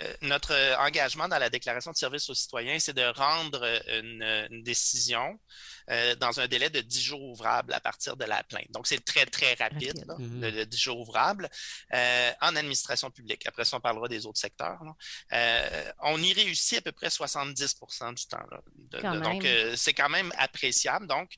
Euh, 0.00 0.14
notre 0.22 0.54
engagement 0.78 1.28
dans 1.28 1.38
la 1.38 1.50
déclaration 1.50 1.90
de 1.90 1.96
service 1.96 2.28
aux 2.30 2.34
citoyens, 2.34 2.78
c'est 2.78 2.94
de 2.94 3.04
rendre 3.16 3.66
une, 3.92 4.62
décision 4.62 5.38
dans 6.20 6.40
un 6.40 6.46
délai 6.46 6.70
de 6.70 6.80
10 6.80 7.02
jours 7.02 7.22
ouvrables 7.22 7.74
à 7.74 7.80
partir 7.80 8.16
de 8.16 8.24
la 8.24 8.42
plainte. 8.44 8.70
Donc, 8.70 8.86
c'est 8.86 9.04
très, 9.04 9.26
très 9.26 9.54
rapide, 9.54 10.04
le, 10.18 10.64
10 10.64 10.78
jours 10.78 11.00
ouvrables 11.00 11.50
en 11.92 12.56
administration 12.56 13.10
publique. 13.10 13.46
Après 13.46 13.64
ça, 13.64 13.76
on 13.76 13.80
parlera 13.80 14.08
des 14.08 14.24
autres 14.24 14.38
secteurs. 14.38 14.80
Euh, 15.32 15.92
on 16.00 16.22
y 16.22 16.32
réussit 16.32 16.78
à 16.78 16.80
peu 16.82 16.92
près 16.92 17.08
70% 17.08 18.14
du 18.14 18.26
temps. 18.26 19.20
donc, 19.20 19.44
euh, 19.44 19.74
c'est 19.76 19.94
quand 19.94 20.08
même 20.08 20.32
appréciable. 20.38 21.06
Donc, 21.06 21.30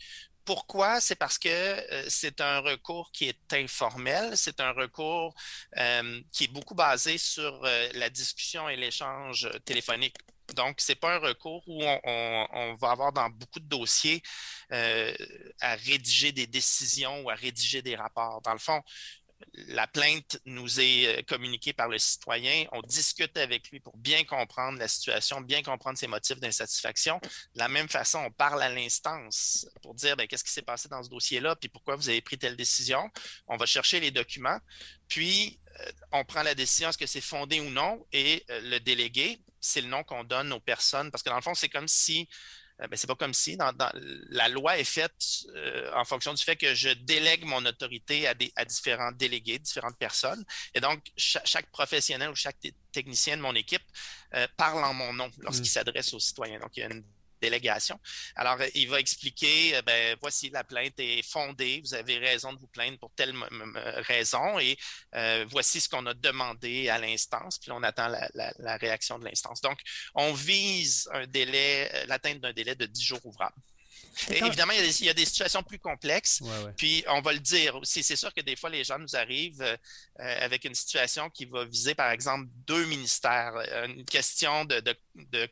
pourquoi? 0.44 1.00
C'est 1.00 1.16
parce 1.16 1.38
que 1.38 1.48
euh, 1.48 2.04
c'est 2.08 2.40
un 2.40 2.60
recours 2.60 3.10
qui 3.12 3.28
est 3.28 3.52
informel, 3.52 4.36
c'est 4.36 4.60
un 4.60 4.72
recours 4.72 5.34
euh, 5.76 6.20
qui 6.32 6.44
est 6.44 6.52
beaucoup 6.52 6.74
basé 6.74 7.18
sur 7.18 7.64
euh, 7.64 7.88
la 7.94 8.10
discussion 8.10 8.68
et 8.68 8.76
l'échange 8.76 9.48
téléphonique. 9.64 10.16
Donc, 10.54 10.80
ce 10.80 10.92
n'est 10.92 10.96
pas 10.96 11.14
un 11.16 11.18
recours 11.18 11.62
où 11.66 11.82
on, 11.82 12.74
va 12.78 12.90
avoir 12.90 13.12
dans 13.12 13.30
beaucoup 13.30 13.60
de 13.60 13.66
dossiers 13.66 14.22
à 14.70 15.74
rédiger 15.76 16.32
des 16.32 16.46
décisions 16.46 17.22
ou 17.22 17.30
à 17.30 17.34
rédiger 17.34 17.80
des 17.80 17.96
rapports. 17.96 18.42
Dans 18.42 18.52
le 18.52 18.58
fond, 18.58 18.82
la 19.52 19.86
plainte 19.86 20.40
nous 20.44 20.80
est 20.80 21.06
euh, 21.06 21.22
communiquée 21.22 21.72
par 21.72 21.88
le 21.88 21.98
citoyen. 21.98 22.66
On 22.72 22.82
discute 22.82 23.36
avec 23.36 23.70
lui 23.70 23.80
pour 23.80 23.96
bien 23.96 24.24
comprendre 24.24 24.78
la 24.78 24.88
situation, 24.88 25.40
bien 25.40 25.62
comprendre 25.62 25.98
ses 25.98 26.06
motifs 26.06 26.40
d'insatisfaction. 26.40 27.20
De 27.54 27.58
la 27.58 27.68
même 27.68 27.88
façon, 27.88 28.18
on 28.18 28.30
parle 28.30 28.62
à 28.62 28.68
l'instance 28.68 29.66
pour 29.82 29.94
dire 29.94 30.16
ben, 30.16 30.26
qu'est-ce 30.26 30.44
qui 30.44 30.52
s'est 30.52 30.62
passé 30.62 30.88
dans 30.88 31.02
ce 31.02 31.08
dossier-là, 31.08 31.56
puis 31.56 31.68
pourquoi 31.68 31.96
vous 31.96 32.08
avez 32.08 32.20
pris 32.20 32.38
telle 32.38 32.56
décision. 32.56 33.10
On 33.46 33.56
va 33.56 33.66
chercher 33.66 34.00
les 34.00 34.10
documents, 34.10 34.58
puis 35.08 35.58
euh, 35.80 35.92
on 36.12 36.24
prend 36.24 36.42
la 36.42 36.54
décision, 36.54 36.88
est-ce 36.88 36.98
que 36.98 37.06
c'est 37.06 37.20
fondé 37.20 37.60
ou 37.60 37.70
non, 37.70 38.04
et 38.12 38.44
euh, 38.50 38.60
le 38.62 38.80
délégué, 38.80 39.40
c'est 39.60 39.80
le 39.80 39.88
nom 39.88 40.04
qu'on 40.04 40.24
donne 40.24 40.52
aux 40.52 40.60
personnes, 40.60 41.10
parce 41.10 41.22
que 41.22 41.30
dans 41.30 41.36
le 41.36 41.42
fond, 41.42 41.54
c'est 41.54 41.68
comme 41.68 41.88
si 41.88 42.28
euh, 42.80 42.88
ben, 42.88 42.96
c'est 42.96 43.06
pas 43.06 43.14
comme 43.14 43.34
si 43.34 43.56
la 44.30 44.48
loi 44.48 44.78
est 44.78 44.84
faite 44.84 45.12
euh, 45.54 45.92
en 45.94 46.04
fonction 46.04 46.34
du 46.34 46.42
fait 46.42 46.56
que 46.56 46.74
je 46.74 46.88
délègue 46.90 47.44
mon 47.44 47.64
autorité 47.66 48.26
à, 48.26 48.34
des, 48.34 48.52
à 48.56 48.64
différents 48.64 49.12
délégués, 49.12 49.58
différentes 49.58 49.96
personnes. 49.96 50.44
Et 50.74 50.80
donc, 50.80 51.00
chaque, 51.16 51.70
professionnel 51.70 52.30
ou 52.30 52.34
chaque 52.34 52.56
technicien 52.92 53.36
de 53.36 53.42
mon 53.42 53.54
équipe 53.54 53.84
euh, 54.34 54.46
parle 54.56 54.84
en 54.84 54.92
mon 54.92 55.12
nom 55.12 55.30
lorsqu'il 55.38 55.66
mmh. 55.66 55.66
s'adresse 55.66 56.14
aux 56.14 56.20
citoyens. 56.20 56.58
Donc, 56.58 56.76
il 56.76 56.80
y 56.80 56.82
a 56.82 56.86
une 56.86 57.04
délégation. 57.44 57.98
Alors, 58.36 58.60
euh, 58.60 58.68
il 58.74 58.88
va 58.88 58.98
expliquer, 59.00 59.76
euh, 59.76 59.82
ben, 59.82 60.16
voici 60.20 60.50
la 60.50 60.64
plainte 60.64 60.98
est 60.98 61.22
fondée, 61.22 61.80
vous 61.84 61.94
avez 61.94 62.18
raison 62.18 62.52
de 62.52 62.58
vous 62.58 62.68
plaindre 62.68 62.98
pour 62.98 63.12
telle 63.14 63.34
raison 64.08 64.58
et 64.58 64.76
euh, 65.14 65.44
voici 65.48 65.80
ce 65.80 65.88
qu'on 65.88 66.06
a 66.06 66.14
demandé 66.14 66.88
à 66.88 66.98
l'instance, 66.98 67.58
puis 67.58 67.70
on 67.70 67.82
attend 67.82 68.08
la, 68.08 68.76
réaction 68.76 69.18
de 69.18 69.24
l'instance. 69.24 69.60
Donc, 69.60 69.78
on 70.14 70.32
vise 70.32 71.08
un 71.12 71.26
délai, 71.26 72.06
l'atteinte 72.06 72.40
d'un 72.40 72.52
délai 72.52 72.74
de 72.74 72.86
10 72.86 73.02
jours 73.02 73.24
ouvrables. 73.24 73.60
Évidemment, 74.28 74.72
il 74.72 75.06
y, 75.06 75.08
a 75.08 75.14
des, 75.14 75.24
situations 75.24 75.62
plus 75.62 75.78
complexes. 75.78 76.42
Puis 76.76 77.04
on 77.08 77.20
va 77.20 77.32
le 77.32 77.40
dire 77.40 77.76
aussi. 77.76 78.02
C'est 78.02 78.16
sûr 78.16 78.32
que 78.32 78.40
des 78.40 78.56
fois, 78.56 78.70
les 78.70 78.84
gens 78.84 78.98
nous 78.98 79.16
arrivent 79.16 79.62
euh, 79.62 80.44
avec 80.44 80.64
une 80.64 80.74
situation 80.74 81.30
qui 81.30 81.44
va 81.44 81.64
viser, 81.64 81.94
par 81.94 82.10
exemple, 82.10 82.48
deux 82.66 82.84
ministères. 82.86 83.54
Euh, 83.56 83.86
une 83.86 84.04
question 84.04 84.64
de, 84.64 84.82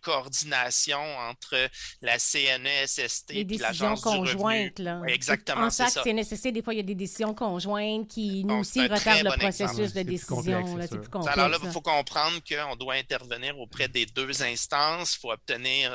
coordination 0.03 1.01
entre 1.18 1.57
la 2.01 2.18
CNESST 2.18 3.31
et 3.31 3.44
décisions 3.44 3.94
conjointes. 3.96 4.79
Là. 4.79 5.03
exactement. 5.07 5.66
En 5.66 5.68
que 5.68 5.90
c'est 5.90 6.12
nécessaire, 6.12 6.53
des 6.53 6.62
fois, 6.62 6.75
il 6.75 6.79
y 6.79 6.81
a 6.81 6.85
des 6.85 6.94
décisions 6.94 7.35
conjointes 7.35 8.09
qui 8.09 8.44
nous 8.44 8.57
aussi 8.57 8.81
retardent 8.87 9.25
le 9.25 9.38
processus 9.38 9.92
de 9.92 10.03
décision. 10.03 10.79
C'est 10.81 10.98
plus 10.98 11.09
complexe. 11.09 11.37
Alors 11.37 11.48
là, 11.48 11.59
il 11.62 11.70
faut 11.70 11.81
comprendre 11.81 12.40
qu'on 12.48 12.77
doit 12.77 12.94
intervenir 12.94 13.59
auprès 13.59 13.88
des 13.88 14.07
deux 14.07 14.42
instances. 14.42 15.16
Il 15.16 15.20
faut 15.20 15.33
obtenir 15.33 15.92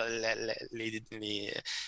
les, 0.71 1.03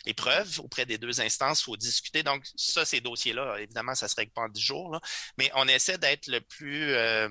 les 0.05 0.13
preuves 0.13 0.59
auprès 0.69 0.85
des 0.85 0.97
deux 0.97 1.19
instances, 1.19 1.61
il 1.61 1.63
faut 1.65 1.77
discuter. 1.77 2.23
Donc, 2.23 2.45
ça, 2.55 2.85
ces 2.85 3.01
dossiers-là, 3.01 3.57
évidemment, 3.59 3.95
ça 3.95 4.05
ne 4.05 4.09
se 4.09 4.15
règle 4.15 4.31
pas 4.31 4.43
en 4.43 4.49
dix 4.49 4.61
jours, 4.61 4.99
mais 5.37 5.51
on 5.55 5.67
essaie 5.67 5.97
d'être 5.97 6.27
le 6.27 6.41
plus 6.41 6.93
euh, 6.93 7.27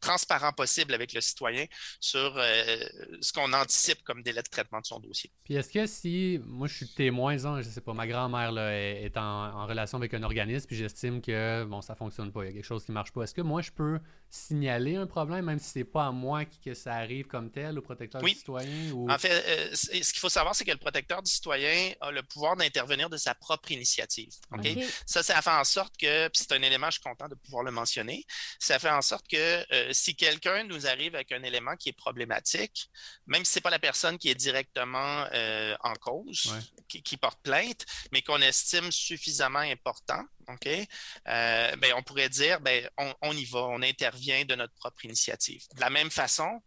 transparent 0.00 0.52
possible 0.52 0.94
avec 0.94 1.12
le 1.12 1.20
citoyen 1.20 1.64
sur 2.00 2.36
euh, 2.36 2.76
ce 3.20 3.32
qu'on 3.32 3.52
anticipe 3.52 4.02
comme 4.02 4.22
délai 4.22 4.42
de 4.42 4.48
traitement 4.48 4.80
de 4.80 4.86
son 4.86 5.00
dossier. 5.00 5.30
Puis 5.44 5.54
est-ce 5.54 5.70
que 5.70 5.86
si 5.86 6.40
moi 6.44 6.68
je 6.68 6.74
suis 6.74 6.88
témoin, 6.88 7.36
je 7.36 7.62
sais 7.62 7.80
pas, 7.80 7.94
ma 7.94 8.06
grand-mère 8.06 8.56
est, 8.58 9.16
en, 9.16 9.66
relation 9.66 9.98
avec 9.98 10.12
un 10.14 10.22
organisme, 10.22 10.66
puis 10.66 10.76
j'estime 10.76 11.20
que 11.20 11.64
bon 11.64 11.80
ça 11.80 11.94
fonctionne 11.94 12.30
pas, 12.30 12.44
il 12.44 12.48
y 12.48 12.50
a 12.50 12.52
quelque 12.52 12.64
chose 12.64 12.84
qui 12.84 12.92
marche 12.92 13.12
pas, 13.12 13.22
est-ce 13.22 13.34
que 13.34 13.42
moi 13.42 13.62
je 13.62 13.70
peux 13.70 13.98
signaler 14.36 14.96
un 14.96 15.06
problème, 15.06 15.46
même 15.46 15.58
si 15.58 15.70
c'est 15.70 15.84
pas 15.84 16.06
à 16.06 16.10
moi 16.12 16.44
que 16.44 16.74
ça 16.74 16.94
arrive 16.94 17.26
comme 17.26 17.50
tel, 17.50 17.78
au 17.78 17.82
protecteur 17.82 18.22
du 18.22 18.28
citoyen? 18.30 18.92
Ou... 18.92 19.10
En 19.10 19.18
fait, 19.18 19.30
euh, 19.30 19.74
ce 19.74 19.90
qu'il 19.90 20.20
faut 20.20 20.28
savoir, 20.28 20.54
c'est 20.54 20.64
que 20.64 20.70
le 20.70 20.78
protecteur 20.78 21.22
du 21.22 21.30
citoyen 21.30 21.92
a 22.00 22.10
le 22.10 22.22
pouvoir 22.22 22.56
d'intervenir 22.56 23.10
de 23.10 23.16
sa 23.16 23.34
propre 23.34 23.72
initiative. 23.72 24.32
Ça, 25.06 25.22
ça 25.22 25.40
fait 25.42 25.50
en 25.50 25.64
sorte 25.64 25.96
que, 25.96 26.28
puis 26.28 26.42
c'est 26.42 26.52
un 26.52 26.62
élément, 26.62 26.86
je 26.86 26.92
suis 26.92 27.02
content 27.02 27.28
de 27.28 27.34
pouvoir 27.34 27.62
le 27.62 27.70
mentionner, 27.70 28.24
ça 28.58 28.78
fait 28.78 28.90
en 28.90 29.02
sorte 29.02 29.26
que 29.28 29.64
euh, 29.72 29.92
si 29.92 30.14
quelqu'un 30.14 30.64
nous 30.64 30.86
arrive 30.86 31.14
avec 31.14 31.32
un 31.32 31.42
élément 31.42 31.76
qui 31.76 31.90
est 31.90 31.96
problématique, 31.96 32.90
même 33.26 33.44
si 33.44 33.52
ce 33.52 33.58
n'est 33.58 33.62
pas 33.62 33.70
la 33.70 33.78
personne 33.78 34.18
qui 34.18 34.28
est 34.28 34.34
directement 34.34 35.26
euh, 35.32 35.76
en 35.80 35.94
cause, 35.94 36.54
qui, 36.88 37.16
porte 37.16 37.40
plainte, 37.42 37.84
mais 38.12 38.22
qu'on 38.22 38.40
estime 38.40 38.90
suffisamment 38.92 39.60
important, 39.60 40.22
OK? 40.48 40.66
Euh, 40.66 41.76
ben, 41.76 41.92
on 41.96 42.02
pourrait 42.02 42.28
dire, 42.28 42.60
ben, 42.60 42.88
on, 43.22 43.32
y 43.32 43.44
va, 43.46 43.60
on 43.60 43.82
intervient 43.82 44.44
de 44.44 44.54
notre 44.54 44.74
propre 44.74 45.04
initiative. 45.04 45.62
De 45.74 45.80
la 45.80 45.90
même 45.90 46.10
façon, 46.10 46.62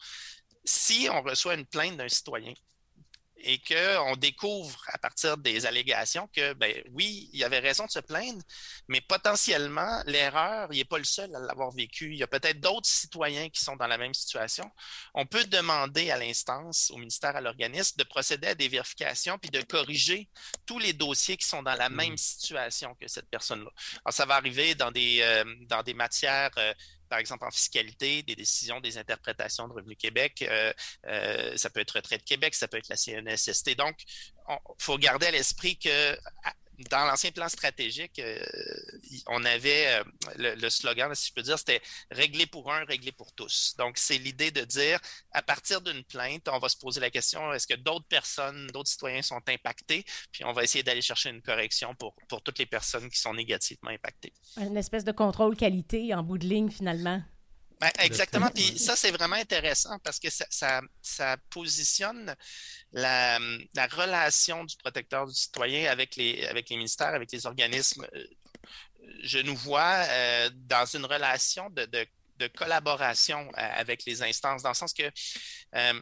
si 0.63 1.07
on 1.11 1.21
reçoit 1.21 1.55
une 1.55 1.65
plainte 1.65 1.97
d'un 1.97 2.09
citoyen 2.09 2.53
et 3.41 3.59
qu'on 3.59 4.15
découvre 4.15 4.81
à 4.87 4.97
partir 4.97 5.37
des 5.37 5.65
allégations 5.65 6.27
que, 6.33 6.53
ben 6.53 6.73
oui, 6.91 7.29
il 7.33 7.43
avait 7.43 7.59
raison 7.59 7.85
de 7.85 7.91
se 7.91 7.99
plaindre, 7.99 8.41
mais 8.87 9.01
potentiellement, 9.01 10.01
l'erreur, 10.05 10.69
il 10.71 10.77
n'est 10.77 10.85
pas 10.85 10.97
le 10.97 11.03
seul 11.03 11.33
à 11.35 11.39
l'avoir 11.39 11.71
vécu. 11.71 12.11
Il 12.11 12.17
y 12.17 12.23
a 12.23 12.27
peut-être 12.27 12.59
d'autres 12.59 12.87
citoyens 12.87 13.49
qui 13.49 13.63
sont 13.63 13.75
dans 13.75 13.87
la 13.87 13.97
même 13.97 14.13
situation. 14.13 14.69
On 15.13 15.25
peut 15.25 15.45
demander 15.45 16.11
à 16.11 16.17
l'instance, 16.17 16.91
au 16.91 16.97
ministère, 16.97 17.35
à 17.35 17.41
l'organisme, 17.41 17.97
de 17.97 18.03
procéder 18.03 18.47
à 18.47 18.55
des 18.55 18.67
vérifications 18.67 19.37
puis 19.37 19.51
de 19.51 19.61
corriger 19.61 20.29
tous 20.65 20.79
les 20.79 20.93
dossiers 20.93 21.37
qui 21.37 21.47
sont 21.47 21.63
dans 21.63 21.75
la 21.75 21.89
même 21.89 22.13
mmh. 22.13 22.17
situation 22.17 22.95
que 22.95 23.07
cette 23.07 23.29
personne-là. 23.29 23.69
Alors, 24.05 24.13
ça 24.13 24.25
va 24.25 24.35
arriver 24.35 24.75
dans 24.75 24.91
des, 24.91 25.19
euh, 25.21 25.45
dans 25.67 25.83
des 25.83 25.93
matières 25.93 26.51
euh, 26.57 26.73
par 27.09 27.19
exemple 27.19 27.45
en 27.45 27.51
fiscalité, 27.51 28.23
des 28.23 28.35
décisions 28.35 28.79
des 28.79 28.97
interprétations 28.97 29.67
de 29.67 29.73
Revenu 29.73 29.95
Québec. 29.95 30.47
ça 31.55 31.69
peut 31.69 31.79
être 31.79 31.95
Retraite 31.95 32.23
Québec, 32.23 32.55
ça 32.55 32.67
peut 32.67 32.77
être 32.77 32.89
la 32.89 32.97
CNSST. 32.97 33.75
Donc, 33.75 33.95
il 34.49 34.55
faut 34.79 34.97
garder 34.97 35.27
à 35.27 35.31
l'esprit 35.31 35.77
que 35.77 36.17
dans 36.89 37.05
l'ancien 37.05 37.31
plan 37.31 37.49
stratégique, 37.49 38.19
euh, 38.19 38.43
on 39.27 39.43
avait 39.43 39.87
euh, 39.87 40.03
le, 40.37 40.69
slogan, 40.69 41.13
si 41.13 41.29
je 41.29 41.33
peux 41.33 41.41
dire, 41.41 41.59
c'était 41.59 41.81
régler 42.11 42.45
pour 42.45 42.71
un, 42.71 42.85
régler 42.85 43.11
pour 43.11 43.33
tous. 43.33 43.75
Donc, 43.77 43.97
c'est 43.97 44.17
l'idée 44.17 44.51
de 44.51 44.61
dire, 44.61 44.99
à 45.31 45.41
partir 45.41 45.81
d'une 45.81 46.03
plainte, 46.03 46.47
on 46.49 46.59
va 46.59 46.69
se 46.69 46.77
poser 46.77 47.01
la 47.01 47.09
question, 47.09 47.53
est-ce 47.53 47.67
que 47.67 47.75
d'autres 47.75 48.07
personnes, 48.07 48.67
d'autres 48.67 48.89
citoyens 48.89 49.21
sont 49.21 49.41
impactés? 49.47 50.05
Puis 50.31 50.45
on 50.45 50.53
va 50.53 50.63
essayer 50.63 50.83
d'aller 50.83 51.01
chercher 51.01 51.29
une 51.29 51.41
correction 51.41 51.95
pour, 51.95 52.15
pour 52.27 52.41
toutes 52.41 52.59
les 52.59 52.65
personnes 52.65 53.09
qui 53.09 53.19
sont 53.19 53.33
négativement 53.33 53.89
impactées. 53.89 54.33
Une 54.57 54.77
espèce 54.77 55.03
de 55.03 55.11
contrôle 55.11 55.55
qualité 55.55 56.13
en 56.13 56.23
bout 56.23 56.37
de 56.37 56.47
ligne, 56.47 56.69
finalement. 56.69 57.21
Ben, 57.79 57.91
exactement. 57.99 58.49
Puis 58.49 58.77
ça, 58.77 58.95
c'est 58.95 59.11
vraiment 59.11 59.37
intéressant 59.37 59.97
parce 59.99 60.19
que 60.19 60.27
ça, 60.29 61.37
positionne 61.49 62.35
la, 62.91 63.39
relation 63.91 64.65
du 64.65 64.75
protecteur 64.77 65.25
du 65.27 65.33
citoyen 65.33 65.89
avec 65.89 66.15
les, 66.17 66.45
avec 66.47 66.69
les 66.69 66.75
ministères, 66.75 67.13
avec 67.15 67.31
les 67.31 67.45
organismes. 67.45 68.05
Je 69.23 69.39
nous 69.39 69.55
vois 69.55 70.05
euh, 70.09 70.49
dans 70.53 70.85
une 70.85 71.05
relation 71.05 71.69
de, 71.69 71.87
collaboration 72.55 73.49
euh, 73.57 73.69
avec 73.75 74.05
les 74.05 74.23
instances, 74.23 74.63
dans 74.63 74.69
le 74.69 74.75
sens 74.75 74.93
que 74.93 75.09
euh, 75.75 76.01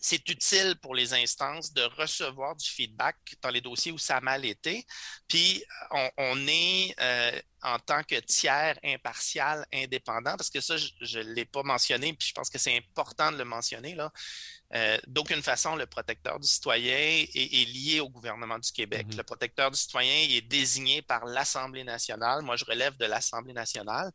c'est 0.00 0.28
utile 0.28 0.76
pour 0.82 0.94
les 0.94 1.14
instances 1.14 1.72
de 1.72 1.82
recevoir 1.82 2.54
du 2.54 2.68
feedback 2.68 3.16
dans 3.42 3.50
les 3.50 3.60
dossiers 3.60 3.92
où 3.92 3.98
ça 3.98 4.18
a 4.18 4.20
mal 4.20 4.44
été. 4.44 4.86
Puis 5.26 5.64
on, 6.16 6.46
est 6.46 6.94
euh, 7.00 7.40
en 7.62 7.78
tant 7.78 8.02
que 8.02 8.16
tiers 8.20 8.78
impartial, 8.84 9.66
indépendant, 9.72 10.36
parce 10.36 10.50
que 10.50 10.60
ça, 10.60 10.76
je 10.76 11.18
ne 11.18 11.32
l'ai 11.32 11.44
pas 11.44 11.62
mentionné, 11.62 12.12
puis 12.12 12.28
je 12.28 12.34
pense 12.34 12.50
que 12.50 12.58
c'est 12.58 12.76
important 12.76 13.32
de 13.32 13.38
le 13.38 13.44
mentionner. 13.44 13.94
là. 13.94 14.12
Euh, 14.76 14.98
d'aucune 15.06 15.42
façon, 15.42 15.74
le 15.74 15.86
protecteur 15.86 16.38
du 16.38 16.46
citoyen 16.46 17.24
est, 17.34 17.68
lié 17.68 18.00
au 18.00 18.10
gouvernement 18.10 18.58
du 18.58 18.70
Québec. 18.70 19.06
Mm-hmm. 19.06 19.16
Le 19.16 19.22
protecteur 19.22 19.70
du 19.70 19.78
citoyen 19.78 20.28
est 20.28 20.42
désigné 20.42 21.00
par 21.00 21.24
l'Assemblée 21.24 21.84
nationale. 21.84 22.42
Moi, 22.42 22.56
je 22.56 22.64
relève 22.64 22.96
de 22.98 23.06
l'Assemblée 23.06 23.54
nationale. 23.54 24.10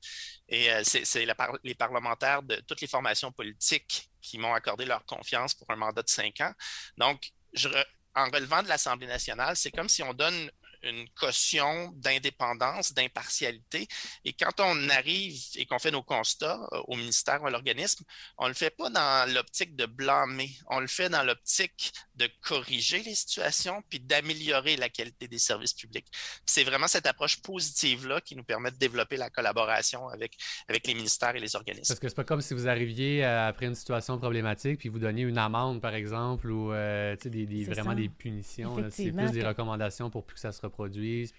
Et 0.47 0.71
euh, 0.71 0.81
c'est 0.83 1.25
les 1.63 1.75
parlementaires 1.75 2.43
de 2.43 2.55
toutes 2.67 2.81
les 2.81 2.87
formations 2.87 3.31
politiques 3.31 4.09
qui 4.21 4.37
m'ont 4.37 4.53
accordé 4.53 4.85
leur 4.85 5.03
confiance 5.05 5.55
pour 5.55 5.69
un 5.71 5.75
mandat 5.75 6.03
de 6.03 6.09
cinq 6.09 6.41
ans. 6.41 6.53
Donc, 6.97 7.31
je, 7.53 7.67
en 8.15 8.29
relevant 8.29 8.61
de 8.61 8.67
l'Assemblée 8.67 9.07
nationale, 9.07 9.55
c'est 9.55 9.71
comme 9.71 9.89
si 9.89 10.03
on 10.03 10.13
donne 10.13 10.51
une 10.83 11.07
caution 11.09 11.91
d'indépendance, 11.95 12.93
d'impartialité. 12.93 13.87
Et 14.25 14.33
quand 14.33 14.59
on 14.59 14.89
arrive 14.89 15.39
et 15.55 15.65
qu'on 15.65 15.79
fait 15.79 15.91
nos 15.91 16.03
constats 16.03 16.59
euh, 16.73 16.81
au 16.87 16.95
ministère 16.95 17.41
ou 17.41 17.47
à 17.47 17.49
l'organisme, 17.49 18.03
on 18.37 18.45
ne 18.45 18.49
le 18.49 18.55
fait 18.55 18.69
pas 18.69 18.89
dans 18.89 19.33
l'optique 19.33 19.75
de 19.75 19.85
blâmer, 19.85 20.51
on 20.67 20.79
le 20.79 20.87
fait 20.87 21.09
dans 21.09 21.23
l'optique 21.23 21.93
de 22.15 22.29
corriger 22.41 23.01
les 23.03 23.15
situations 23.15 23.83
puis 23.89 23.99
d'améliorer 23.99 24.77
la 24.77 24.89
qualité 24.89 25.27
des 25.27 25.39
services 25.39 25.73
publics. 25.73 26.07
C'est 26.45 26.63
vraiment 26.63 26.87
cette 26.87 27.05
approche 27.05 27.41
positive-là 27.41 28.21
qui 28.21 28.35
nous 28.35 28.43
permet 28.43 28.71
de 28.71 28.77
développer 28.77 29.17
la 29.17 29.29
collaboration 29.29 30.07
avec, 30.09 30.37
avec 30.67 30.87
les 30.87 30.93
ministères 30.93 31.35
et 31.35 31.39
les 31.39 31.55
organismes. 31.55 31.87
Parce 31.87 31.99
que 31.99 32.09
c'est 32.09 32.15
pas 32.15 32.23
comme 32.23 32.41
si 32.41 32.53
vous 32.53 32.67
arriviez 32.67 33.23
euh, 33.23 33.47
après 33.47 33.65
une 33.65 33.75
situation 33.75 34.17
problématique 34.17 34.79
puis 34.79 34.89
vous 34.89 34.99
donniez 34.99 35.23
une 35.23 35.37
amende, 35.37 35.81
par 35.81 35.93
exemple, 35.93 36.49
ou 36.49 36.71
euh, 36.71 37.15
des, 37.23 37.63
vraiment 37.65 37.93
des 37.93 38.09
punitions. 38.09 38.75
C'est 38.89 39.11
plus 39.11 39.31
des 39.31 39.43
recommandations 39.43 40.09
pour 40.09 40.25
plus 40.25 40.35
que 40.35 40.39
ça 40.39 40.51
se 40.51 40.61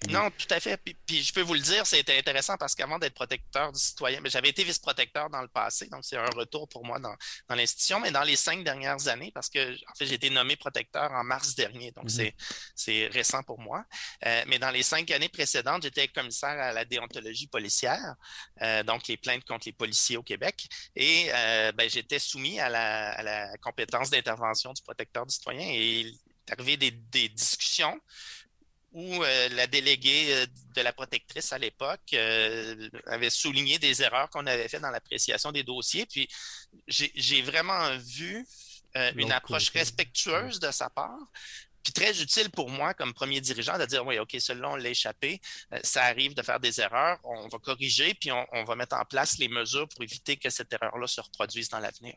Non, 0.09 0.31
tout 0.31 0.47
à 0.51 0.61
fait. 0.61 0.77
Puis, 0.77 1.23
je 1.23 1.33
peux 1.33 1.41
vous 1.41 1.55
le 1.55 1.61
dire, 1.61 1.87
c'était 1.87 2.19
intéressant 2.19 2.57
parce 2.57 2.75
qu'avant 2.75 2.99
d'être 2.99 3.15
protecteur 3.15 3.73
du 3.73 3.81
citoyen, 3.81 4.21
j'avais 4.25 4.51
été 4.51 4.65
vice-protecteur 4.65 5.31
dans 5.31 5.43
le 5.43 5.49
passé, 5.49 5.87
donc 5.87 6.05
c'est 6.05 6.17
un 6.17 6.31
retour 6.31 6.69
pour 6.69 6.85
moi 6.85 6.99
dans, 6.99 7.15
l'institution, 7.55 8.01
mais 8.01 8.11
dans 8.11 8.23
les 8.23 8.37
cinq 8.37 8.65
dernières 8.65 9.09
années, 9.09 9.31
parce 9.35 9.49
que 9.49 9.75
en 9.75 9.95
fait, 9.97 10.07
j'ai 10.07 10.15
été 10.15 10.31
nommé 10.31 10.57
protecteur 10.57 11.11
en 11.13 11.25
mars 11.25 11.55
dernier, 11.55 11.93
donc 11.93 12.05
mhm. 12.05 12.31
c'est 12.75 13.07
récent 13.09 13.43
pour 13.43 13.61
moi. 13.61 13.85
Euh, 14.27 14.43
mais 14.47 14.59
dans 14.59 14.71
les 14.71 14.83
cinq 14.83 15.11
années 15.11 15.29
précédentes, 15.29 15.83
j'étais 15.83 16.09
commissaire 16.09 16.51
à 16.61 16.73
la 16.73 16.85
déontologie 16.85 17.47
policière, 17.47 18.15
euh, 18.63 18.83
donc 18.83 19.09
les 19.09 19.17
plaintes 19.17 19.45
contre 19.45 19.67
les 19.67 19.73
policiers 19.73 20.17
au 20.17 20.23
Québec, 20.23 20.69
et 20.97 21.27
euh, 21.33 21.73
ben, 21.73 21.89
j'étais 21.89 22.19
soumis 22.19 22.61
à 22.61 22.69
la, 22.69 23.11
à 23.13 23.23
la 23.23 23.57
compétence 23.59 24.11
d'intervention 24.11 24.73
du 24.73 24.83
protecteur 24.83 25.27
du 25.27 25.35
citoyen 25.35 25.67
et 25.67 26.01
il 26.01 26.07
est 26.09 26.53
arrivé 26.53 26.77
des, 26.77 26.91
des 26.91 27.29
discussions 27.29 28.01
où 28.93 29.23
euh, 29.23 29.49
la 29.51 29.67
déléguée 29.67 30.35
euh, 30.35 30.47
de 30.77 30.83
la 30.83 30.93
protectrice 30.93 31.53
à 31.53 31.59
l'époque 31.59 32.01
euh, 32.15 32.89
avait 33.07 33.31
souligné 33.31 33.79
des 33.79 34.03
erreurs 34.03 34.29
qu'on 34.31 34.47
avait 34.47 34.69
faites 34.69 34.83
dans 34.83 34.91
l'appréciation 34.91 35.51
des 35.51 35.63
dossiers. 35.63 36.07
Puis 36.07 36.29
j'ai 36.87 37.43
vraiment 37.43 37.97
vu 37.99 38.47
une 39.17 39.33
approche 39.33 39.71
respectueuse 39.71 40.61
de 40.61 40.71
sa 40.71 40.91
part, 40.91 41.19
puis 41.83 41.95
très 41.95 42.21
utile 42.21 42.51
pour 42.51 42.69
moi 42.69 42.93
comme 42.93 43.15
premier 43.15 43.41
dirigeant 43.41 43.79
de 43.79 43.87
dire 43.87 44.07
oui, 44.07 44.19
OK, 44.19 44.37
celui-là, 44.39 44.71
on 44.71 44.77
l'a 44.77 44.91
échappé, 44.91 45.41
ça 45.83 46.05
arrive 46.05 46.35
de 46.35 46.43
faire 46.43 46.61
des 46.61 46.79
erreurs, 46.79 47.19
on 47.25 47.49
va 47.49 47.59
corriger, 47.59 48.13
puis 48.13 48.31
on, 48.31 48.65
va 48.65 48.77
mettre 48.77 48.97
en 48.97 49.05
place 49.07 49.39
les 49.39 49.49
mesures 49.49 49.89
pour 49.89 50.03
éviter 50.03 50.37
que 50.37 50.51
cette 50.51 50.71
erreur-là 50.75 51.07
se 51.07 51.23
reproduise 51.23 51.71
dans 51.71 51.79
l'avenir. 51.79 52.15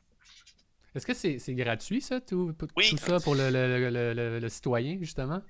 Est-ce 0.94 1.06
que 1.06 1.14
c'est 1.14 1.56
gratuit, 1.56 2.02
ça, 2.02 2.20
tout, 2.20 2.54
ça 2.98 3.20
pour 3.22 3.36
le 3.36 4.50
citoyen, 4.50 4.98
justement? 5.00 5.42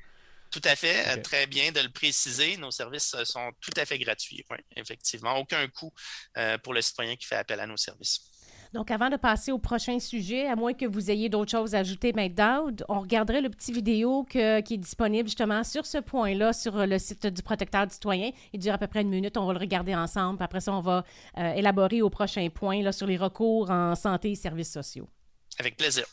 Tout 0.52 0.62
à 0.64 0.76
fait, 0.76 1.08
euh, 1.08 1.22
très 1.22 1.48
bien 1.48 1.72
de 1.72 1.82
le 1.82 1.90
préciser. 1.90 2.58
Nos 2.58 2.72
services 2.72 3.14
euh, 3.14 3.26
sont 3.26 3.52
tout 3.60 3.74
à 3.78 3.86
fait 3.86 4.00
gratuits, 4.00 4.46
oui, 4.50 4.58
effectivement. 4.76 5.38
Aucun 5.38 5.68
coût 5.68 5.92
euh, 6.38 6.58
pour 6.58 6.74
le 6.74 6.82
citoyen 6.82 7.16
qui 7.16 7.26
fait 7.26 7.36
appel 7.36 7.60
à 7.60 7.68
nos 7.68 7.78
services. 7.78 8.22
Donc, 8.74 8.92
avant 8.92 9.10
de 9.10 9.16
passer 9.16 9.52
au 9.52 9.60
prochain 9.60 10.00
sujet, 10.00 10.48
à 10.48 10.56
moins 10.56 10.74
que 10.74 10.86
vous 10.86 11.10
ayez 11.10 11.30
d'autres 11.30 11.52
choses 11.52 11.76
à 11.76 11.80
ajouter, 11.80 12.12
Dowd, 12.12 12.84
on 12.90 13.00
regarderait 13.00 13.42
le 13.42 13.50
petit 13.50 13.72
vidéo 13.72 14.26
qui 14.26 14.40
est 14.40 14.78
disponible 14.78 15.30
justement 15.30 15.64
sur 15.64 15.86
ce 15.86 15.98
point-là, 16.00 16.52
sur 16.52 16.86
le 16.86 17.00
site 17.00 17.28
du 17.28 17.42
protecteur 17.42 17.88
du 17.88 17.94
citoyen. 17.94 18.32
Il 18.52 18.60
dure 18.60 18.74
à 18.74 18.78
peu 18.78 18.88
près 18.88 19.02
une 19.02 19.10
minute. 19.10 19.38
On 19.38 19.46
va 19.46 19.54
le 19.54 19.60
regarder 19.60 19.96
ensemble. 19.96 20.44
Après 20.44 20.60
ça, 20.60 20.74
on 20.74 20.82
va 20.82 21.06
élaborer 21.38 22.02
au 22.02 22.10
prochain 22.10 22.50
point 22.50 22.82
là, 22.82 22.92
sur 22.92 23.08
les 23.08 23.16
recours 23.16 23.70
en 23.70 23.96
santé 23.96 24.32
et 24.32 24.36
services 24.36 24.74
sociaux. 24.74 25.08
Avec 25.58 25.78
plaisir. 25.78 26.06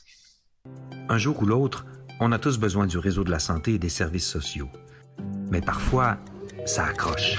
Un 1.09 1.18
jour 1.18 1.40
ou 1.42 1.47
l'autre, 1.47 1.85
on 2.20 2.33
a 2.33 2.38
tous 2.38 2.59
besoin 2.59 2.87
du 2.87 2.98
réseau 2.98 3.25
de 3.25 3.31
la 3.31 3.38
santé 3.38 3.75
et 3.75 3.79
des 3.79 3.88
services 3.88 4.27
sociaux. 4.27 4.68
Mais 5.51 5.61
parfois, 5.61 6.18
ça 6.64 6.85
accroche. 6.85 7.38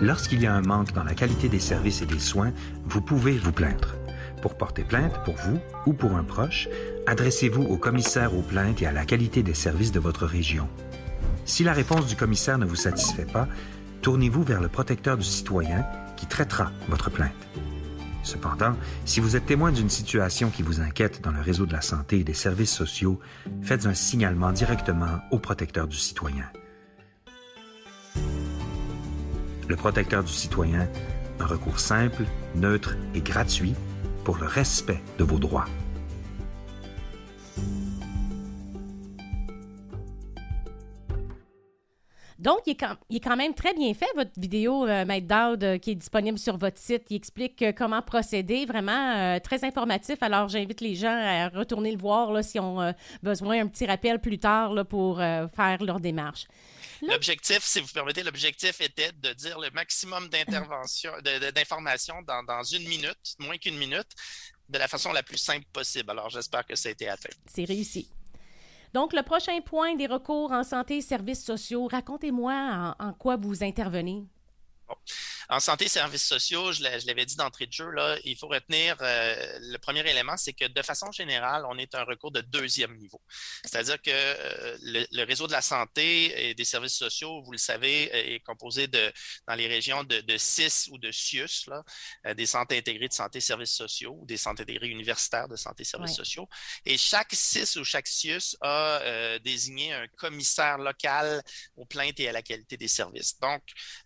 Lorsqu'il 0.00 0.42
y 0.42 0.46
a 0.46 0.54
un 0.54 0.62
manque 0.62 0.92
dans 0.92 1.04
la 1.04 1.14
qualité 1.14 1.48
des 1.48 1.60
services 1.60 2.02
et 2.02 2.06
des 2.06 2.18
soins, 2.18 2.52
vous 2.84 3.00
pouvez 3.00 3.38
vous 3.38 3.52
plaindre. 3.52 3.94
Pour 4.40 4.56
porter 4.56 4.82
plainte 4.82 5.22
pour 5.24 5.36
vous 5.36 5.58
ou 5.86 5.92
pour 5.92 6.16
un 6.16 6.24
proche, 6.24 6.68
adressez-vous 7.06 7.62
au 7.62 7.76
commissaire 7.76 8.36
aux 8.36 8.42
plaintes 8.42 8.82
et 8.82 8.86
à 8.86 8.92
la 8.92 9.04
qualité 9.04 9.44
des 9.44 9.54
services 9.54 9.92
de 9.92 10.00
votre 10.00 10.26
région. 10.26 10.68
Si 11.44 11.62
la 11.62 11.72
réponse 11.72 12.06
du 12.06 12.16
commissaire 12.16 12.58
ne 12.58 12.66
vous 12.66 12.76
satisfait 12.76 13.26
pas, 13.26 13.46
tournez-vous 14.00 14.42
vers 14.42 14.60
le 14.60 14.68
protecteur 14.68 15.16
du 15.16 15.24
citoyen 15.24 15.86
qui 16.16 16.26
traitera 16.26 16.72
votre 16.88 17.10
plainte. 17.10 17.32
Cependant, 18.22 18.76
si 19.04 19.20
vous 19.20 19.36
êtes 19.36 19.46
témoin 19.46 19.72
d'une 19.72 19.90
situation 19.90 20.50
qui 20.50 20.62
vous 20.62 20.80
inquiète 20.80 21.22
dans 21.22 21.32
le 21.32 21.40
réseau 21.40 21.66
de 21.66 21.72
la 21.72 21.80
santé 21.80 22.20
et 22.20 22.24
des 22.24 22.34
services 22.34 22.72
sociaux, 22.72 23.18
faites 23.62 23.86
un 23.86 23.94
signalement 23.94 24.52
directement 24.52 25.18
au 25.30 25.38
protecteur 25.38 25.88
du 25.88 25.96
citoyen. 25.96 26.44
Le 29.68 29.76
protecteur 29.76 30.22
du 30.22 30.32
citoyen, 30.32 30.88
un 31.40 31.46
recours 31.46 31.80
simple, 31.80 32.24
neutre 32.54 32.96
et 33.14 33.20
gratuit 33.20 33.74
pour 34.24 34.36
le 34.36 34.46
respect 34.46 35.02
de 35.18 35.24
vos 35.24 35.38
droits. 35.38 35.66
Donc, 42.42 42.58
il 42.66 42.72
est, 42.72 43.20
quand, 43.20 43.36
même 43.36 43.54
très 43.54 43.72
bien 43.72 43.94
fait, 43.94 44.08
votre 44.16 44.32
vidéo, 44.36 44.84
euh, 44.84 45.04
Maître 45.04 45.28
Dowd, 45.28 45.62
euh, 45.62 45.78
qui 45.78 45.92
est 45.92 45.94
disponible 45.94 46.40
sur 46.40 46.58
votre 46.58 46.76
site. 46.76 47.04
Il 47.10 47.14
explique 47.14 47.62
euh, 47.62 47.70
comment 47.72 48.02
procéder, 48.02 48.66
vraiment 48.66 49.38
très 49.38 49.64
informatif. 49.64 50.16
Alors, 50.22 50.48
j'invite 50.48 50.80
les 50.80 50.96
gens 50.96 51.16
à 51.16 51.48
retourner 51.50 51.92
le 51.92 51.98
voir 51.98 52.32
là, 52.32 52.42
s'ils 52.42 52.60
ont 52.60 52.92
besoin 53.22 53.58
d'un 53.58 53.68
petit 53.68 53.86
rappel 53.86 54.20
plus 54.20 54.40
tard 54.40 54.74
là, 54.74 54.84
pour 54.84 55.18
faire 55.18 55.78
leur 55.82 56.00
démarche. 56.00 56.48
L'objectif, 57.02 57.60
si 57.62 57.80
vous 57.80 57.88
permettez, 57.88 58.24
l'objectif 58.24 58.80
était 58.80 59.12
de 59.12 59.32
dire 59.34 59.60
le 59.60 59.70
maximum 59.70 60.28
d'intervention, 60.28 61.12
d'informations 61.54 62.22
dans, 62.22 62.42
dans 62.42 62.62
une 62.64 62.88
minute, 62.88 63.36
moins 63.38 63.56
qu'une 63.56 63.76
minute, 63.76 64.08
de 64.68 64.78
la 64.78 64.88
façon 64.88 65.12
la 65.12 65.22
plus 65.22 65.38
simple 65.38 65.66
possible. 65.72 66.10
Alors, 66.10 66.28
j'espère 66.28 66.66
que 66.66 66.74
ça 66.74 66.88
a 66.88 66.92
été 66.92 67.08
atteint. 67.08 67.30
C'est 67.46 67.64
réussi. 67.64 68.08
Donc, 68.94 69.14
le 69.14 69.22
prochain 69.22 69.58
point 69.60 69.94
des 69.94 70.06
recours 70.06 70.52
en 70.52 70.62
santé 70.62 70.98
et 70.98 71.00
services 71.00 71.44
sociaux, 71.44 71.88
racontez-moi 71.90 72.94
en, 72.98 73.12
quoi 73.14 73.36
vous 73.36 73.64
intervenez. 73.64 74.26
En 75.48 75.60
santé 75.60 75.86
et 75.86 75.88
services 75.88 76.26
sociaux, 76.26 76.72
je 76.72 76.82
l'avais 76.82 77.26
dit 77.26 77.36
d'entrée 77.36 77.66
de 77.66 77.72
jeu, 77.72 77.90
là, 77.90 78.16
il 78.24 78.36
faut 78.36 78.48
retenir 78.48 78.96
euh, 79.00 79.58
le 79.60 79.78
premier 79.78 80.08
élément, 80.08 80.36
c'est 80.36 80.52
que 80.52 80.66
de 80.66 80.82
façon 80.82 81.10
générale, 81.12 81.64
on 81.68 81.76
est 81.78 81.94
un 81.94 82.04
recours 82.04 82.30
de 82.30 82.40
deuxième 82.40 82.96
niveau. 82.96 83.20
C'est-à-dire 83.64 84.00
que 84.00 84.10
euh, 84.10 84.78
le, 84.80 85.24
réseau 85.24 85.46
de 85.46 85.52
la 85.52 85.62
santé 85.62 86.48
et 86.48 86.54
des 86.54 86.64
services 86.64 86.96
sociaux, 86.96 87.42
vous 87.42 87.52
le 87.52 87.58
savez, 87.58 88.34
est 88.34 88.40
composé 88.40 88.86
de, 88.86 89.12
dans 89.46 89.54
les 89.54 89.66
régions 89.66 90.04
de, 90.04 90.20
de 90.20 90.36
CIS 90.38 90.88
ou 90.90 90.98
de 90.98 91.10
CIUS, 91.10 91.66
là, 91.68 91.82
euh, 92.26 92.34
des 92.34 92.46
centres 92.46 92.74
intégrés 92.74 93.08
de 93.08 93.12
santé 93.12 93.38
et 93.38 93.42
services 93.42 93.74
sociaux 93.74 94.16
ou 94.20 94.26
des 94.26 94.36
centres 94.36 94.62
intégrés 94.62 94.88
universitaires 94.88 95.48
de 95.48 95.56
santé 95.56 95.82
et 95.82 95.86
services 95.86 96.16
sociaux. 96.16 96.48
Et 96.86 96.96
chaque 96.96 97.32
CIS 97.32 97.76
ou 97.78 97.84
chaque 97.84 98.06
CIUS 98.06 98.56
a 98.60 99.38
désigné 99.40 99.92
un 99.92 100.06
commissaire 100.16 100.78
local 100.78 101.42
aux 101.76 101.84
plaintes 101.84 102.20
et 102.20 102.28
à 102.28 102.32
la 102.32 102.42
qualité 102.42 102.76
des 102.76 102.88
services. 102.88 103.38
Donc, 103.40 103.62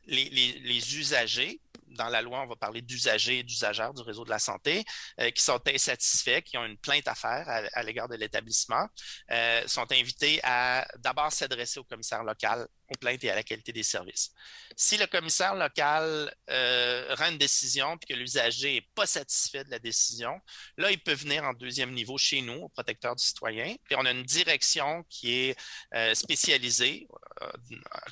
les, 0.07 0.25
les, 0.31 0.59
les 0.61 0.76
usagers 0.79 1.61
dans 1.97 2.09
la 2.09 2.23
loi, 2.23 2.43
on 2.43 2.47
va 2.47 2.57
parler 2.57 2.83
d'usagers 2.83 3.39
et 3.39 3.43
d'usagères 3.43 3.93
du 3.95 4.03
réseau 4.03 4.25
de 4.25 4.31
la 4.31 4.39
santé 4.39 4.85
euh, 5.21 5.31
qui 5.31 5.43
sont 5.43 5.61
insatisfaits, 5.67 6.43
qui 6.43 6.57
ont 6.59 6.65
une 6.65 6.79
plainte 6.79 7.09
à 7.09 7.15
faire 7.15 7.49
à, 7.49 7.83
l'égard 7.83 8.09
de 8.09 8.17
l'établissement, 8.17 8.87
euh, 9.31 9.67
sont 9.67 9.91
invités 9.93 10.41
à 10.43 10.87
d'abord 10.99 11.33
s'adresser 11.33 11.81
au 11.81 11.85
commissaire 11.85 12.23
local 12.23 12.67
aux 12.89 12.99
plaintes 12.99 13.25
et 13.25 13.31
à 13.31 13.35
la 13.35 13.43
qualité 13.43 13.73
des 13.73 13.83
services. 13.83 14.31
Si 14.77 14.97
le 14.97 15.07
commissaire 15.07 15.57
local 15.57 16.33
euh, 16.51 17.15
rend 17.17 17.31
une 17.31 17.39
décision 17.39 17.97
et 17.97 18.07
que 18.07 18.15
l'usager 18.15 18.75
n'est 18.75 18.89
pas 18.95 19.07
satisfait 19.07 19.65
de 19.65 19.71
la 19.71 19.81
décision, 19.81 20.41
là, 20.77 20.91
il 20.93 21.01
peut 21.01 21.15
venir 21.15 21.43
en 21.43 21.53
deuxième 21.53 21.93
niveau 21.93 22.17
chez 22.17 22.43
nous, 22.43 22.63
au 22.63 22.69
protecteur 22.69 23.17
du 23.17 23.25
citoyen. 23.25 23.75
Puis 23.85 23.97
on 23.99 24.05
a 24.05 24.13
une 24.13 24.23
direction 24.23 25.05
qui 25.09 25.33
est 25.33 26.15
spécialisée 26.15 27.09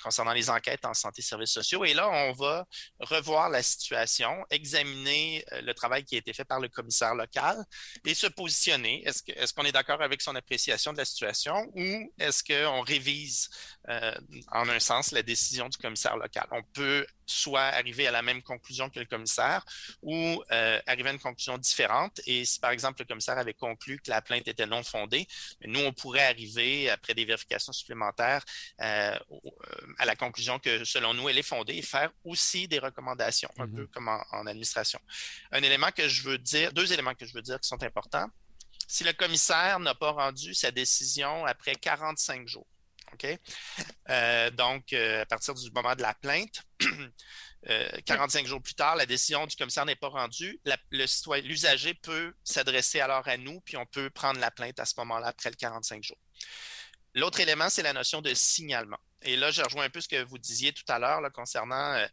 concernant 0.02 0.32
les 0.32 0.50
enquêtes 0.50 0.84
en 0.84 0.94
santé 0.94 1.20
et 1.20 1.22
services 1.22 1.52
sociaux. 1.52 1.84
Et 1.84 1.94
là, 1.94 2.08
on 2.08 2.32
va 2.32 2.66
revoir 3.00 3.48
la 3.48 3.62
situation, 3.62 4.44
examiner 4.50 5.44
le 5.62 5.72
travail 5.72 6.04
qui 6.04 6.16
a 6.16 6.18
été 6.18 6.32
fait 6.32 6.44
par 6.44 6.60
le 6.60 6.68
commissaire 6.68 7.14
local 7.14 7.64
et 8.04 8.14
se 8.14 8.26
positionner. 8.26 9.06
Est-ce 9.06 9.52
qu'on 9.52 9.64
est, 9.64 9.68
est 9.68 9.72
d'accord 9.72 10.02
avec 10.02 10.20
son 10.20 10.34
appréciation 10.34 10.92
de 10.92 10.98
la 10.98 11.04
situation 11.04 11.70
ou 11.74 12.12
est-ce 12.18 12.42
qu'on 12.42 12.80
révise 12.82 13.48
en 13.88 14.64
en 14.64 14.68
un 14.68 14.80
sens, 14.80 15.12
la 15.12 15.22
décision 15.22 15.68
du 15.68 15.76
commissaire 15.78 16.16
local? 16.16 16.46
On 16.50 16.62
peut 16.72 17.06
soit 17.26 17.62
arriver 17.62 18.06
à 18.06 18.10
la 18.10 18.22
même 18.22 18.42
conclusion 18.42 18.90
que 18.90 18.98
le 18.98 19.06
commissaire 19.06 19.64
ou 20.02 20.42
euh, 20.52 20.80
arriver 20.86 21.10
à 21.10 21.12
une 21.12 21.18
conclusion 21.18 21.58
différente. 21.58 22.20
Et 22.26 22.44
si, 22.44 22.60
par 22.60 22.70
exemple, 22.70 23.00
le 23.00 23.06
commissaire 23.06 23.38
avait 23.38 23.54
conclu 23.54 23.98
que 23.98 24.10
la 24.10 24.22
plainte 24.22 24.48
était 24.48 24.66
non 24.66 24.82
fondée, 24.82 25.26
nous, 25.64 25.80
on 25.80 25.92
pourrait 25.92 26.26
arriver, 26.26 26.90
après 26.90 27.14
des 27.14 27.24
vérifications 27.24 27.72
supplémentaires, 27.72 28.44
euh, 28.80 29.18
à 29.98 30.04
la 30.04 30.16
conclusion 30.16 30.58
que, 30.58 30.84
selon 30.84 31.14
nous, 31.14 31.28
elle 31.28 31.38
est 31.38 31.42
fondée 31.42 31.74
et 31.74 31.82
faire 31.82 32.10
aussi 32.24 32.68
des 32.68 32.78
recommandations, 32.78 33.50
un 33.58 33.68
peu 33.68 33.84
mm-hmm. 33.84 33.88
comme 33.88 34.08
en, 34.08 34.22
en 34.32 34.46
administration. 34.46 35.00
Un 35.52 35.62
élément 35.62 35.90
que 35.90 36.08
je 36.08 36.22
veux 36.22 36.38
dire, 36.38 36.72
deux 36.72 36.92
éléments 36.92 37.14
que 37.14 37.26
je 37.26 37.32
veux 37.32 37.42
dire 37.42 37.60
qui 37.60 37.68
sont 37.68 37.82
importants. 37.82 38.28
Si 38.86 39.04
le 39.04 39.12
commissaire 39.12 39.80
n'a 39.80 39.94
pas 39.94 40.10
rendu 40.10 40.54
sa 40.54 40.70
décision 40.70 41.46
après 41.46 41.74
45 41.74 42.46
jours, 42.46 42.66
OK? 43.14 43.38
Euh, 44.10 44.50
donc, 44.50 44.92
euh, 44.92 45.22
à 45.22 45.26
partir 45.26 45.54
du 45.54 45.70
moment 45.70 45.94
de 45.94 46.02
la 46.02 46.14
plainte, 46.14 46.62
45 48.06 48.40
euh, 48.44 48.48
jours 48.48 48.62
plus 48.62 48.74
tard, 48.74 48.96
la 48.96 49.06
décision 49.06 49.46
du 49.46 49.56
commissaire 49.56 49.86
n'est 49.86 49.96
pas 49.96 50.08
rendue. 50.08 50.60
L'usager 50.90 51.94
peut 51.94 52.34
s'adresser 52.44 53.00
alors 53.00 53.26
à 53.26 53.36
nous, 53.36 53.60
puis 53.60 53.76
on 53.76 53.86
peut 53.86 54.10
prendre 54.10 54.40
la 54.40 54.50
plainte 54.50 54.78
à 54.78 54.84
ce 54.84 54.94
moment-là 54.98 55.28
après 55.28 55.50
le 55.50 55.56
45 55.56 56.02
jours. 56.02 56.18
L'autre 57.14 57.40
élément, 57.40 57.70
c'est 57.70 57.82
la 57.82 57.92
notion 57.92 58.20
de 58.20 58.34
signalement. 58.34 58.98
Et 59.24 59.36
là, 59.36 59.50
je 59.50 59.62
rejoins 59.62 59.84
un 59.84 59.90
peu 59.90 60.00
ce 60.00 60.08
que 60.08 60.22
vous 60.24 60.38
disiez 60.38 60.72
tout 60.72 60.84
à 60.88 60.98
l'heure 60.98 61.20
concernant, 61.32 61.94
euh, 61.94 62.06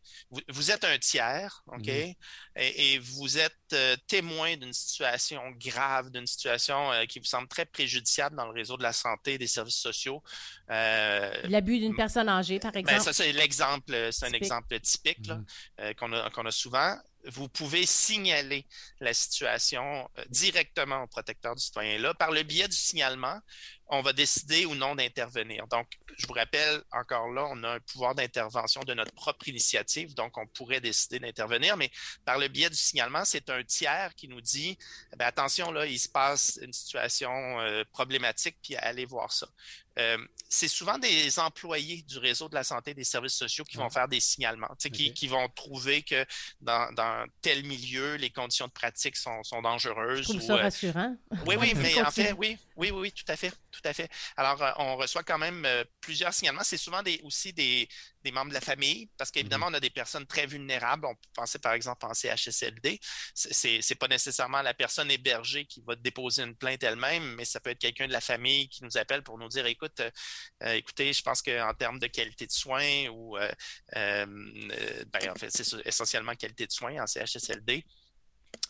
vous, 0.47 0.71
êtes 0.71 0.83
un 0.83 0.97
tiers, 0.97 1.63
OK? 1.67 1.83
Mm-hmm. 1.83 2.15
Et, 2.55 2.99
vous 2.99 3.37
êtes 3.37 3.55
euh, 3.73 3.95
témoin 4.07 4.55
d'une 4.55 4.73
situation 4.73 5.41
grave, 5.57 6.09
d'une 6.09 6.27
situation 6.27 6.91
euh, 6.91 7.05
qui 7.05 7.19
vous 7.19 7.25
semble 7.25 7.47
très 7.47 7.65
préjudiciable 7.65 8.35
dans 8.35 8.45
le 8.45 8.53
réseau 8.53 8.77
de 8.77 8.83
la 8.83 8.93
santé 8.93 9.33
et 9.33 9.37
des 9.37 9.47
services 9.47 9.79
sociaux. 9.79 10.23
L'abus 10.69 11.79
d'une 11.79 11.95
personne 11.95 12.29
âgée, 12.29 12.59
par 12.59 12.71
ben, 12.71 12.79
exemple. 12.79 13.01
ça, 13.01 13.13
c'est 13.13 13.31
l'exemple, 13.33 14.09
c'est 14.11 14.27
un 14.27 14.33
exemple 14.33 14.79
typique 14.79 15.27
mm-hmm. 15.27 15.95
qu'on 15.95 16.13
a, 16.13 16.29
qu'on 16.29 16.45
a 16.45 16.51
souvent 16.51 16.97
vous 17.25 17.47
pouvez 17.49 17.85
signaler 17.85 18.65
la 18.99 19.13
situation 19.13 20.09
directement 20.29 21.03
au 21.03 21.07
protecteur 21.07 21.55
du 21.55 21.63
citoyen. 21.63 21.97
Là, 21.99 22.13
par 22.13 22.31
le 22.31 22.43
biais 22.43 22.67
du 22.67 22.75
signalement, 22.75 23.39
on 23.91 24.01
va 24.01 24.13
décider 24.13 24.65
ou 24.65 24.73
non 24.73 24.95
d'intervenir. 24.95 25.67
Donc, 25.67 25.99
je 26.17 26.25
vous 26.25 26.33
rappelle, 26.33 26.81
encore 26.91 27.29
là, 27.29 27.45
on 27.51 27.61
a 27.63 27.71
un 27.71 27.79
pouvoir 27.81 28.15
d'intervention 28.15 28.81
de 28.83 28.93
notre 28.93 29.11
propre 29.13 29.49
initiative, 29.49 30.15
donc 30.15 30.37
on 30.37 30.47
pourrait 30.47 30.79
décider 30.79 31.19
d'intervenir, 31.19 31.75
mais 31.75 31.91
par 32.23 32.37
le 32.37 32.47
biais 32.47 32.69
du 32.69 32.75
signalement, 32.77 33.25
c'est 33.25 33.49
un 33.49 33.63
tiers 33.63 34.15
qui 34.15 34.29
nous 34.29 34.39
dit, 34.39 34.77
eh 35.13 35.23
attention, 35.23 35.73
là, 35.73 35.85
il 35.85 35.99
se 35.99 36.07
passe 36.07 36.57
une 36.61 36.71
situation 36.71 37.59
euh, 37.59 37.83
problématique, 37.91 38.57
puis 38.63 38.77
allez 38.77 39.05
voir 39.05 39.33
ça. 39.33 39.47
Euh, 39.99 40.17
c'est 40.47 40.69
souvent 40.69 40.97
des 40.97 41.39
employés 41.39 42.01
du 42.03 42.17
réseau 42.17 42.47
de 42.47 42.55
la 42.55 42.63
santé 42.63 42.91
et 42.91 42.93
des 42.93 43.03
services 43.03 43.35
sociaux 43.35 43.65
qui 43.65 43.75
vont 43.77 43.89
faire 43.89 44.07
des 44.07 44.21
signalements, 44.21 44.73
qui, 44.77 45.27
vont 45.27 45.49
trouver 45.49 46.01
que 46.03 46.25
dans, 46.61 46.93
tel 47.41 47.63
milieu, 47.65 48.15
les 48.15 48.29
conditions 48.29 48.67
de 48.67 48.71
pratique 48.71 49.15
sont, 49.15 49.41
dangereuses. 49.61 50.27
Je 50.27 50.29
trouve 50.29 50.41
ça 50.41 50.53
euh, 50.53 50.61
rassurant. 50.61 51.15
Oui, 51.45 51.55
oui, 51.59 51.73
mais 51.75 52.01
en 52.01 52.11
fait, 52.11 52.33
oui, 52.33 52.57
oui, 52.75 52.91
oui, 52.91 53.11
tout 53.11 53.25
à 53.27 53.35
fait, 53.35 53.51
tout 53.71 53.81
à 53.83 53.93
fait. 53.93 54.09
Alors, 54.37 54.61
euh, 54.61 54.71
on 54.77 54.95
reçoit 54.95 55.23
quand 55.23 55.37
même 55.37 55.67
plusieurs 55.99 56.33
signalements. 56.33 56.63
C'est 56.63 56.77
souvent 56.77 57.03
des, 57.03 57.19
aussi 57.23 57.53
des, 57.53 57.87
des 58.23 58.31
membres 58.31 58.49
de 58.49 58.53
la 58.53 58.61
famille, 58.61 59.09
parce 59.17 59.31
qu'évidemment, 59.31 59.67
mhm. 59.67 59.73
on 59.73 59.77
a 59.77 59.79
des 59.79 59.89
personnes 59.89 60.25
très 60.25 60.45
vulnérables. 60.45 61.05
On 61.05 61.15
peut 61.15 61.29
penser, 61.33 61.59
par 61.59 61.73
exemple, 61.73 62.05
en 62.05 62.13
CHSLD. 62.13 62.99
C'est 63.33 63.79
n'est 63.89 63.95
pas 63.95 64.07
nécessairement 64.07 64.61
la 64.61 64.73
personne 64.73 65.09
hébergée 65.11 65.65
qui 65.65 65.81
va 65.85 65.95
déposer 65.95 66.43
une 66.43 66.55
plainte 66.55 66.83
elle-même, 66.83 67.35
mais 67.35 67.45
ça 67.45 67.59
peut 67.59 67.71
être 67.71 67.79
quelqu'un 67.79 68.07
de 68.07 68.13
la 68.13 68.21
famille 68.21 68.69
qui 68.69 68.83
nous 68.83 68.97
appelle 68.97 69.23
pour 69.23 69.37
nous 69.37 69.47
dire, 69.47 69.65
écoute, 69.65 69.99
euh, 69.99 70.11
euh, 70.63 70.73
écoutez, 70.73 71.13
je 71.13 71.21
pense 71.21 71.41
qu'en 71.41 71.73
termes 71.73 71.99
de 71.99 72.07
qualité 72.07 72.45
de 72.45 72.51
soins, 72.51 73.07
ou, 73.09 73.37
euh, 73.37 73.51
ben, 73.95 75.29
en 75.29 75.35
fait, 75.35 75.49
c'est 75.49 75.85
essentiellement 75.85 76.35
qualité 76.35 76.67
de 76.67 76.71
soins 76.71 77.01
en 77.01 77.07
CHSLD, 77.07 77.83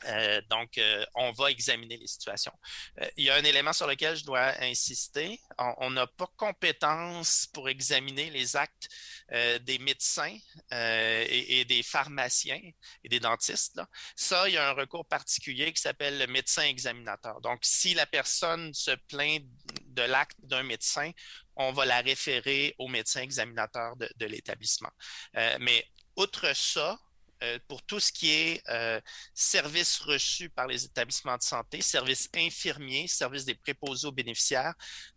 euh, 0.06 0.42
donc, 0.50 0.78
euh, 0.78 1.06
on 1.16 1.32
va 1.32 1.52
examiner 1.52 1.98
les 1.98 2.08
situations. 2.08 2.54
Euh, 3.00 3.10
il 3.18 3.26
y 3.26 3.30
a 3.30 3.36
un 3.36 3.44
élément 3.44 3.74
sur 3.74 3.88
lequel 3.88 4.16
je 4.16 4.26
dois 4.26 4.54
insister. 4.62 5.40
On 5.58 5.92
n'a 5.92 6.08
pas 6.08 6.28
compétence 6.38 7.48
pour 7.54 7.70
examiner 7.70 8.30
les 8.30 8.56
actes 8.56 8.90
des 9.62 9.80
médecins 9.80 10.36
et, 10.72 11.66
des 11.66 11.84
pharmaciens 11.84 12.60
et 13.04 13.10
des 13.10 13.20
dentistes. 13.20 13.80
Ça, 14.16 14.50
il 14.50 14.56
y 14.56 14.58
a 14.58 14.70
un 14.70 14.74
recours 14.74 15.06
particulier 15.06 15.72
qui 15.72 15.82
s'appelle 15.82 16.18
le 16.18 16.28
médecin 16.28 16.64
examinateur. 16.64 17.40
Donc, 17.42 17.60
si 17.62 17.94
la 17.94 18.06
personne 18.06 18.74
se 18.74 18.92
plaint 19.08 19.42
de 19.86 20.02
l'acte 20.02 20.38
d'un 20.44 20.64
médecin, 20.64 21.12
on 21.56 21.72
va 21.72 21.86
la 21.86 22.02
référer 22.02 22.76
au 22.78 22.88
médecin 22.88 23.22
examinateur 23.22 23.96
de 23.96 24.26
l'établissement. 24.26 24.92
mais 25.60 25.86
outre 26.18 26.54
ça, 26.56 27.00
euh, 27.44 27.58
pour 27.68 27.82
tout 27.82 28.00
ce 28.00 28.12
qui 28.12 28.32
est 28.32 28.62
euh, 28.70 29.02
services 29.34 30.00
reçus 30.00 30.50
par 30.50 30.68
les 30.68 30.86
établissements 30.86 31.38
de 31.38 31.42
santé, 31.42 31.82
services 31.82 32.30
infirmiers, 32.36 33.08
services 33.08 33.46
des 33.46 33.56
préposés 33.56 34.08
aux 34.08 34.12
bénéficiaires, 34.12 34.74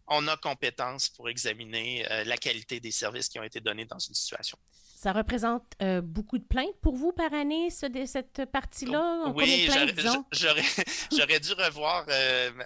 on 0.07 0.27
a 0.29 0.37
compétence 0.39 1.11
pour 1.11 1.29
examiner 1.29 2.11
euh, 2.11 2.25
la 2.25 2.39
qualité 2.39 2.81
des 2.81 2.93
services 2.93 3.29
qui 3.29 3.39
ont 3.39 3.43
été 3.43 3.61
donnés 3.61 3.85
dans 3.85 3.99
une 3.99 4.15
situation. 4.15 4.59
Ça 4.97 5.13
représente 5.13 5.75
beaucoup 6.03 6.39
de 6.39 6.45
plaintes 6.45 6.81
pour 6.81 6.95
vous 6.95 7.13
par 7.13 7.35
année, 7.35 7.69
cette 7.69 8.47
partie-là? 8.47 9.31
Oui, 9.35 9.69
j'aurais 10.33 11.41
dû 11.41 11.53
revoir 11.53 12.07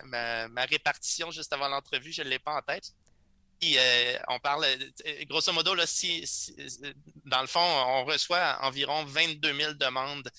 ma, 0.05 0.47
ma, 0.47 0.65
répartition 0.67 1.33
juste 1.33 1.53
avant 1.53 1.67
l'entrevue, 1.67 2.13
je 2.13 2.23
ne 2.23 2.29
l'ai 2.29 2.39
pas 2.39 2.57
en 2.57 2.63
tête. 2.63 2.93
Euh, 3.65 4.19
on 4.29 4.39
parle, 4.39 4.65
euh, 4.65 5.25
grosso 5.27 5.53
modo, 5.53 5.75
là, 5.75 5.87
si, 5.87 6.25
dans 7.25 7.41
le 7.41 7.47
fond, 7.47 7.61
on 7.61 8.05
reçoit 8.05 8.59
environ 8.63 9.05
22 9.05 9.53
000 9.53 9.73
demandes 9.75 10.31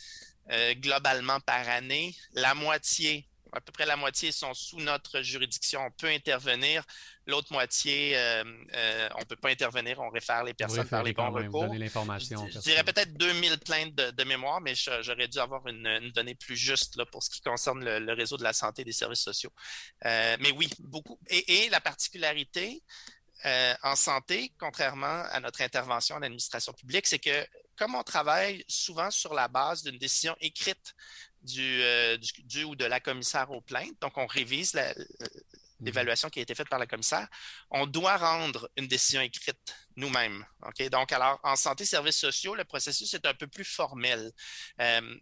euh, 0.52 0.74
globalement 0.76 1.40
par 1.42 1.68
année. 1.70 2.16
La 2.34 2.54
moitié, 2.54 3.29
à 3.54 3.62
peu 3.62 3.72
près 3.72 3.86
la 3.86 3.96
moitié 3.96 4.32
sont 4.32 4.54
sous 4.54 4.80
notre 4.80 5.22
juridiction. 5.22 5.82
On 5.86 5.92
peut 5.92 6.08
intervenir. 6.08 6.84
L'autre 7.28 7.52
moitié, 7.52 8.16
on 9.16 9.20
ne 9.20 9.26
peut 9.26 9.36
pas 9.36 9.50
intervenir. 9.50 10.00
On 10.00 10.10
réfère 10.10 10.44
les 10.44 10.54
personnes 10.54 10.88
par 10.88 11.04
les 11.04 11.14
bons 11.14 11.32
recours. 11.32 11.72
Je, 11.72 12.60
dirais 12.60 12.84
peut-être 12.84 13.14
2000 13.14 13.60
plaintes 13.60 13.94
de, 13.94 14.24
mémoire, 14.24 14.62
mais 14.62 14.74
j'aurais 14.76 15.28
dû 15.28 15.38
avoir 15.40 15.68
une, 15.68 16.12
donnée 16.16 16.36
plus 16.36 16.56
juste 16.56 16.96
là, 16.96 17.06
pour 17.06 17.22
ce 17.22 17.30
qui 17.30 17.42
concerne 17.42 17.84
le, 17.84 18.14
réseau 18.14 18.38
de 18.38 18.44
la 18.44 18.54
santé 18.54 18.82
et 18.82 18.86
des 18.86 18.94
services 18.94 19.22
sociaux. 19.22 19.52
mais 20.04 20.52
oui, 20.56 20.70
beaucoup. 20.80 21.20
et 21.30 21.70
la 21.70 21.82
particularité, 21.82 22.82
euh, 23.46 23.74
en 23.84 23.96
santé, 23.96 24.54
contrairement 24.60 25.24
à 25.32 25.40
notre 25.40 25.62
intervention 25.62 26.18
en 26.18 26.22
administration 26.22 26.74
publique, 26.74 27.08
c'est 27.08 27.20
que 27.20 27.48
comme 27.78 27.96
on 27.96 28.04
travaille 28.04 28.66
souvent 28.68 29.10
sur 29.12 29.34
la 29.34 29.48
base 29.48 29.84
d'une 29.84 29.98
décision 29.98 30.36
écrite 30.42 30.94
du, 31.42 31.82
euh, 31.82 32.18
ou 32.66 32.76
de 32.76 32.86
la 32.86 33.00
commissaire 33.00 33.52
aux 33.52 33.62
plaintes, 33.62 34.00
donc 34.02 34.18
on 34.18 34.28
révise 34.28 34.78
l'évaluation 35.80 36.30
qui 36.30 36.40
a 36.40 36.42
été 36.42 36.56
faite 36.56 36.70
par 36.70 36.80
la 36.80 36.88
commissaire, 36.88 37.28
on 37.72 37.86
doit 37.86 38.18
rendre 38.18 38.70
une 38.78 38.88
décision 38.88 39.22
écrite 39.22 39.76
nous-mêmes. 39.96 40.46
Donc, 40.92 41.12
alors, 41.12 41.40
en 41.44 41.56
santé 41.56 41.86
services 41.86 42.18
sociaux, 42.18 42.56
le 42.56 42.64
processus 42.64 43.14
est 43.14 43.26
un 43.26 43.34
peu 43.34 43.48
plus 43.48 43.66
formel. 43.66 44.32
Euh, 44.82 45.16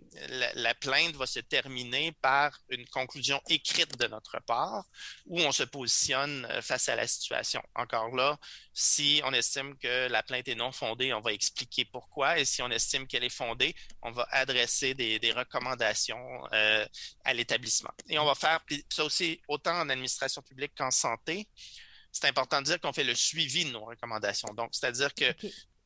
la, 0.56 0.74
plainte 0.76 1.16
va 1.16 1.26
se 1.26 1.40
terminer 1.40 2.12
par 2.22 2.60
une 2.70 2.86
conclusion 2.88 3.42
écrite 3.50 3.98
de 3.98 4.08
notre 4.08 4.40
part 4.46 4.86
où 5.26 5.40
on 5.40 5.52
se 5.52 5.64
positionne 5.64 6.46
euh, 6.52 6.62
face 6.62 6.90
à 6.90 6.96
la 6.96 7.08
situation. 7.08 7.62
Encore 7.76 8.16
là, 8.16 8.38
si 8.74 9.22
on 9.26 9.34
estime 9.34 9.78
que 9.78 10.08
la 10.08 10.22
plainte 10.24 10.48
est 10.48 10.56
non 10.56 10.72
fondée, 10.72 11.14
on 11.14 11.22
va 11.22 11.34
expliquer 11.34 11.86
pourquoi. 11.86 12.40
Et 12.40 12.46
si 12.46 12.62
on 12.62 12.70
estime 12.70 13.08
qu'elle 13.08 13.24
est 13.24 13.30
fondée, 13.30 13.76
on 14.02 14.12
va 14.12 14.28
adresser 14.32 14.94
des, 14.94 15.18
recommandations 15.32 16.48
euh, 16.54 16.86
à 17.26 17.34
l'établissement. 17.34 17.92
Et 18.10 18.18
on 18.18 18.26
va 18.26 18.34
faire 18.34 18.60
ça 18.90 19.04
aussi 19.04 19.42
autant 19.48 19.82
en 19.82 19.90
administration 19.90 20.42
publique 20.42 20.74
qu'en 20.76 20.92
santé 20.92 21.48
c'est 22.12 22.28
important 22.28 22.60
de 22.62 22.66
dire 22.66 22.80
qu'on 22.80 22.94
fait 22.94 23.04
le 23.04 23.16
suivi 23.16 23.66
de 23.66 23.72
nos 23.72 23.86
recommandations. 23.86 24.54
Donc, 24.54 24.70
c'est-à-dire 24.74 25.14
que 25.14 25.26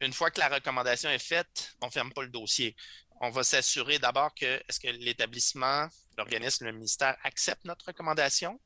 une 0.02 0.14
fois 0.14 0.32
que 0.32 0.40
la 0.40 0.50
recommandation 0.50 1.10
est 1.10 1.20
faite, 1.20 1.76
on 1.82 1.88
ne 1.88 1.92
ferme 1.92 2.12
pas 2.12 2.24
le 2.24 2.30
dossier. 2.30 2.76
On 3.22 3.30
va 3.30 3.44
s'assurer 3.44 4.00
d'abord 4.00 4.34
que 4.34 4.46
est-ce 4.46 4.80
que 4.80 4.88
l'établissement, 4.88 5.88
l'organisme, 6.18 6.66
le 6.66 6.72
ministère 6.72 7.16
accepte 7.24 7.66
notre 7.66 7.86
recommandation? 7.86 8.60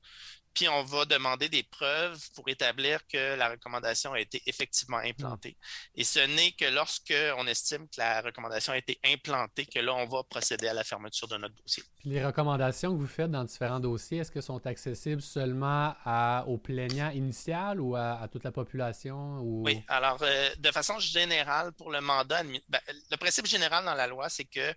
Puis 0.56 0.70
on 0.70 0.84
va 0.84 1.06
demander 1.06 1.50
des 1.50 1.63
preuves 1.63 2.20
pour 2.34 2.48
établir 2.48 3.06
que 3.08 3.36
la 3.36 3.50
recommandation 3.50 4.13
a 4.13 4.20
été 4.20 4.41
effectivement 4.48 4.98
implantée. 4.98 5.58
Et 5.96 6.06
ce 6.06 6.20
n'est 6.20 6.52
que 6.52 6.65
lorsque 6.65 7.13
on 7.38 7.46
estime 7.46 7.88
que 7.89 8.00
la 8.00 8.22
recommandation 8.22 8.74
a 8.74 8.78
été 8.78 8.98
implantée 9.06 9.65
que 9.65 9.80
là, 9.80 9.94
on 9.94 10.06
va 10.06 10.24
procéder 10.24 10.68
à 10.68 10.74
la 10.74 10.86
fermeture 10.86 11.28
de 11.28 11.38
notre 11.38 11.56
dossier. 11.56 11.84
les 12.06 12.26
recommandations 12.26 12.94
que 12.94 13.00
vous 13.00 13.08
faites 13.08 13.30
dans 13.30 13.44
différents 13.44 13.82
dossiers, 13.82 14.20
est-ce 14.20 14.32
que 14.32 14.41
sont 14.41 14.65
accessibles 14.65 15.22
seulement 15.22 15.94
à, 16.06 16.46
aux 16.48 16.58
plaignants 16.58 17.10
initial 17.10 17.82
ou 17.82 17.96
à, 17.96 18.28
toute 18.32 18.46
la 18.46 18.52
population? 18.52 19.39
Oui, 19.41 19.84
alors 19.89 20.20
euh, 20.22 20.50
de 20.58 20.72
façon 20.72 20.98
générale, 21.00 21.74
pour 21.74 21.91
le 21.91 22.00
mandat, 22.00 22.44
ben, 22.70 22.80
le 23.12 23.18
principe 23.18 23.46
général 23.46 23.84
dans 23.84 23.94
la 23.94 24.08
loi, 24.08 24.30
c'est 24.30 24.46
que 24.46 24.74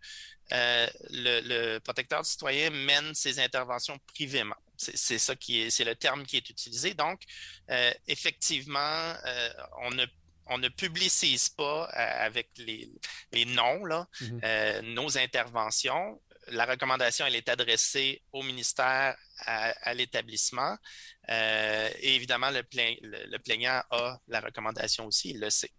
euh, 0.53 0.87
le, 1.11 1.79
protecteur 1.79 2.23
du 2.23 2.29
citoyen 2.29 2.71
mène 2.71 3.15
ses 3.15 3.39
interventions 3.39 3.99
privément. 4.07 4.57
C'est 4.79 5.19
ça 5.19 5.35
qui 5.35 5.61
est, 5.63 5.71
c'est 5.71 5.85
le 5.85 5.97
terme 5.97 6.25
qui 6.25 6.37
est 6.37 6.51
utilisé. 6.51 6.95
Donc, 6.95 7.23
euh, 7.71 7.93
effectivement, 8.07 8.79
euh, 9.27 9.51
on 9.83 9.91
ne 9.91 10.07
on 10.51 10.57
ne 10.57 10.71
publicise 10.71 11.51
pas 11.51 11.85
avec 11.85 12.49
les, 12.57 12.89
noms, 13.45 13.85
là, 13.85 14.09
mm-hmm. 14.23 14.95
nos 14.95 15.19
interventions. 15.19 16.19
La 16.47 16.65
recommandation, 16.65 17.27
elle 17.27 17.35
est 17.35 17.51
adressée 17.51 18.23
au 18.33 18.43
ministère, 18.43 19.15
à, 19.41 19.93
l'établissement. 19.93 20.79
et 21.29 22.15
évidemment, 22.15 22.49
le, 22.51 22.63
le, 22.73 23.39
plaignant 23.41 23.83
a 23.91 24.19
la 24.29 24.41
recommandation 24.41 25.05
aussi, 25.05 25.33
il 25.33 25.41
le 25.41 25.51
sait 25.51 25.71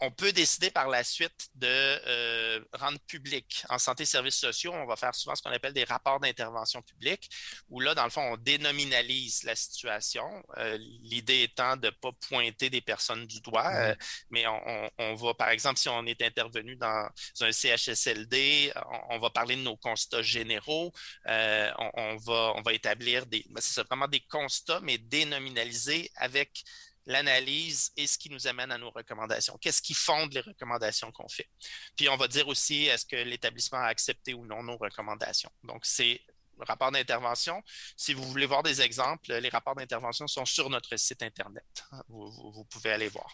on 0.00 0.10
peut 0.10 0.32
décider 0.32 0.70
par 0.70 0.88
la 0.88 1.04
suite 1.04 1.48
de 1.54 1.66
euh, 1.68 2.60
rendre 2.72 2.98
public. 3.06 3.64
En 3.68 3.78
santé 3.78 4.02
et 4.02 4.06
services 4.06 4.38
sociaux, 4.38 4.72
on 4.72 4.86
va 4.86 4.96
faire 4.96 5.14
souvent 5.14 5.34
ce 5.34 5.42
qu'on 5.42 5.50
appelle 5.50 5.72
des 5.72 5.84
rapports 5.84 6.20
d'intervention 6.20 6.82
publique, 6.82 7.30
où 7.68 7.80
là, 7.80 7.94
dans 7.94 8.04
le 8.04 8.10
fond, 8.10 8.22
on 8.22 8.36
dénominalise 8.36 9.42
la 9.44 9.56
situation. 9.56 10.24
Euh, 10.58 10.76
l'idée 11.02 11.42
étant 11.42 11.76
de 11.76 11.86
ne 11.86 11.90
pas 11.90 12.10
pointer 12.28 12.70
des 12.70 12.80
personnes 12.80 13.26
du 13.26 13.40
doigt, 13.40 13.70
euh, 13.74 13.94
mais 14.30 14.44
on, 14.46 15.14
va, 15.14 15.34
par 15.34 15.50
exemple, 15.50 15.78
si 15.78 15.88
on 15.88 16.04
est 16.06 16.20
intervenu 16.22 16.76
dans 16.76 17.08
un 17.40 17.52
CHSLD, 17.52 18.72
on, 19.10 19.18
va 19.18 19.30
parler 19.30 19.56
de 19.56 19.62
nos 19.62 19.76
constats 19.76 20.22
généraux, 20.22 20.92
on, 21.26 22.16
va, 22.16 22.52
on 22.56 22.62
va 22.62 22.72
établir 22.72 23.26
des, 23.26 23.44
ben, 23.50 23.60
c'est 23.60 23.86
vraiment 23.86 24.08
des 24.08 24.20
constats, 24.20 24.80
mais 24.82 24.98
dénominalisés 24.98 26.10
avec 26.16 26.64
l'analyse 27.06 27.92
et 27.96 28.06
ce 28.06 28.18
qui 28.18 28.30
nous 28.30 28.46
amène 28.46 28.72
à 28.72 28.78
nos 28.78 28.90
recommandations. 28.90 29.56
Qu'est-ce 29.60 29.80
qui 29.80 29.94
fonde 29.94 30.32
les 30.34 30.40
recommandations 30.40 31.10
qu'on 31.12 31.28
fait? 31.28 31.48
Puis 31.96 32.08
on 32.08 32.16
va 32.16 32.28
dire 32.28 32.48
aussi, 32.48 32.84
est-ce 32.84 33.06
que 33.06 33.16
l'établissement 33.16 33.78
a 33.78 33.86
accepté 33.86 34.34
ou 34.34 34.44
non 34.44 34.62
nos 34.62 34.76
recommandations? 34.76 35.50
Donc, 35.62 35.84
c'est 35.84 36.20
le 36.58 36.64
rapport 36.64 36.90
d'intervention. 36.90 37.62
Si 37.96 38.12
vous 38.12 38.24
voulez 38.24 38.46
voir 38.46 38.62
des 38.62 38.80
exemples, 38.80 39.32
les 39.34 39.48
rapports 39.48 39.74
d'intervention 39.74 40.26
sont 40.26 40.44
sur 40.44 40.70
notre 40.70 40.96
site 40.96 41.22
Internet. 41.22 41.84
Vous, 42.08 42.64
pouvez 42.70 42.92
aller 42.92 43.08
voir. 43.08 43.32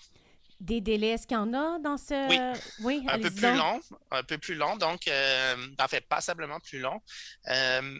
Des 0.61 0.81
délais, 0.81 1.09
est-ce 1.09 1.27
qu'il 1.27 1.37
y 1.37 1.41
en 1.41 1.53
a 1.55 1.79
dans 1.79 1.97
ce... 1.97 2.29
Oui, 2.83 3.05
un 3.09 3.19
peu 3.19 3.31
plus 3.31 3.57
long, 3.57 3.81
un 4.11 4.23
peu 4.23 4.39
plus 4.39 4.55
long, 4.55 4.77
donc 4.77 5.09
euh, 5.09 5.69
en 5.79 5.89
fait, 5.89 6.07
passablement 6.07 6.61
plus 6.61 6.79
long. 6.79 7.01
Euh, 7.49 7.99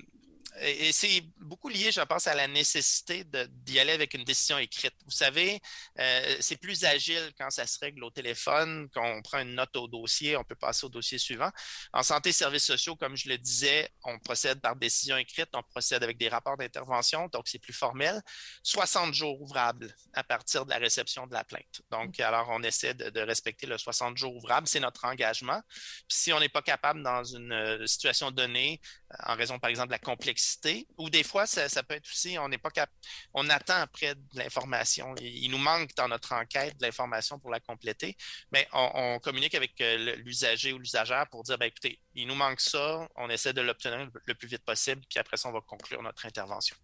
et 0.61 0.93
c'est 0.93 1.23
beaucoup 1.39 1.69
lié, 1.69 1.91
je 1.91 2.01
pense, 2.03 2.27
à 2.27 2.35
la 2.35 2.47
nécessité 2.47 3.25
d'y 3.25 3.81
aller 3.81 3.93
avec 3.93 4.15
une 4.15 4.25
décision 4.25 4.59
écrite. 4.59 4.95
Vous 5.05 5.11
savez, 5.11 5.61
euh, 5.99 6.37
c'est 6.41 6.57
plus 6.57 6.85
agile 6.85 7.33
quand 7.39 7.51
ça 7.51 7.67
se 7.67 7.79
règle 7.79 8.05
au 8.05 8.11
téléphone, 8.11 8.89
quand 8.93 9.05
on 9.05 9.23
prend 9.23 9.39
une 9.39 9.55
note 9.55 9.75
au 9.77 9.89
dossier, 9.89 10.37
on 10.37 10.45
peut 10.45 10.55
passer 10.55 10.85
au 10.85 10.89
dossier 10.89 11.19
suivant. 11.19 11.51
En 11.93 12.03
santé 12.03 12.31
et 12.31 12.33
services 12.33 12.67
sociaux, 12.67 12.97
comme 12.97 13.17
je 13.17 13.29
le 13.29 13.39
disais, 13.39 13.91
on 14.05 14.19
procède 14.19 14.61
par 14.61 14.77
décision 14.77 15.17
écrite, 15.17 15.49
on 15.55 15.63
procède 15.63 16.03
avec 16.03 16.19
des 16.19 16.29
rapports 16.29 16.57
d'intervention, 16.57 17.29
donc 17.29 17.49
c'est 17.49 17.59
plus 17.59 17.73
formel. 17.73 18.21
60 18.63 19.15
jours 19.15 19.41
ouvrables 19.41 19.95
à 20.13 20.23
partir 20.23 20.67
de 20.67 20.71
la 20.71 20.79
réception 20.79 21.27
de 21.27 21.33
la 21.33 21.45
plainte. 21.45 21.83
Donc, 21.91 22.21
alors, 22.21 22.49
on 22.51 22.63
essaie 22.63 22.95
de, 22.95 23.21
respecter 23.23 23.67
le 23.67 23.79
60 23.79 24.17
jours 24.17 24.35
ouvrables, 24.37 24.67
c'est 24.67 24.81
notre 24.81 25.05
engagement. 25.05 25.61
Puis, 26.09 26.19
si 26.19 26.33
on 26.33 26.41
n'est 26.41 26.49
pas 26.49 26.63
capable 26.63 27.03
dans 27.03 27.25
une 27.25 27.53
euh, 27.53 27.87
situation 27.87 28.31
donnée, 28.31 28.81
en 29.27 29.35
raison, 29.35 29.59
par 29.59 29.71
exemple, 29.71 29.89
de 29.89 29.93
la 29.93 29.99
complexité, 29.99 30.87
ou 30.99 31.11
des 31.11 31.23
fois, 31.23 31.47
ça, 31.47 31.83
peut 31.83 31.95
être 31.95 32.09
aussi, 32.09 32.39
on 32.39 32.49
n'est 32.49 32.59
pas 32.59 32.71
cap 32.71 32.91
on 33.35 33.49
attend 33.49 33.81
après 33.81 34.15
de 34.15 34.21
l'information. 34.35 35.15
Il, 35.21 35.51
nous 35.51 35.59
manque 35.59 35.95
dans 35.97 36.09
notre 36.09 36.33
enquête 36.33 36.79
de 36.79 36.87
l'information 36.87 37.39
pour 37.39 37.51
la 37.51 37.61
compléter, 37.61 38.17
mais 38.51 38.67
on, 38.73 39.19
communique 39.21 39.55
avec 39.55 39.81
euh, 39.81 40.17
l'usager 40.17 40.73
ou 40.73 40.79
l'usagère 40.79 41.27
pour 41.31 41.43
dire, 41.43 41.59
ben, 41.59 41.67
écoutez, 41.67 41.99
il 42.15 42.27
nous 42.27 42.35
manque 42.35 42.61
ça, 42.61 43.09
on 43.17 43.29
essaie 43.29 43.53
de 43.53 43.61
l'obtenir 43.61 44.09
le 44.25 44.35
plus 44.35 44.49
vite 44.49 44.65
possible, 44.65 45.03
puis 45.09 45.19
après 45.19 45.37
ça, 45.37 45.49
on 45.49 45.53
va 45.53 45.61
conclure 45.61 46.03
notre 46.03 46.27
intervention 46.27 46.77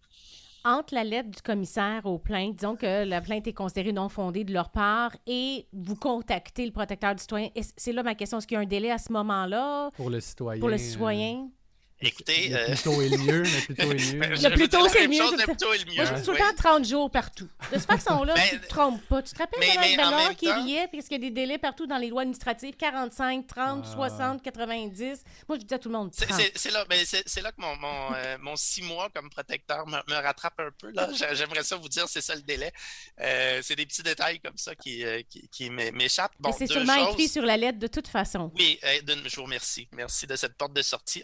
entre 0.65 0.95
la 0.95 1.05
lettre 1.05 1.31
du 1.31 1.41
commissaire 1.41 2.05
aux 2.05 2.19
plaintes, 2.19 2.57
disons 2.57 2.77
que 2.77 3.05
la 3.05 3.21
plainte 3.21 3.47
est 3.47 3.53
considérée 3.53 3.93
non 3.93 4.09
fondée 4.09 4.45
de 4.45 4.53
leur 4.53 4.71
part, 4.71 5.17
et 5.27 5.67
vous 5.73 5.97
contactez 5.97 6.67
le 6.67 6.73
protecteur 6.73 7.15
du 7.15 7.21
citoyen, 7.21 7.49
c'est 7.77 7.93
là 7.93 8.03
ma 8.03 8.15
question, 8.15 8.39
est-ce 8.39 8.47
qu'il 8.47 8.57
y 8.57 8.59
a 8.59 8.63
un 8.63 8.67
délai 8.67 8.91
à 8.91 8.99
ce 8.99 9.13
moment-là? 9.13 9.91
Pour 9.97 10.11
le 10.11 10.21
citoyen. 10.21 10.61
Pour 10.61 10.69
le 10.69 10.79
citoyen? 10.79 11.51
Écoutez. 12.01 12.49
Le 12.51 12.75
plutôt 12.75 13.03
est 13.03 13.09
le 13.09 13.19
mieux, 13.19 13.43
mais 13.43 13.61
plutôt 13.61 13.93
est 13.93 14.13
le 14.13 14.19
mieux. 14.19 14.29
Le 14.29 14.55
plutôt, 14.55 14.89
c'est 14.93 15.09
mieux. 15.09 15.19
Le 15.19 15.45
plutôt 15.45 15.73
est 15.73 15.79
le 15.79 15.85
mieux. 15.87 15.97
Moi, 15.97 16.05
je 16.05 16.15
dis 16.15 16.23
tout 16.23 16.33
le 16.33 16.39
temps 16.39 16.55
30 16.57 16.85
jours 16.87 17.11
partout. 17.11 17.49
De 17.73 17.79
cette 17.79 17.87
façon-là, 17.87 18.35
ben, 18.35 18.43
tu 18.49 18.55
ne 18.57 18.61
te 18.61 18.67
trompes 18.69 19.03
pas. 19.09 19.23
Tu 19.23 19.35
te 19.35 19.39
rappelles 19.39 19.61
de 19.61 19.97
Bernard 19.97 20.37
qui 20.37 20.51
riait, 20.51 20.89
puisqu'il 20.89 21.15
y 21.15 21.17
a 21.17 21.21
des 21.21 21.31
délais 21.31 21.59
partout 21.59 21.87
dans 21.87 21.99
les 21.99 22.09
lois 22.09 22.23
administratives 22.23 22.77
45, 22.77 23.47
30, 23.47 23.87
60, 23.87 24.43
90. 24.43 25.25
Moi, 25.49 25.59
je 25.59 25.65
dis 25.65 25.75
à 25.75 25.79
tout 25.79 25.89
le 25.89 25.97
monde. 25.97 26.13
C'est 26.15 26.71
là, 26.71 26.85
ben, 26.85 26.99
là, 27.43 27.53
que 27.53 27.61
mon, 27.61 27.77
mon, 27.77 28.13
euh, 28.15 28.39
mon, 28.41 28.57
six 28.57 28.83
mois 28.83 29.09
comme 29.15 29.31
protecteur 29.31 29.87
me, 29.87 29.99
me 30.09 30.23
rattrape 30.23 30.61
un 30.61 30.71
peu. 30.79 30.93
J'aimerais 31.33 31.63
ça 31.63 31.77
vous 31.77 31.89
dire, 31.89 32.09
c'est 32.09 32.21
ça 32.21 32.35
le 32.35 32.43
délai. 32.43 32.73
Euh, 33.21 33.61
c'est 33.63 33.77
des 33.77 33.87
petits 33.87 34.03
détails 34.03 34.41
comme 34.41 34.57
ça 34.57 34.75
qui, 34.75 35.05
euh, 35.05 35.23
qui, 35.29 35.49
qui 35.49 35.71
m'échappent. 35.71 36.35
Bon, 36.39 36.53
c'est 36.57 36.67
sûrement 36.67 37.11
écrit 37.11 37.29
sur 37.29 37.45
la 37.45 37.57
lettre 37.57 37.79
de 37.79 37.87
toute 37.87 38.09
façon. 38.09 38.53
Oui, 38.57 38.79
je 38.83 39.37
vous 39.37 39.45
remercie. 39.45 39.89
Merci 39.93 40.27
de 40.27 40.37
cette 40.37 40.55
porte 40.55 40.73
de 40.73 40.83
sortie. 40.83 41.23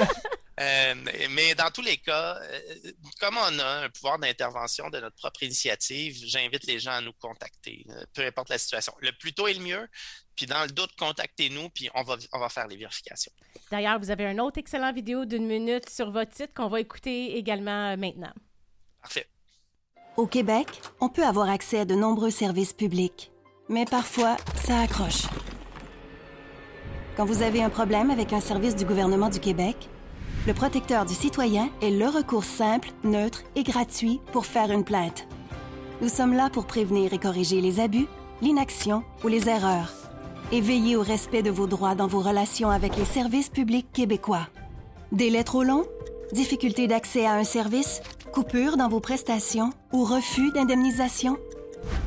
Euh, 0.58 0.94
mais 1.30 1.54
dans 1.54 1.70
tous 1.70 1.82
les 1.82 1.98
cas, 1.98 2.38
euh, 2.40 2.92
comme 3.20 3.36
on 3.36 3.58
a 3.58 3.84
un 3.84 3.90
pouvoir 3.90 4.18
d'intervention 4.18 4.88
de 4.88 4.98
notre 5.00 5.16
propre 5.16 5.42
initiative, 5.42 6.16
j'invite 6.24 6.66
les 6.66 6.78
gens 6.78 6.92
à 6.92 7.00
nous 7.02 7.12
contacter, 7.12 7.84
euh, 7.90 8.04
peu 8.14 8.24
importe 8.24 8.48
la 8.48 8.56
situation. 8.56 8.94
Le 9.00 9.12
plus 9.12 9.34
tôt 9.34 9.48
est 9.48 9.54
le 9.54 9.60
mieux. 9.60 9.86
Puis 10.34 10.46
dans 10.46 10.62
le 10.62 10.70
doute, 10.70 10.92
contactez-nous, 10.98 11.68
puis 11.70 11.90
on 11.94 12.02
va, 12.02 12.16
on 12.32 12.38
va 12.38 12.48
faire 12.48 12.66
les 12.68 12.76
vérifications. 12.76 13.32
D'ailleurs, 13.70 13.98
vous 13.98 14.10
avez 14.10 14.26
un 14.26 14.38
autre 14.38 14.58
excellent 14.58 14.92
vidéo 14.92 15.26
d'une 15.26 15.46
minute 15.46 15.90
sur 15.90 16.10
votre 16.10 16.34
site 16.34 16.54
qu'on 16.54 16.68
va 16.68 16.80
écouter 16.80 17.36
également 17.36 17.94
maintenant. 17.96 18.32
Parfait. 19.02 19.26
Au 20.16 20.26
Québec, 20.26 20.68
on 21.00 21.10
peut 21.10 21.24
avoir 21.24 21.50
accès 21.50 21.80
à 21.80 21.84
de 21.84 21.94
nombreux 21.94 22.30
services 22.30 22.72
publics, 22.72 23.30
mais 23.68 23.84
parfois, 23.84 24.38
ça 24.56 24.80
accroche. 24.80 25.24
Quand 27.16 27.24
vous 27.24 27.40
avez 27.40 27.62
un 27.62 27.70
problème 27.70 28.10
avec 28.10 28.34
un 28.34 28.40
service 28.40 28.76
du 28.76 28.84
gouvernement 28.84 29.30
du 29.30 29.40
Québec, 29.40 29.88
le 30.46 30.52
protecteur 30.52 31.06
du 31.06 31.14
citoyen 31.14 31.70
est 31.80 31.90
le 31.90 32.06
recours 32.06 32.44
simple, 32.44 32.90
neutre 33.04 33.42
et 33.54 33.62
gratuit 33.62 34.20
pour 34.32 34.44
faire 34.44 34.70
une 34.70 34.84
plainte. 34.84 35.26
Nous 36.02 36.10
sommes 36.10 36.34
là 36.34 36.50
pour 36.50 36.66
prévenir 36.66 37.14
et 37.14 37.18
corriger 37.18 37.62
les 37.62 37.80
abus, 37.80 38.06
l'inaction 38.42 39.02
ou 39.24 39.28
les 39.28 39.48
erreurs 39.48 39.94
et 40.52 40.60
veiller 40.60 40.94
au 40.94 41.02
respect 41.02 41.42
de 41.42 41.50
vos 41.50 41.66
droits 41.66 41.94
dans 41.94 42.06
vos 42.06 42.20
relations 42.20 42.68
avec 42.68 42.96
les 42.98 43.06
services 43.06 43.48
publics 43.48 43.90
québécois. 43.94 44.46
Délai 45.10 45.42
trop 45.42 45.62
long? 45.62 45.86
Difficulté 46.32 46.86
d'accès 46.86 47.24
à 47.24 47.32
un 47.32 47.44
service? 47.44 48.02
Coupure 48.30 48.76
dans 48.76 48.90
vos 48.90 49.00
prestations 49.00 49.70
ou 49.90 50.04
refus 50.04 50.52
d'indemnisation? 50.52 51.38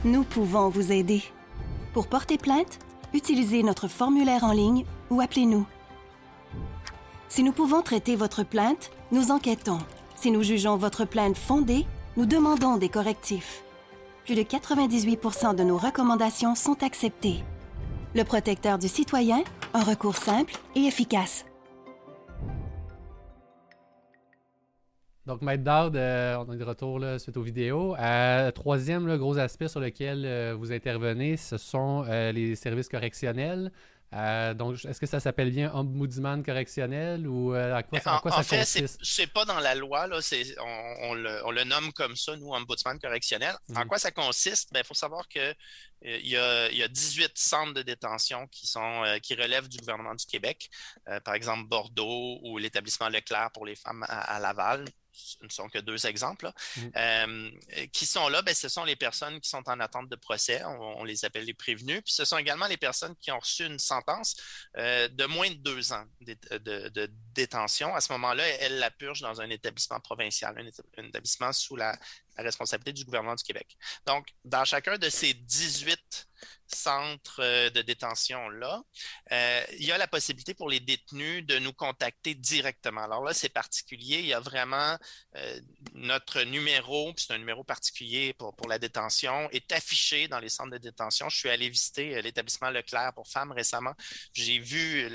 Nous 0.05 0.23
pouvons 0.23 0.69
vous 0.69 0.91
aider. 0.91 1.23
Pour 1.93 2.07
porter 2.07 2.37
plainte, 2.37 2.77
utilisez 3.13 3.63
notre 3.63 3.87
formulaire 3.87 4.43
en 4.43 4.51
ligne 4.51 4.85
ou 5.09 5.21
appelez-nous 5.21 5.65
si 7.31 7.43
nous 7.43 7.51
pouvons 7.51 7.83
traiter 7.83 8.15
votre 8.15 8.43
plainte, 8.43 8.89
nous 9.11 9.29
enquêtons. 9.29 9.77
Si 10.15 10.31
nous 10.31 10.41
jugeons 10.41 10.77
votre 10.77 11.05
plainte 11.05 11.37
fondée, 11.37 11.85
nous 12.17 12.25
demandons 12.25 12.77
des 12.77 12.89
correctifs. 12.89 13.63
Plus 14.25 14.33
de 14.33 14.41
98% 14.41 15.55
de 15.55 15.63
nos 15.63 15.77
recommandations 15.77 16.55
sont 16.55 16.83
acceptées. 16.83 17.43
Le 18.15 18.23
protecteur 18.23 18.79
du 18.79 18.87
citoyen, 18.87 19.43
un 19.75 19.83
recours 19.83 20.17
simple 20.17 20.55
et 20.75 20.85
efficace. 20.85 21.45
Donc, 25.29 25.43
Maître 25.43 25.63
Dard, 25.63 25.91
euh, 25.93 26.37
on 26.37 26.51
est 26.51 26.57
de 26.57 26.63
retour 26.63 26.97
là, 26.97 27.19
suite 27.19 27.37
aux 27.37 27.43
vidéos. 27.43 27.95
Euh, 27.97 28.49
troisième 28.49 29.15
gros 29.15 29.37
aspect 29.37 29.67
sur 29.67 29.79
lequel 29.79 30.25
euh, 30.25 30.55
vous 30.57 30.71
intervenez, 30.71 31.37
ce 31.37 31.59
sont 31.59 32.01
les 32.01 32.55
services 32.55 32.89
correctionnels. 32.89 33.71
donc, 34.11 34.83
est-ce 34.83 34.99
que 34.99 35.05
ça 35.05 35.19
s'appelle 35.19 35.51
bien 35.51 35.71
ombudsman 35.71 36.43
correctionnel 36.43 37.27
ou 37.27 37.53
à 37.53 37.83
quoi, 37.83 37.99
ça, 37.99 38.19
en, 38.23 38.41
fait, 38.41 38.65
C'est 39.03 39.27
pas 39.27 39.45
dans 39.45 39.59
la 39.59 39.75
loi, 39.75 40.07
là, 40.07 40.17
on, 41.03 41.13
le, 41.13 41.63
nomme 41.63 41.93
comme 41.93 42.15
ça, 42.15 42.35
nous, 42.35 42.51
ombudsman 42.51 42.97
correctionnel. 42.97 43.53
En 43.75 43.81
mhm. 43.81 43.87
quoi 43.87 43.99
ça 43.99 44.09
consiste? 44.09 44.69
Il 44.71 44.73
ben, 44.73 44.83
faut 44.83 44.95
savoir 44.95 45.27
que 45.29 45.53
il 46.01 46.27
y, 46.27 46.37
a, 46.37 46.71
il 46.71 46.77
y, 46.77 46.81
a, 46.81 46.87
18 46.87 47.33
centres 47.35 47.73
de 47.75 47.83
détention 47.83 48.47
qui, 48.47 48.65
sont, 48.65 49.03
qui 49.21 49.35
relèvent 49.35 49.69
du 49.69 49.77
gouvernement 49.77 50.15
du 50.15 50.25
Québec. 50.25 50.71
par 51.23 51.35
exemple, 51.35 51.67
Bordeaux 51.67 52.39
ou 52.41 52.57
l'établissement 52.57 53.09
Leclerc 53.09 53.51
pour 53.53 53.67
les 53.67 53.75
femmes 53.75 54.03
à 54.09 54.39
Laval 54.39 54.85
ne 55.41 55.49
sont 55.49 55.69
que 55.69 55.79
deux 55.79 56.05
exemples, 56.05 56.51
mm. 56.77 56.81
euh, 56.95 57.51
qui 57.91 58.05
sont 58.05 58.29
là, 58.29 58.41
ben, 58.41 58.53
ce 58.53 58.69
sont 58.69 58.83
les 58.83 58.95
personnes 58.95 59.39
qui 59.39 59.49
sont 59.49 59.63
en 59.67 59.79
attente 59.79 60.09
de 60.09 60.15
procès, 60.15 60.63
on, 60.65 61.03
les 61.03 61.25
appelle 61.25 61.45
les 61.45 61.53
prévenus, 61.53 62.01
puis 62.03 62.13
ce 62.13 62.25
sont 62.25 62.37
également 62.37 62.67
les 62.67 62.77
personnes 62.77 63.15
qui 63.17 63.31
ont 63.31 63.39
reçu 63.39 63.65
une 63.65 63.79
sentence 63.79 64.35
euh, 64.77 65.07
de 65.07 65.25
moins 65.25 65.49
de 65.49 65.55
deux 65.55 65.93
ans 65.93 66.05
de, 66.21 67.09
À 67.93 68.01
ce 68.01 68.11
moment-là, 68.13 68.47
elles 68.47 68.79
la 68.79 68.91
purgent 68.91 69.21
dans 69.21 69.41
un 69.41 69.49
établissement 69.49 69.99
provincial, 69.99 70.55
un, 70.97 71.03
établissement 71.03 71.53
sous 71.53 71.75
la, 71.75 71.97
responsabilité 72.43 72.93
du 72.93 73.03
gouvernement 73.05 73.35
du 73.35 73.43
Québec. 73.43 73.77
Donc, 74.05 74.27
dans 74.45 74.63
chacun 74.63 74.97
de 74.97 75.09
ces 75.09 75.33
18 75.33 76.27
centre 76.67 77.41
euh, 77.43 77.69
de 77.69 77.81
détention-là, 77.81 78.81
euh, 79.31 79.63
il 79.77 79.85
y 79.85 79.91
a 79.91 79.97
la 79.97 80.07
possibilité 80.07 80.53
pour 80.53 80.69
les 80.69 80.79
détenus 80.79 81.45
de 81.45 81.59
nous 81.59 81.73
contacter 81.73 82.35
directement. 82.35 83.03
Alors 83.03 83.23
là, 83.23 83.33
c'est 83.33 83.49
particulier. 83.49 84.19
Il 84.19 84.27
y 84.27 84.33
a 84.33 84.39
vraiment 84.39 84.97
euh, 85.35 85.59
notre 85.93 86.43
numéro, 86.43 87.11
c'est 87.17 87.33
un 87.33 87.37
numéro 87.37 87.63
particulier 87.63 88.33
pour, 88.33 88.55
pour 88.55 88.67
la 88.67 88.79
détention, 88.79 89.49
est 89.51 89.71
affiché 89.71 90.27
dans 90.27 90.39
les 90.39 90.49
centres 90.49 90.71
de 90.71 90.77
détention. 90.77 91.29
Je 91.29 91.37
suis 91.37 91.49
allé 91.49 91.69
visiter 91.69 92.21
l'établissement 92.21 92.69
Leclerc 92.69 93.13
pour 93.15 93.27
femmes 93.27 93.51
récemment. 93.51 93.93
J'ai 94.33 94.59
vu 94.59 95.09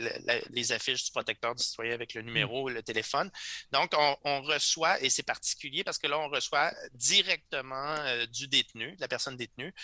les 0.51 0.73
affiches 0.73 1.05
du 1.05 1.11
protecteur 1.11 1.55
du 1.55 1.63
citoyen 1.63 1.95
avec 1.95 2.14
le 2.15 2.23
numéro, 2.23 2.69
le 2.69 2.83
téléphone. 2.83 3.31
Donc, 3.73 3.93
on, 3.97 4.17
on 4.25 4.43
reçoit, 4.43 5.01
et 5.03 5.11
c'est 5.11 5.23
particulier 5.23 5.85
parce 5.85 5.99
que 5.99 6.07
là, 6.07 6.19
on 6.19 6.29
reçoit 6.29 6.73
directement 6.93 7.97
du 8.33 8.49
détenu, 8.49 8.95
de 8.97 9.01
la 9.01 9.09
personne 9.09 9.37
détenue, 9.37 9.75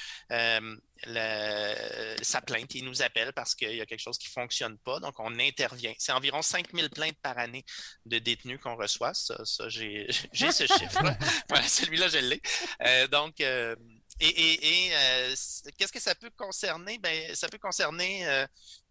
sa 2.22 2.40
plainte. 2.42 2.74
Il 2.74 2.84
nous 2.84 3.02
appelle 3.02 3.32
parce 3.32 3.54
qu'il 3.54 3.74
y 3.74 3.80
a 3.80 3.86
quelque 3.86 4.00
chose 4.00 4.18
qui 4.18 4.28
ne 4.28 4.32
fonctionne 4.32 4.78
pas. 4.78 5.00
Donc, 5.00 5.14
on 5.18 5.38
intervient. 5.38 5.94
C'est 5.98 6.12
environ 6.12 6.42
5000 6.42 6.90
plaintes 6.90 7.18
par 7.22 7.38
année 7.38 7.64
de 8.06 8.18
détenus 8.18 8.60
qu'on 8.60 8.76
reçoit. 8.76 9.14
Ça, 9.14 9.36
j'ai 9.68 10.08
ce 10.10 10.66
chiffre. 10.66 11.02
voilà, 11.48 11.66
celui-là, 11.66 12.08
je 12.08 12.18
l'ai. 12.18 12.40
Euh, 12.82 13.06
donc, 13.08 13.40
euh, 13.40 13.74
et, 14.20 14.90
euh, 14.92 15.34
qu'est-ce 15.78 15.92
que 15.92 16.00
ça 16.00 16.14
peut 16.14 16.30
concerner? 16.36 16.98
Ben, 16.98 17.34
ça 17.34 17.48
peut 17.48 17.58
concerner 17.58 18.46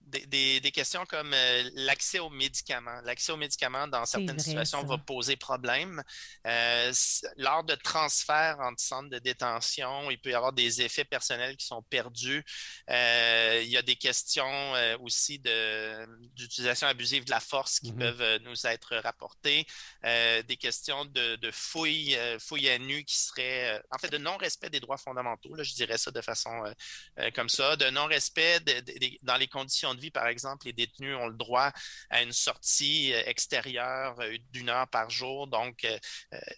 des, 0.09 0.71
questions 0.71 1.05
comme 1.05 1.33
euh, 1.33 1.69
l'accès 1.75 2.19
aux 2.19 2.29
médicaments. 2.29 2.99
L'accès 3.03 3.31
aux 3.31 3.37
médicaments, 3.37 3.87
dans 3.87 4.05
certaines 4.05 4.39
situations, 4.39 4.83
va 4.83 4.97
poser 4.97 5.35
problème. 5.35 6.03
Euh, 6.45 6.91
lors 7.37 7.63
de 7.63 7.75
transferts 7.75 8.59
entre 8.59 8.81
centres 8.81 9.09
de 9.09 9.19
détention, 9.19 10.09
il 10.11 10.19
peut 10.19 10.31
y 10.31 10.33
avoir 10.33 10.53
des 10.53 10.81
effets 10.81 11.05
personnels 11.05 11.57
qui 11.57 11.65
sont 11.65 11.81
perdus. 11.83 12.43
Euh, 12.89 13.61
il 13.63 13.69
y 13.69 13.77
a 13.77 13.81
des 13.81 13.95
questions 13.95 14.73
aussi 15.01 15.39
d'utilisation 16.35 16.87
abusive 16.87 17.25
de 17.25 17.31
la 17.31 17.39
force 17.39 17.79
qui 17.79 17.91
mm-hmm. 17.91 17.97
peuvent 17.97 18.41
nous 18.43 18.67
être 18.67 18.95
rapportées. 18.97 19.65
des 20.03 20.57
questions 20.59 21.05
de, 21.05 21.51
fouilles, 21.51 22.17
fouilles 22.39 22.69
à 22.69 22.77
nu 22.77 23.03
qui 23.03 23.17
seraient, 23.17 23.81
en 23.91 23.97
fait, 23.97 24.09
de 24.09 24.17
non-respect 24.17 24.69
des 24.69 24.79
droits 24.79 24.97
fondamentaux. 24.97 25.55
Là, 25.55 25.63
je 25.63 25.73
dirais 25.73 25.97
ça 25.97 26.11
de 26.11 26.21
façon 26.21 26.63
comme 27.35 27.49
ça, 27.49 27.75
de 27.75 27.89
non-respect 27.89 28.59
dans 29.23 29.37
les 29.37 29.47
conditions 29.47 29.93
de 29.93 29.98
par 30.11 30.27
exemple, 30.27 30.65
les 30.65 30.73
détenus 30.73 31.15
ont 31.17 31.27
le 31.27 31.35
droit 31.35 31.71
à 32.09 32.21
une 32.21 32.31
sortie 32.31 33.13
euh, 33.13 33.21
extérieure 33.25 34.19
euh, 34.21 34.37
d'une 34.51 34.69
heure 34.69 34.87
par 34.87 35.09
jour. 35.09 35.47
Donc, 35.47 35.83
euh, 35.83 35.99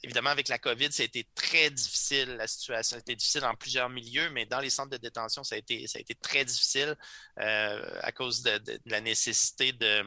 évidemment, 0.04 0.30
avec 0.30 0.48
la 0.48 0.60
COVID, 0.60 0.92
ça 0.92 1.04
a 1.04 1.06
été 1.06 1.28
très 1.36 1.70
difficile. 1.72 2.36
La 2.38 2.48
situation 2.48 2.98
a 2.98 3.00
été 3.00 3.16
difficile 3.16 3.42
dans 3.42 3.56
plusieurs 3.56 3.90
milieux, 3.90 4.30
mais 4.30 4.46
dans 4.46 4.60
les 4.60 4.70
centres 4.70 4.92
de 4.92 4.98
détention, 4.98 5.44
ça 5.44 5.56
a 5.56 5.58
été, 5.58 5.88
ça 5.88 5.98
a 5.98 6.02
été 6.02 6.16
très 6.16 6.46
difficile 6.46 6.96
à 7.38 8.12
cause 8.12 8.44
de 8.44 8.62
la 8.86 9.02
nécessité 9.02 9.74
de 9.74 10.04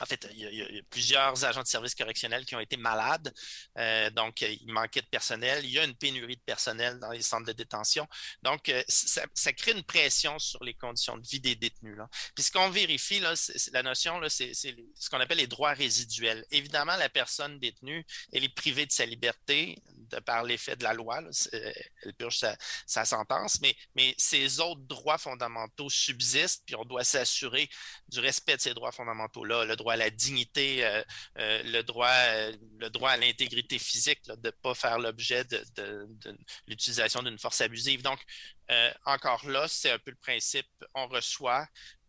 en 0.00 0.06
fait, 0.06 0.28
il 0.32 0.38
y, 0.38 0.62
a, 0.62 0.82
plusieurs 0.90 1.44
agents 1.44 1.62
de 1.62 1.66
services 1.66 1.94
correctionnels 1.94 2.44
qui 2.44 2.54
ont 2.54 2.60
été 2.60 2.76
malades, 2.76 3.32
euh, 3.78 4.10
donc 4.10 4.40
il 4.40 4.72
manquait 4.72 5.02
de 5.02 5.06
personnel. 5.06 5.64
Il 5.64 5.70
y 5.70 5.78
a 5.78 5.84
une 5.84 5.94
pénurie 5.94 6.36
de 6.36 6.42
personnel 6.42 6.98
dans 6.98 7.10
les 7.10 7.22
centres 7.22 7.46
de 7.46 7.52
détention. 7.52 8.06
Donc, 8.42 8.68
euh, 8.68 8.82
ça, 8.88 9.52
crée 9.52 9.72
une 9.72 9.82
pression 9.82 10.38
sur 10.38 10.62
les 10.62 10.74
conditions 10.74 11.16
de 11.16 11.26
vie 11.26 11.40
des 11.40 11.56
détenus. 11.56 11.96
Là. 11.96 12.08
Ce 12.38 12.50
qu'on 12.50 12.70
vérifie, 12.70 13.20
la 13.20 13.82
notion, 13.82 14.20
c'est 14.28 14.54
ce 14.54 15.10
qu'on 15.10 15.20
appelle 15.20 15.38
les 15.38 15.46
droits 15.46 15.72
résiduels. 15.72 16.44
Évidemment, 16.50 16.96
la 16.96 17.08
personne 17.08 17.58
détenue, 17.58 18.04
elle 18.32 18.44
est 18.44 18.54
privée 18.54 18.86
de 18.86 18.92
sa 18.92 19.06
liberté 19.06 19.82
de 20.10 20.20
par 20.20 20.44
l'effet 20.44 20.76
de 20.76 20.84
la 20.84 20.92
loi. 20.92 21.20
elle 21.52 22.14
purge 22.14 22.44
sa, 22.86 23.04
sentence, 23.04 23.60
mais, 23.60 24.14
ces 24.16 24.60
autres 24.60 24.82
droits 24.82 25.18
fondamentaux 25.18 25.90
subsistent, 25.90 26.62
puis 26.66 26.74
on 26.74 26.84
doit 26.84 27.04
s'assurer 27.04 27.68
du 28.08 28.20
respect 28.20 28.56
de 28.56 28.60
ces 28.60 28.74
droits 28.74 28.92
fondamentaux-là, 28.92 29.64
le 29.64 29.76
droit 29.76 29.94
à 29.94 29.96
la 29.96 30.10
dignité, 30.10 30.84
euh, 30.84 31.02
euh, 31.38 31.62
le, 31.64 31.82
droit, 31.82 32.08
euh, 32.08 32.56
le 32.78 32.90
droit 32.90 33.10
à 33.10 33.16
l'intégrité 33.16 33.78
physique, 33.78 34.20
de 34.26 34.36
ne 34.42 34.50
pas 34.50 34.74
faire 34.74 34.98
l'objet 34.98 35.44
de, 35.44 36.08
l'utilisation 36.66 37.22
d'une 37.22 37.38
force 37.38 37.60
abusive. 37.60 38.02
Donc, 38.02 38.20
encore 39.06 39.48
là, 39.48 39.66
c'est 39.66 39.90
un 39.90 39.98
peu 39.98 40.10
le 40.10 40.16
principe, 40.16 40.68
on 40.94 41.06
reçoit, 41.06 41.66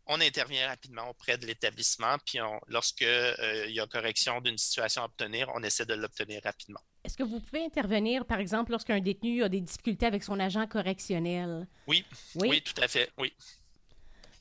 on 0.09 0.19
intervient 0.21 0.67
rapidement 0.67 1.07
auprès 1.07 1.37
de 1.37 1.45
l'établissement, 1.45 2.17
puis 2.25 2.39
lorsqu'il 2.67 3.71
y 3.71 3.79
a 3.79 3.87
correction 3.87 4.41
d'une 4.41 4.57
situation 4.57 5.03
à 5.03 5.05
obtenir, 5.05 5.49
on 5.53 5.61
essaie 5.61 5.85
de 5.85 5.93
l'obtenir 5.93 6.41
rapidement. 6.43 6.81
Est-ce 7.03 7.15
que 7.15 7.23
vous 7.23 7.39
pouvez 7.39 7.63
intervenir, 7.63 8.25
par 8.25 8.39
exemple, 8.39 8.71
lorsqu'un 8.71 8.99
détenu 8.99 9.43
a 9.43 9.49
des 9.49 9.61
difficultés 9.61 10.07
avec 10.07 10.23
son 10.23 10.39
agent 10.39 10.65
correctionnel? 10.67 11.67
Oui, 11.87 12.03
oui, 12.35 12.61
tout 12.61 12.81
à 12.81 12.87
fait, 12.87 13.11
oui. 13.17 13.31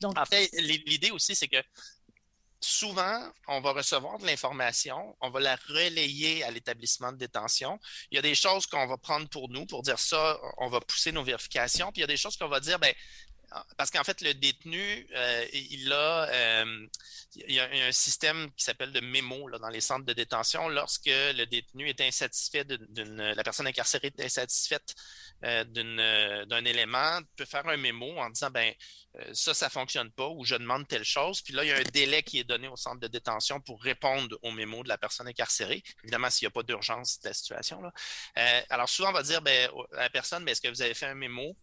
Donc, 0.01 0.17
en 0.17 0.25
fait, 0.25 0.49
l'idée 0.53 1.11
aussi, 1.11 1.35
c'est 1.35 1.47
que 1.47 1.61
souvent, 2.59 3.31
on 3.47 3.61
va 3.61 3.71
recevoir 3.71 4.17
de 4.17 4.25
l'information, 4.25 5.15
on 5.21 5.29
va 5.29 5.39
la 5.39 5.55
relayer 5.55 6.43
à 6.43 6.51
l'établissement 6.51 7.11
de 7.11 7.17
détention. 7.17 7.79
Il 8.11 8.15
y 8.15 8.19
a 8.19 8.21
des 8.23 8.35
choses 8.35 8.65
qu'on 8.65 8.87
va 8.87 8.97
prendre 8.97 9.29
pour 9.29 9.49
nous, 9.49 9.65
pour 9.67 9.83
dire 9.83 9.99
ça, 9.99 10.39
on 10.57 10.67
va 10.67 10.81
pousser 10.81 11.11
nos 11.11 11.23
vérifications, 11.23 11.91
puis 11.91 11.99
il 11.99 12.01
y 12.01 12.05
a 12.05 12.07
des 12.07 12.17
choses 12.17 12.35
qu'on 12.37 12.49
va 12.49 12.59
dire, 12.59 12.79
ben, 12.79 12.93
parce 13.77 13.89
qu'en 13.89 14.03
fait, 14.03 14.21
le 14.21 14.33
détenu, 14.33 15.07
euh, 15.15 15.45
il 15.53 15.91
a, 15.91 16.29
euh, 16.29 16.87
il 17.35 17.53
y 17.53 17.59
a 17.59 17.87
un 17.87 17.91
système 17.91 18.51
qui 18.55 18.63
s'appelle 18.63 18.91
de 18.91 18.99
mémo 18.99 19.49
dans 19.57 19.69
les 19.69 19.81
centres 19.81 20.05
de 20.05 20.13
détention. 20.13 20.69
Lorsque 20.69 21.07
le 21.07 21.45
détenu 21.45 21.89
est 21.89 22.01
insatisfait 22.01 22.63
d'une, 22.65 23.31
la 23.31 23.43
personne 23.43 23.67
incarcérée 23.67 24.11
est 24.17 24.23
insatisfaite 24.23 24.93
euh, 25.43 25.63
d'un 26.45 26.65
élément, 26.65 27.19
peut 27.35 27.45
faire 27.45 27.67
un 27.67 27.77
mémo 27.77 28.17
en 28.19 28.29
disant, 28.29 28.51
ben 28.51 28.73
ça, 29.33 29.55
ça 29.55 29.69
fonctionne 29.69 30.11
pas, 30.11 30.27
ou 30.27 30.45
je 30.45 30.55
demande 30.55 30.87
telle 30.87 31.03
chose. 31.03 31.41
Puis 31.41 31.53
là, 31.53 31.63
il 31.63 31.69
y 31.69 31.73
a 31.73 31.77
un 31.77 31.83
délai 31.83 32.21
qui 32.21 32.39
est 32.39 32.43
donné 32.43 32.67
au 32.67 32.75
centre 32.75 32.99
de 32.99 33.07
détention 33.07 33.59
pour 33.59 33.81
répondre 33.81 34.37
au 34.43 34.51
mémo 34.51 34.83
de 34.83 34.89
la 34.89 34.99
personne 34.99 35.27
incarcérée. 35.27 35.83
Évidemment, 36.03 36.29
s'il 36.29 36.45
n'y 36.45 36.51
a 36.51 36.51
pas 36.51 36.63
d'urgence 36.63 37.19
de 37.21 37.29
la 37.29 37.33
situation. 37.33 37.81
Là. 37.81 37.91
alors 38.69 38.87
souvent, 38.87 39.09
on 39.09 39.13
va 39.13 39.23
dire 39.23 39.41
ben, 39.41 39.69
à 39.93 40.03
la 40.03 40.09
personne, 40.09 40.45
ben, 40.45 40.51
est-ce 40.51 40.61
que 40.61 40.67
vous 40.67 40.81
avez 40.81 40.93
fait 40.93 41.07
un 41.07 41.15
mémo? 41.15 41.55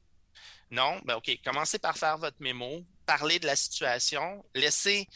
Non? 0.70 1.00
Ben 1.04 1.16
OK, 1.16 1.30
commencez 1.44 1.78
par 1.78 1.96
faire 1.96 2.18
votre 2.18 2.36
mémo, 2.40 2.84
parler 3.06 3.38
de 3.38 3.46
la 3.46 3.56
situation, 3.56 4.44
laissez 4.54 5.08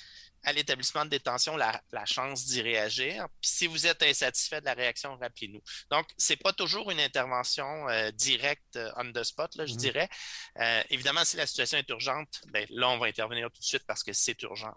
à 0.44 0.52
l'établissement 0.52 1.04
de 1.04 1.10
détention 1.10 1.56
la, 1.56 1.80
chance 2.06 2.46
d'y 2.46 2.62
réagir. 2.62 3.28
Puis 3.40 3.50
si 3.50 3.66
vous 3.66 3.86
êtes 3.86 4.02
insatisfait 4.02 4.60
de 4.60 4.66
la 4.66 4.74
réaction, 4.74 5.16
rappelez-nous. 5.16 5.60
Donc, 5.90 6.06
c'est 6.16 6.36
pas 6.36 6.52
toujours 6.52 6.90
une 6.90 7.00
intervention 7.00 7.88
euh, 7.88 8.10
directe 8.10 8.76
euh, 8.76 8.90
on 8.96 9.12
the 9.12 9.22
spot, 9.22 9.54
là, 9.56 9.66
je 9.66 9.74
mmh. 9.74 9.76
dirais. 9.76 10.08
Euh, 10.58 10.82
évidemment, 10.90 11.24
si 11.24 11.36
la 11.36 11.46
situation 11.46 11.78
est 11.78 11.88
urgente, 11.90 12.40
ben, 12.48 12.66
là, 12.70 12.88
on 12.88 12.98
va 12.98 13.06
intervenir 13.06 13.50
tout 13.50 13.60
de 13.60 13.64
suite 13.64 13.84
parce 13.86 14.02
que 14.02 14.12
c'est 14.12 14.40
urgent. 14.42 14.74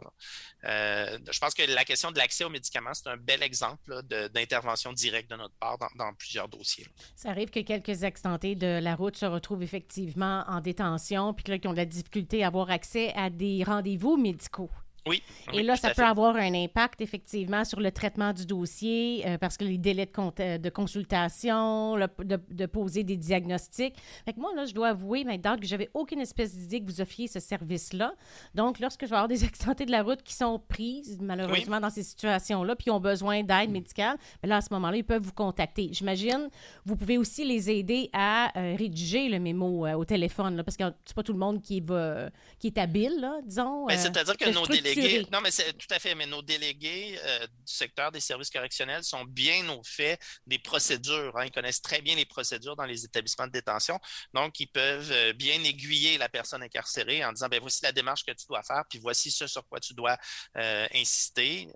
je 0.63 1.39
pense 1.39 1.53
que 1.53 1.63
la 1.63 1.85
question 1.85 2.11
de 2.11 2.17
l'accès 2.17 2.43
aux 2.43 2.49
médicaments, 2.49 2.93
c'est 2.93 3.07
un 3.07 3.17
bel 3.17 3.41
exemple 3.41 4.01
d'intervention 4.03 4.93
directe 4.93 5.29
de 5.29 5.35
notre 5.35 5.55
part 5.55 5.77
dans, 5.95 6.13
plusieurs 6.13 6.47
dossiers. 6.47 6.87
Ça 7.15 7.29
arrive 7.29 7.49
que 7.49 7.59
quelques 7.61 8.03
accidentés 8.03 8.55
de 8.55 8.79
la 8.81 8.95
route 8.95 9.17
se 9.17 9.25
retrouvent 9.25 9.63
effectivement 9.63 10.43
en 10.47 10.61
détention, 10.61 11.33
puis 11.33 11.45
là, 11.47 11.57
qui 11.57 11.67
ont 11.67 11.71
de 11.71 11.77
la 11.77 11.85
difficulté 11.85 12.43
à 12.43 12.47
avoir 12.47 12.69
accès 12.69 13.13
à 13.15 13.29
des 13.29 13.63
rendez-vous 13.63 14.17
médicaux. 14.17 14.69
Oui. 15.05 15.21
Et 15.51 15.63
là, 15.63 15.75
ça 15.75 15.93
peut 15.93 16.03
avoir 16.03 16.35
un 16.37 16.53
impact 16.53 17.01
effectivement 17.01 17.65
sur 17.65 17.81
le 17.81 17.91
traitement 17.91 18.31
du 18.31 18.45
dossier 18.45 19.23
euh, 19.25 19.37
parce 19.37 19.57
que 19.57 19.65
les 19.65 19.77
délais 19.77 20.05
de, 20.05 20.57
de 20.57 20.69
consultation, 20.69 21.97
de, 21.97 22.65
poser 22.65 23.03
des 23.03 23.17
diagnostics. 23.17 23.95
Fait 24.25 24.33
que 24.33 24.39
moi, 24.39 24.51
là, 24.55 24.65
je 24.65 24.73
dois 24.73 24.89
avouer 24.89 25.25
maintenant 25.25 25.57
que 25.57 25.65
j'avais 25.65 25.89
aucune 25.93 26.21
espèce 26.21 26.55
d'idée 26.55 26.79
que 26.79 26.85
vous 26.85 27.01
offriez 27.01 27.27
ce 27.27 27.39
service-là. 27.41 28.13
Donc, 28.55 28.79
lorsque 28.79 29.03
je 29.03 29.09
vais 29.09 29.15
avoir 29.15 29.27
des 29.27 29.43
accidentés 29.43 29.85
de 29.85 29.91
la 29.91 30.03
route 30.03 30.23
qui 30.23 30.33
sont 30.33 30.59
prises, 30.67 31.17
malheureusement, 31.21 31.81
dans 31.81 31.89
ces 31.89 32.03
situations-là, 32.03 32.75
puis 32.75 32.89
ont 32.89 33.01
besoin 33.01 33.43
d'aide 33.43 33.71
médicale, 33.71 34.15
mais 34.17 34.43
ben 34.43 34.49
là, 34.49 34.57
à 34.57 34.61
ce 34.61 34.69
moment-là, 34.71 34.97
ils 34.97 35.03
peuvent 35.03 35.21
vous 35.21 35.33
contacter. 35.33 35.89
J'imagine, 35.91 36.49
vous 36.85 36.95
pouvez 36.95 37.17
aussi 37.17 37.43
les 37.43 37.69
aider 37.69 38.09
à 38.13 38.57
euh, 38.57 38.75
rédiger 38.77 39.27
le 39.27 39.39
mémo 39.39 39.85
euh, 39.85 39.93
au 39.93 40.05
téléphone, 40.05 40.55
là, 40.55 40.63
parce 40.63 40.77
que 40.77 40.85
c'est 41.03 41.15
pas 41.15 41.23
tout 41.23 41.33
le 41.33 41.39
monde 41.39 41.61
qui, 41.61 41.81
va, 41.81 42.29
qui 42.57 42.67
est 42.67 42.77
habile, 42.77 43.19
là, 43.19 43.39
disons. 43.45 43.85
Ben, 43.85 43.97
c'est-à-dire 43.97 44.37
que 44.37 44.49
nos 44.53 44.65
délégués 44.95 45.23
non, 45.31 45.41
mais 45.41 45.51
c'est 45.51 45.73
tout 45.73 45.87
à 45.89 45.99
fait. 45.99 46.15
Mais 46.15 46.25
nos 46.25 46.41
délégués 46.41 47.19
euh, 47.23 47.47
du 47.47 47.73
secteur 47.73 48.11
des 48.11 48.19
services 48.19 48.49
correctionnels 48.49 49.03
sont 49.03 49.23
bien 49.25 49.67
au 49.69 49.81
fait 49.83 50.19
des 50.45 50.59
procédures. 50.59 51.35
Hein. 51.37 51.45
Ils 51.45 51.51
connaissent 51.51 51.81
très 51.81 52.01
bien 52.01 52.15
les 52.15 52.25
procédures 52.25 52.75
dans 52.75 52.85
les 52.85 53.05
établissements 53.05 53.47
de 53.47 53.51
détention. 53.51 53.99
Donc, 54.33 54.59
ils 54.59 54.67
peuvent 54.67 55.11
euh, 55.11 55.33
bien 55.33 55.63
aiguiller 55.63 56.17
la 56.17 56.29
personne 56.29 56.63
incarcérée 56.63 57.23
en 57.25 57.31
disant 57.31 57.47
ben 57.49 57.59
voici 57.59 57.79
la 57.83 57.91
démarche 57.91 58.23
que 58.23 58.31
tu 58.31 58.45
dois 58.47 58.63
faire, 58.63 58.83
puis 58.89 58.99
voici 58.99 59.31
ce 59.31 59.47
sur 59.47 59.67
quoi 59.67 59.79
tu 59.79 59.93
dois 59.93 60.17
euh, 60.57 60.87
insister, 60.93 61.67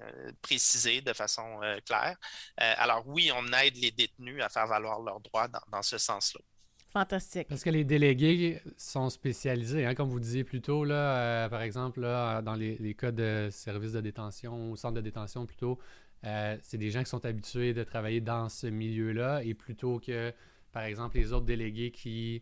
préciser 0.41 1.01
de 1.01 1.13
façon 1.13 1.59
claire. 1.85 2.15
alors, 2.57 3.03
oui, 3.07 3.31
on 3.33 3.45
aide 3.53 3.75
les 3.77 3.91
détenus 3.91 4.41
à 4.43 4.49
faire 4.49 4.67
valoir 4.67 5.01
leurs 5.01 5.19
droits 5.19 5.47
dans 5.47 5.81
ce 5.81 5.97
sens-là. 5.97 6.41
Fantastique. 6.89 7.47
Parce 7.49 7.63
que 7.63 7.69
les 7.69 7.83
délégués 7.83 8.61
sont 8.77 9.09
spécialisés, 9.09 9.85
hein, 9.85 9.93
comme 9.93 10.09
vous 10.09 10.19
disiez 10.19 10.43
plus 10.43 10.61
tôt, 10.61 10.85
là, 10.85 11.45
euh, 11.45 11.49
par 11.49 11.61
exemple, 11.61 11.99
là, 11.99 12.41
dans 12.41 12.55
les, 12.55 12.95
cas 12.97 13.11
de 13.11 13.49
services 13.51 13.91
de 13.91 14.01
détention 14.01 14.71
ou 14.71 14.75
centre 14.77 14.95
de 14.95 15.01
détention 15.01 15.45
plutôt, 15.45 15.79
euh, 16.23 16.57
c'est 16.63 16.77
des 16.77 16.89
gens 16.89 17.03
qui 17.03 17.09
sont 17.09 17.25
habitués 17.25 17.73
de 17.73 17.83
travailler 17.83 18.21
dans 18.21 18.49
ce 18.49 18.67
milieu-là 18.67 19.43
et 19.43 19.53
plutôt 19.53 19.99
que, 19.99 20.33
par 20.71 20.83
exemple, 20.83 21.17
les 21.17 21.33
autres 21.33 21.45
délégués 21.45 21.91
qui 21.91 22.41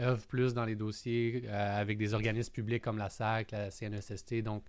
œuvrent 0.00 0.26
plus 0.26 0.52
dans 0.52 0.64
les 0.64 0.74
dossiers 0.74 1.44
euh, 1.46 1.80
avec 1.80 1.96
des 1.96 2.12
organismes 2.12 2.52
publics 2.52 2.82
comme 2.82 2.98
la 2.98 3.08
SAC, 3.08 3.52
la 3.52 3.70
CNSST. 3.70 4.42
Donc, 4.42 4.64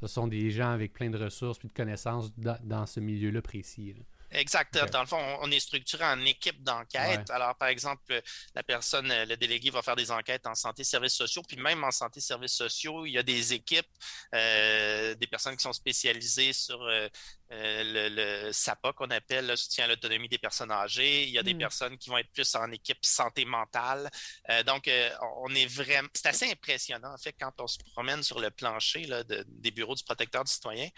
ce 0.00 0.06
sont 0.06 0.26
des 0.26 0.50
gens 0.50 0.70
avec 0.70 0.92
plein 0.92 1.10
de 1.10 1.18
ressources 1.18 1.58
et 1.62 1.68
de 1.68 1.72
connaissances 1.72 2.32
dans, 2.38 2.86
ce 2.86 3.00
milieu-là 3.00 3.42
précis. 3.42 3.94
Exact. 4.32 4.78
Dans 4.92 5.00
le 5.00 5.06
fond, 5.06 5.38
on, 5.42 5.50
est 5.50 5.60
structuré 5.60 6.04
en 6.04 6.20
équipe 6.24 6.62
d'enquête. 6.62 7.28
Alors, 7.30 7.56
par 7.56 7.68
exemple, 7.68 8.20
la 8.54 8.62
personne, 8.62 9.08
le 9.08 9.36
délégué 9.36 9.70
va 9.70 9.82
faire 9.82 9.96
des 9.96 10.10
enquêtes 10.10 10.46
en 10.46 10.54
santé, 10.54 10.84
services 10.84 11.14
sociaux, 11.14 11.42
puis 11.46 11.56
même 11.56 11.82
en 11.82 11.90
santé, 11.90 12.20
services 12.20 12.54
sociaux, 12.54 13.06
il 13.06 13.12
y 13.12 13.18
a 13.18 13.22
des 13.22 13.52
équipes, 13.52 13.88
euh, 14.34 15.14
des 15.16 15.26
personnes 15.26 15.56
qui 15.56 15.62
sont 15.62 15.72
spécialisées 15.72 16.52
sur 16.52 16.80
euh, 16.82 17.08
euh, 17.52 18.08
le, 18.46 18.52
SAPA 18.52 18.92
qu'on 18.92 19.10
appelle 19.10 19.48
le 19.48 19.56
soutien 19.56 19.84
à 19.84 19.88
l'autonomie 19.88 20.28
des 20.28 20.38
personnes 20.38 20.70
âgées. 20.70 21.24
Il 21.24 21.30
y 21.30 21.38
a 21.38 21.42
des 21.42 21.54
mm. 21.54 21.58
personnes 21.58 21.98
qui 21.98 22.08
vont 22.08 22.18
être 22.18 22.30
plus 22.32 22.54
en 22.54 22.70
équipe 22.70 23.04
santé 23.04 23.44
mentale. 23.44 24.08
Euh, 24.50 24.62
donc, 24.62 24.86
euh, 24.86 25.10
on 25.38 25.52
est 25.54 25.66
vraiment. 25.66 26.08
C'est 26.14 26.28
assez 26.28 26.50
impressionnant, 26.50 27.12
en 27.12 27.18
fait, 27.18 27.34
quand 27.38 27.52
on 27.58 27.66
se 27.66 27.78
promène 27.92 28.22
sur 28.22 28.38
le 28.38 28.50
plancher 28.50 29.04
là, 29.04 29.24
des 29.24 29.70
bureaux 29.72 29.94
du 29.94 30.04
protecteur 30.04 30.44
du 30.44 30.52
citoyen. 30.52 30.88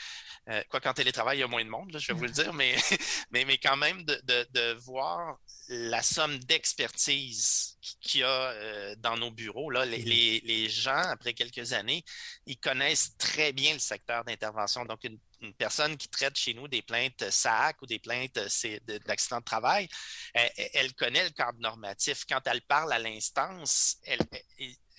quoi 0.69 0.81
qu'en 0.81 0.93
télétravail, 0.93 1.39
il 1.39 1.41
y 1.41 1.45
a 1.45 1.49
moins 1.49 1.65
de 1.65 1.71
monde, 1.71 1.97
je 1.99 2.07
vais 2.09 2.19
vous 2.19 2.25
le 2.25 2.31
dire, 2.31 2.53
mais, 2.53 2.77
mais, 3.31 3.45
mais 3.45 3.59
quand 3.59 3.77
même 3.77 4.03
de, 4.05 4.47
de, 4.51 4.73
voir 4.75 5.39
la 5.69 6.03
somme 6.03 6.39
d'expertise 6.39 7.79
qu'il 8.01 8.21
y 8.21 8.25
a 8.25 8.95
dans 8.97 9.17
nos 9.17 9.31
bureaux. 9.31 9.71
Là, 9.71 9.87
les, 9.87 9.99
les, 9.99 10.41
les 10.45 10.69
gens, 10.69 10.97
après 10.97 11.33
quelques 11.33 11.73
années, 11.73 12.05
ils 12.47 12.59
connaissent 12.59 13.17
très 13.17 13.53
bien 13.53 13.73
le 13.73 13.79
secteur 13.79 14.25
d'intervention. 14.25 14.85
Donc, 14.85 15.05
une 15.05 15.19
une 15.43 15.55
personne 15.55 15.97
qui 15.97 16.09
traite 16.09 16.37
chez 16.37 16.55
nous 16.55 16.69
des 16.69 16.83
plaintes 16.83 17.29
SAC 17.31 17.83
ou 17.83 17.87
des 17.87 17.99
plaintes 17.99 18.37
euh, 18.39 18.99
d'accident 19.07 19.41
de 19.41 19.45
travail, 19.45 19.89
elle, 20.35 20.95
connaît 20.95 21.25
le 21.25 21.31
cadre 21.31 21.59
normatif. 21.59 22.25
Quand 22.29 22.41
elle 22.47 22.63
parle 22.63 22.93
à 22.93 22.99
l'instance, 22.99 23.99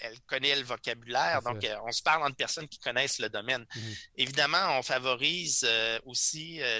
elle, 0.03 0.19
connaît 0.27 0.55
le 0.55 0.63
vocabulaire. 0.63 1.41
Donc, 1.41 1.63
euh, 1.63 1.75
on 1.85 1.91
se 1.91 2.01
parle 2.01 2.23
entre 2.23 2.35
personnes 2.35 2.67
qui 2.67 2.79
connaissent 2.79 3.19
le 3.19 3.29
domaine. 3.29 3.65
Mhm. 3.75 3.95
Évidemment, 4.15 4.77
on 4.77 4.83
favorise 4.83 5.63
euh, 5.67 5.99
aussi 6.05 6.61
euh, 6.61 6.79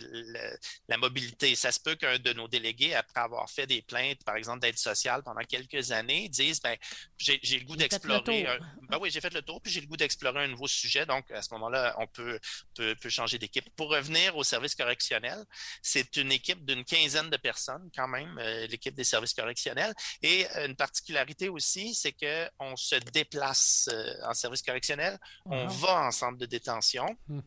la 0.87 0.97
mobilité. 0.97 1.55
Ça 1.55 1.71
se 1.71 1.79
peut 1.79 1.95
qu'un 1.95 2.17
de 2.19 2.33
nos 2.33 2.47
délégués, 2.47 2.93
après 2.95 3.21
avoir 3.21 3.49
fait 3.49 3.67
des 3.67 3.81
plaintes, 3.81 4.23
par 4.23 4.35
exemple, 4.35 4.59
d'aide 4.59 4.77
sociale 4.77 5.23
pendant 5.23 5.41
quelques 5.41 5.91
années, 5.91 6.29
dise 6.29 6.61
ben, 6.61 6.77
j'ai 7.17 7.59
le 7.59 7.65
goût 7.65 7.75
d'explorer. 7.75 8.45
Ben 8.89 8.97
oui, 8.99 9.09
j'ai 9.11 9.21
fait 9.21 9.33
le 9.33 9.41
tour, 9.41 9.61
puis 9.61 9.71
j'ai 9.71 9.81
le 9.81 9.87
goût 9.87 9.97
d'explorer 9.97 10.43
un 10.43 10.47
nouveau 10.47 10.67
sujet. 10.67 11.05
Donc, 11.05 11.29
à 11.31 11.41
ce 11.41 11.53
moment-là, 11.53 11.95
on 11.99 12.07
peut, 12.07 12.39
peut, 12.75 13.09
changer 13.09 13.37
d'équipe. 13.37 13.65
Pour 13.75 13.89
revenir 13.89 14.35
au 14.35 14.43
service 14.43 14.75
correctionnel, 14.75 15.43
c'est 15.81 16.15
une 16.17 16.31
équipe 16.31 16.65
d'une 16.65 16.83
quinzaine 16.83 17.29
de 17.29 17.37
personnes, 17.37 17.89
quand 17.95 18.07
même, 18.07 18.37
l'équipe 18.69 18.95
des 18.95 19.03
services 19.03 19.33
correctionnels. 19.33 19.93
Et 20.21 20.47
une 20.65 20.75
particularité 20.75 21.49
aussi, 21.49 21.93
c'est 21.93 22.13
qu'on 22.13 22.75
se 22.75 22.95
déplace 23.13 23.89
euh, 23.91 24.13
en 24.27 24.33
service 24.33 24.61
correctionnel, 24.61 25.17
on 25.45 25.67
va 25.67 26.07
en 26.07 26.11
centre 26.11 26.37
de 26.37 26.45
détention. 26.45 27.05
Hmm. 27.27 27.39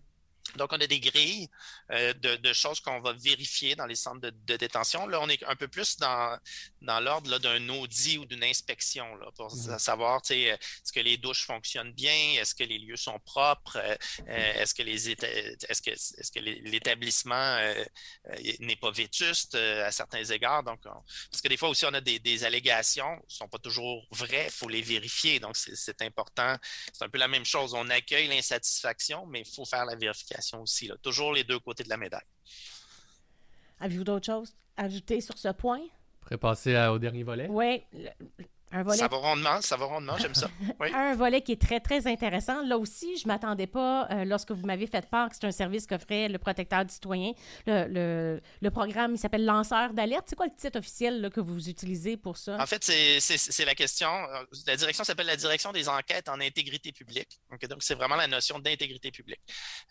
Donc, 0.54 0.72
on 0.72 0.80
a 0.80 0.86
des 0.86 1.00
grilles 1.00 1.48
euh, 1.90 2.12
de, 2.14 2.52
choses 2.52 2.80
qu'on 2.80 3.00
va 3.00 3.12
vérifier 3.12 3.74
dans 3.74 3.86
les 3.86 3.96
centres 3.96 4.20
de, 4.20 4.56
détention. 4.56 5.06
Là, 5.06 5.20
on 5.20 5.28
est 5.28 5.42
un 5.44 5.56
peu 5.56 5.68
plus 5.68 5.96
dans, 5.98 6.38
dans 6.82 7.00
l'ordre 7.00 7.38
d'un 7.38 7.68
audit 7.68 8.18
ou 8.18 8.24
d'une 8.24 8.44
inspection 8.44 9.16
là, 9.16 9.30
pour 9.36 9.54
mmh. 9.54 9.78
savoir 9.78 10.20
est-ce 10.30 10.92
que 10.92 11.00
les 11.00 11.16
douches 11.16 11.44
fonctionnent 11.44 11.92
bien, 11.92 12.40
est-ce 12.40 12.54
que 12.54 12.64
les 12.64 12.78
lieux 12.78 12.96
sont 12.96 13.18
propres, 13.20 13.76
euh, 13.76 13.96
euh, 14.28 14.62
est-ce 14.62 14.74
que 14.74 14.82
les 14.82 15.10
est-ce 15.10 15.82
que, 15.82 15.90
est-ce 15.90 16.32
que 16.32 16.38
l'établissement 16.40 17.58
n'est 18.60 18.76
pas 18.76 18.90
vétuste 18.90 19.54
à 19.54 19.90
certains 19.90 20.24
égards? 20.24 20.62
Donc, 20.62 20.80
parce 20.82 21.42
que 21.42 21.48
des 21.48 21.56
fois 21.56 21.68
aussi, 21.68 21.84
on 21.86 21.94
a 21.94 22.00
des, 22.00 22.18
des 22.18 22.44
allégations 22.44 23.16
qui 23.28 23.34
ne 23.34 23.38
sont 23.38 23.48
pas 23.48 23.58
toujours 23.58 24.06
vraies, 24.10 24.46
il 24.46 24.52
faut 24.52 24.68
les 24.68 24.82
vérifier. 24.82 25.40
Donc, 25.40 25.56
c'est 25.56 26.02
important. 26.02 26.56
C'est 26.92 27.04
un 27.04 27.08
peu 27.08 27.18
la 27.18 27.28
même 27.28 27.44
chose. 27.44 27.74
On 27.74 27.88
accueille 27.90 28.28
l'insatisfaction, 28.28 29.26
mais 29.26 29.40
il 29.40 29.54
faut 29.54 29.64
faire 29.64 29.84
la 29.84 29.96
vérification 29.96 30.35
aussi. 30.60 30.88
Là. 30.88 30.96
Toujours 31.02 31.32
les 31.32 31.44
deux 31.44 31.58
côtés 31.58 31.84
de 31.84 31.88
la 31.88 31.96
médaille. 31.96 32.26
Avez-vous 33.80 34.04
d'autres 34.04 34.26
choses 34.26 34.54
à 34.76 34.84
ajouter 34.84 35.20
sur 35.20 35.36
ce 35.36 35.48
point? 35.48 35.80
Prêt 36.20 36.38
passer 36.38 36.76
au 36.88 36.98
dernier 36.98 37.22
volet? 37.22 37.46
Oui. 37.48 37.82
Ça 38.96 39.08
va 39.08 39.16
rondement, 39.16 39.60
ça 39.60 39.76
va 39.76 39.86
rondement, 39.86 40.16
j'aime 40.18 40.34
ça. 40.34 40.48
un 40.94 41.14
volet 41.14 41.42
qui 41.42 41.52
est 41.52 41.60
très, 41.60 41.80
très 41.80 42.06
intéressant. 42.06 42.62
Là 42.62 42.78
aussi, 42.78 43.16
je 43.16 43.24
ne 43.24 43.32
m'attendais 43.32 43.66
pas, 43.66 44.08
euh, 44.10 44.24
lorsque 44.24 44.50
vous 44.50 44.66
m'avez 44.66 44.86
fait 44.86 45.06
part 45.08 45.28
que 45.28 45.36
c'est 45.36 45.46
un 45.46 45.52
service 45.52 45.86
qu'offrait 45.86 46.28
le 46.28 46.38
protecteur 46.38 46.84
du 46.84 46.92
citoyen. 46.92 47.32
Le, 47.66 48.40
le, 48.60 48.70
programme, 48.70 49.14
il 49.14 49.18
s'appelle 49.18 49.44
Lanceur 49.44 49.92
d'alerte. 49.92 50.26
C'est 50.28 50.36
quoi 50.36 50.46
le 50.46 50.54
titre 50.56 50.78
officiel 50.78 51.30
que 51.32 51.40
vous 51.40 51.68
utilisez 51.68 52.16
pour 52.16 52.36
ça? 52.36 52.56
En 52.60 52.66
fait, 52.66 52.84
c'est 52.84 53.64
la 53.64 53.74
question. 53.74 54.08
Euh, 54.08 54.44
la 54.66 54.76
direction 54.76 55.04
s'appelle 55.04 55.26
la 55.26 55.36
Direction 55.36 55.72
des 55.72 55.88
enquêtes 55.88 56.28
en 56.28 56.40
intégrité 56.40 56.92
publique. 56.92 57.40
donc, 57.68 57.82
c'est 57.82 57.94
vraiment 57.94 58.16
la 58.16 58.26
notion 58.26 58.58
d'intégrité 58.58 59.10
publique. 59.10 59.40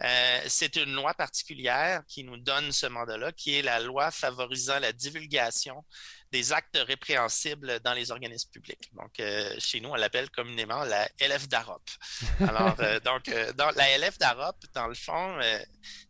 Euh, 0.01 0.41
c'est 0.47 0.75
une 0.75 0.93
loi 0.93 1.13
particulière 1.13 2.03
qui 2.07 2.23
nous 2.23 2.37
donne 2.37 2.71
ce 2.71 2.87
mandat-là, 2.87 3.31
qui 3.31 3.55
est 3.55 3.61
la 3.61 3.79
loi 3.79 4.11
favorisant 4.11 4.79
la 4.79 4.91
divulgation 4.91 5.83
des 6.31 6.51
actes 6.51 6.77
répréhensibles 6.77 7.79
dans 7.81 7.93
les 7.93 8.11
organismes 8.11 8.49
publics. 8.51 8.89
Donc, 8.93 9.19
euh, 9.19 9.55
chez 9.59 9.79
nous, 9.79 9.89
on 9.89 9.95
l'appelle 9.95 10.29
communément 10.29 10.83
la 10.83 11.07
LF 11.19 11.47
d'AROP. 11.47 11.83
Alors, 12.47 12.75
euh, 12.79 12.99
donc, 12.99 13.27
euh, 13.29 13.53
dans 13.53 13.71
la 13.71 13.97
LF 13.97 14.17
d'AROP, 14.17 14.55
dans 14.73 14.87
le 14.87 14.95
fond, 14.95 15.39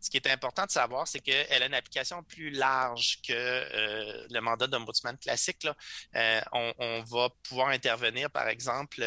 ce 0.00 0.10
qui 0.10 0.16
est 0.16 0.26
important 0.28 0.64
de 0.64 0.70
savoir, 0.70 1.06
c'est 1.06 1.20
qu'elle 1.20 1.62
a 1.62 1.66
une 1.66 1.74
application 1.74 2.22
plus 2.22 2.50
large 2.50 3.18
que 3.26 4.26
le 4.30 4.40
mandat 4.40 4.66
d'ombudsman 4.66 5.16
classique. 5.18 5.64
Là. 5.64 6.44
On, 6.52 7.02
va 7.02 7.28
pouvoir 7.42 7.68
intervenir, 7.68 8.30
par 8.30 8.48
exemple, 8.48 9.04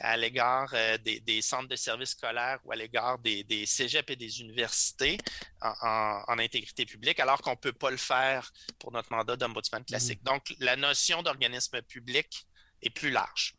à 0.00 0.16
l'égard 0.16 0.74
des, 1.04 1.42
centres 1.42 1.68
de 1.68 1.76
services 1.76 2.10
scolaires 2.10 2.58
ou 2.64 2.72
à 2.72 2.76
l'égard 2.76 3.18
des, 3.18 3.44
des 3.44 3.66
cégeps 3.66 4.10
et 4.10 4.16
des 4.16 4.40
universités 4.40 5.18
en, 5.60 6.38
intégrité 6.38 6.86
publique, 6.86 7.20
alors 7.20 7.40
qu'on 7.40 7.52
ne 7.52 7.56
peut 7.56 7.72
pas 7.72 7.90
le 7.90 7.96
faire 7.96 8.52
pour 8.78 8.92
notre 8.92 9.10
mandat 9.12 9.36
d'ombudsman 9.36 9.84
classique. 9.84 10.20
Mmh. 10.22 10.28
La 10.60 10.76
notion 10.76 11.22
d'organisme 11.22 11.80
public 11.82 12.46
est 12.82 12.90
plus 12.90 13.10
large. 13.10 13.54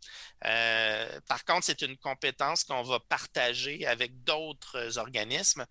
Euh, 0.45 1.19
par 1.27 1.43
contre, 1.45 1.65
c'est 1.65 1.81
une 1.81 1.97
compétence 1.97 2.63
qu'on 2.63 2.83
va 2.83 2.99
partager 2.99 3.85
avec 3.85 4.23
d'autres 4.23 4.97
organismes 4.97 5.65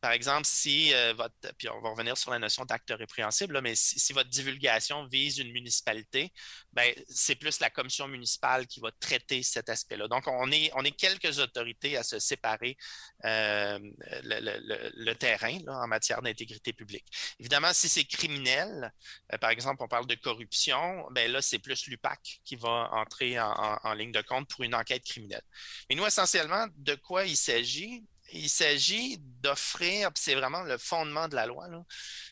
par 0.00 0.12
exemple, 0.12 0.46
si 0.46 0.94
euh, 0.94 1.12
votre, 1.14 1.34
puis 1.58 1.68
on 1.68 1.80
va 1.80 1.90
revenir 1.90 2.16
sur 2.16 2.30
la 2.30 2.38
notion 2.38 2.64
d'acte 2.64 2.92
répréhensible, 2.96 3.60
mais 3.60 3.74
si, 3.74 4.12
votre 4.12 4.30
divulgation 4.30 5.06
vise 5.06 5.38
une 5.38 5.52
municipalité, 5.52 6.32
ben, 6.72 6.92
c'est 7.08 7.34
plus 7.34 7.60
la 7.60 7.70
commission 7.70 8.08
municipale 8.08 8.66
qui 8.66 8.80
va 8.80 8.90
traiter 8.92 9.42
cet 9.42 9.68
aspect-là. 9.68 10.08
Donc, 10.08 10.26
on 10.26 10.50
est, 10.50 10.70
on 10.74 10.84
est 10.84 10.92
quelques 10.92 11.38
autorités 11.38 11.96
à 11.96 12.02
se 12.02 12.18
séparer 12.18 12.76
euh, 13.24 13.78
le, 14.22 15.12
terrain 15.14 15.58
en 15.68 15.86
matière 15.86 16.22
d'intégrité 16.22 16.72
publique. 16.72 17.06
Évidemment, 17.38 17.72
si 17.74 17.88
c'est 17.88 18.04
criminel, 18.04 18.92
euh, 19.32 19.38
par 19.38 19.50
exemple, 19.50 19.82
on 19.82 19.88
parle 19.88 20.06
de 20.06 20.14
corruption, 20.14 21.06
ben 21.10 21.30
là, 21.30 21.42
c'est 21.42 21.58
plus 21.58 21.86
l'UPAC 21.86 22.40
qui 22.44 22.56
va 22.56 22.88
entrer 22.92 23.38
en, 23.38 23.78
en 23.82 23.92
ligne 23.92 24.12
de 24.12 24.22
compte 24.22 24.48
pour 24.48 24.62
une 24.62 24.74
enquête 24.74 25.04
criminelle. 25.04 25.42
Mais 25.88 25.96
nous, 25.96 26.06
essentiellement, 26.06 26.66
de 26.76 26.94
quoi 26.94 27.26
il 27.26 27.36
s'agit? 27.36 28.04
Il 28.32 28.48
s'agit 28.48 29.18
d'offrir, 29.18 30.10
c'est 30.14 30.34
vraiment 30.34 30.62
le 30.62 30.78
fondement 30.78 31.28
de 31.28 31.34
la 31.34 31.46
loi, 31.46 31.66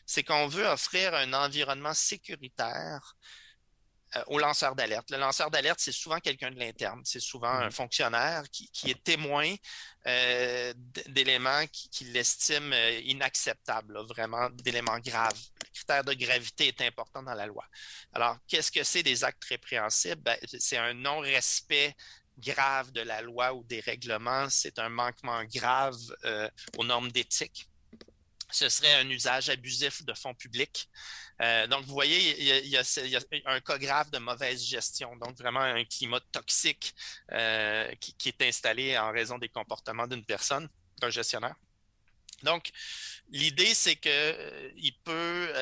c'est 0.05 0.23
qu'on 0.23 0.47
veut 0.47 0.65
offrir 0.65 1.13
un 1.13 1.33
environnement 1.33 1.93
sécuritaire 1.93 3.15
euh, 4.15 4.23
au 4.25 4.39
lanceur 4.39 4.75
d'alerte. 4.75 5.11
Le 5.11 5.17
lanceur 5.17 5.51
d'alerte, 5.51 5.79
c'est 5.79 5.91
souvent 5.91 6.19
quelqu'un 6.19 6.49
de 6.49 6.57
l'interne, 6.57 7.01
c'est 7.03 7.19
souvent 7.19 7.49
un 7.49 7.67
mmh. 7.67 7.71
fonctionnaire 7.71 8.43
qui, 8.51 8.89
est 8.89 9.03
témoin 9.03 9.53
euh, 10.07 10.73
d'éléments 11.07 11.63
qu'il 11.67 12.17
estime 12.17 12.73
euh, 12.73 12.99
inacceptables, 13.01 13.99
vraiment 14.07 14.49
d'éléments 14.49 14.97
graves. 14.97 15.39
Le 15.61 15.69
critère 15.75 16.03
de 16.03 16.13
gravité 16.13 16.69
est 16.69 16.81
important 16.81 17.21
dans 17.21 17.35
la 17.35 17.45
loi. 17.45 17.63
Alors, 18.11 18.37
qu'est-ce 18.47 18.71
que 18.71 18.83
c'est 18.83 19.03
des 19.03 19.23
actes 19.23 19.45
répréhensibles? 19.45 20.23
Ben, 20.23 20.39
c'est 20.57 20.77
un 20.77 20.95
non-respect 20.95 21.95
grave 22.39 22.91
de 22.91 23.01
la 23.01 23.21
loi 23.21 23.53
ou 23.53 23.63
des 23.63 23.79
règlements, 23.79 24.49
c'est 24.49 24.79
un 24.79 24.89
manquement 24.89 25.43
grave 25.45 25.97
aux 26.77 26.83
normes 26.83 27.11
d'éthique 27.11 27.69
ce 28.51 28.69
serait 28.69 28.93
un 28.95 29.09
usage 29.09 29.49
abusif 29.49 30.03
de 30.03 30.13
fonds 30.13 30.33
publics. 30.33 30.89
Euh, 31.41 31.67
donc, 31.67 31.85
vous 31.85 31.93
voyez, 31.93 32.61
il 32.63 32.67
y, 32.67 32.77
a, 32.77 33.21
un 33.45 33.61
cas 33.61 33.77
grave 33.77 34.09
de 34.11 34.17
mauvaise 34.17 34.63
gestion, 34.63 35.15
donc 35.17 35.37
vraiment 35.37 35.61
un 35.61 35.85
climat 35.85 36.19
toxique 36.31 36.93
euh, 37.31 37.89
qui, 37.99 38.29
est 38.29 38.41
installé 38.41 38.97
en 38.97 39.11
raison 39.11 39.37
des 39.37 39.49
comportements 39.49 40.07
d'une 40.07 40.25
personne, 40.25 40.67
d'un 40.99 41.09
gestionnaire. 41.09 41.55
Donc, 42.43 42.71
l'idée, 43.29 43.73
c'est 43.73 43.95
que 43.95 44.09
euh, 44.09 44.71
il 44.77 44.93
peut, 45.03 45.53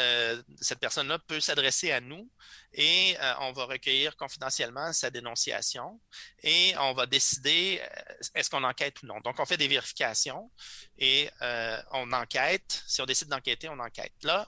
cette 0.62 0.80
personne-là 0.80 1.20
peut 1.20 1.40
s'adresser 1.40 1.92
à 1.92 2.02
nous 2.02 2.30
et 2.74 3.16
on 3.40 3.52
va 3.54 3.66
recueillir 3.66 4.16
confidentiellement 4.18 4.94
sa 4.94 5.10
dénonciation 5.10 6.00
et 6.44 6.76
on 6.78 6.94
va 6.94 7.06
décider 7.06 7.82
est-ce 8.36 8.50
qu'on 8.50 8.64
enquête 8.64 9.02
ou 9.02 9.08
non. 9.08 9.20
Donc, 9.22 9.40
on 9.40 9.46
fait 9.46 9.58
des 9.58 9.68
vérifications 9.68 10.52
et 10.98 11.30
on 11.92 12.12
enquête. 12.14 12.84
Si 12.88 13.02
on 13.02 13.06
décide 13.06 13.30
d'enquêter, 13.30 13.70
on 13.70 13.80
enquête. 13.80 14.14
Là, 14.24 14.48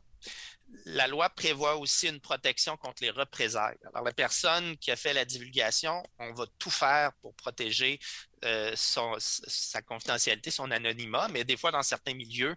la 0.85 1.07
loi 1.07 1.29
prévoit 1.29 1.77
aussi 1.77 2.07
une 2.07 2.19
protection 2.19 2.77
contre 2.77 3.03
les 3.03 3.09
représailles. 3.09 3.77
Alors, 3.93 4.03
la 4.03 4.13
personne 4.13 4.77
qui 4.77 4.91
a 4.91 4.95
fait 4.95 5.13
la 5.13 5.25
divulgation, 5.25 6.03
on 6.19 6.33
va 6.33 6.45
tout 6.57 6.69
faire 6.69 7.11
pour 7.21 7.35
protéger 7.35 7.99
euh, 8.45 8.73
sa 8.75 9.81
confidentialité, 9.81 10.51
son 10.51 10.71
anonymat, 10.71 11.27
mais 11.29 11.43
des 11.43 11.57
fois, 11.57 11.71
dans 11.71 11.83
certains 11.83 12.13
milieux, 12.13 12.55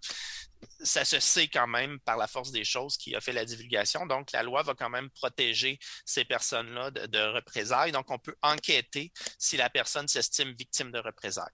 ça 0.83 1.05
se 1.05 1.21
sait 1.21 1.49
quand 1.49 1.67
même 1.67 1.99
par 2.01 2.17
la 2.17 2.27
force 2.27 2.53
des 2.53 2.65
choses 2.65 2.97
qui 2.97 3.15
a 3.15 3.21
fait 3.21 3.33
la 3.33 3.45
divulgation. 3.45 4.07
Donc, 4.07 4.33
la 4.33 4.43
loi 4.43 4.63
va 4.63 4.75
quand 4.75 4.91
même 4.91 5.11
protéger 5.11 5.79
ces 6.05 6.25
personnes-là 6.25 6.91
de, 6.91 7.35
représailles. 7.35 7.93
Donc, 7.93 8.11
on 8.11 8.19
peut 8.19 8.37
enquêter 8.43 9.13
si 9.39 9.57
la 9.57 9.71
personne 9.71 10.09
s'estime 10.09 10.53
victime 10.53 10.93
de 10.93 10.99
représailles. 10.99 11.47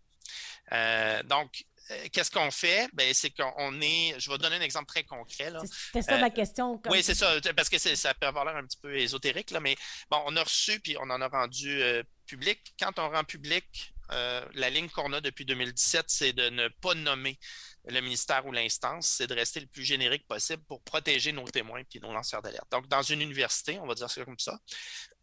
Euh, 0.72 1.22
donc, 1.22 1.64
qu'est-ce 2.12 2.30
qu'on 2.30 2.50
fait? 2.50 2.88
Ben, 2.92 3.12
c'est 3.14 3.30
qu'on 3.30 3.80
est. 3.80 4.14
Je 4.18 4.30
vais 4.30 4.38
donner 4.38 4.56
un 4.56 4.60
exemple 4.60 4.86
très 4.86 5.04
concret. 5.04 5.52
C'était 5.64 6.02
ça 6.02 6.18
ma 6.18 6.26
euh, 6.26 6.30
question. 6.30 6.80
Oui, 6.88 7.02
c'est 7.02 7.14
ça, 7.14 7.34
parce 7.56 7.68
que 7.68 7.78
ça 7.78 8.14
peut 8.14 8.26
avoir 8.26 8.44
l'air 8.44 8.56
un 8.56 8.64
petit 8.64 8.78
peu 8.78 8.96
ésotérique, 8.96 9.50
là, 9.50 9.60
mais 9.60 9.76
bon, 10.10 10.22
on 10.26 10.36
a 10.36 10.42
reçu 10.42 10.80
puis 10.80 10.96
on 10.98 11.10
en 11.10 11.20
a 11.20 11.28
rendu 11.28 11.82
euh, 11.82 12.02
public. 12.26 12.74
Quand 12.78 12.98
on 12.98 13.08
rend 13.08 13.24
public, 13.24 13.94
la 14.10 14.70
ligne 14.70 14.88
qu'on 14.88 15.12
a 15.12 15.20
depuis 15.20 15.44
2017, 15.44 16.06
c'est 16.08 16.32
de 16.32 16.48
ne 16.48 16.68
pas 16.80 16.94
nommer 16.94 17.38
le 17.86 18.00
ministère 18.00 18.46
ou 18.46 18.52
l'instance, 18.52 19.06
c'est 19.06 19.26
de 19.26 19.34
rester 19.34 19.60
le 19.60 19.66
plus 19.66 19.84
générique 19.84 20.26
possible 20.26 20.62
pour 20.64 20.82
protéger 20.82 21.32
nos 21.32 21.44
témoins 21.44 21.82
et 21.94 22.00
nos 22.00 22.12
lanceurs 22.12 22.42
d'alerte. 22.42 22.70
Donc, 22.70 22.88
dans 22.88 23.02
une 23.02 23.22
université, 23.22 23.78
on 23.80 23.86
va 23.86 23.94
dire 23.94 24.10
ça 24.10 24.24
comme 24.24 24.38
ça, 24.38 24.58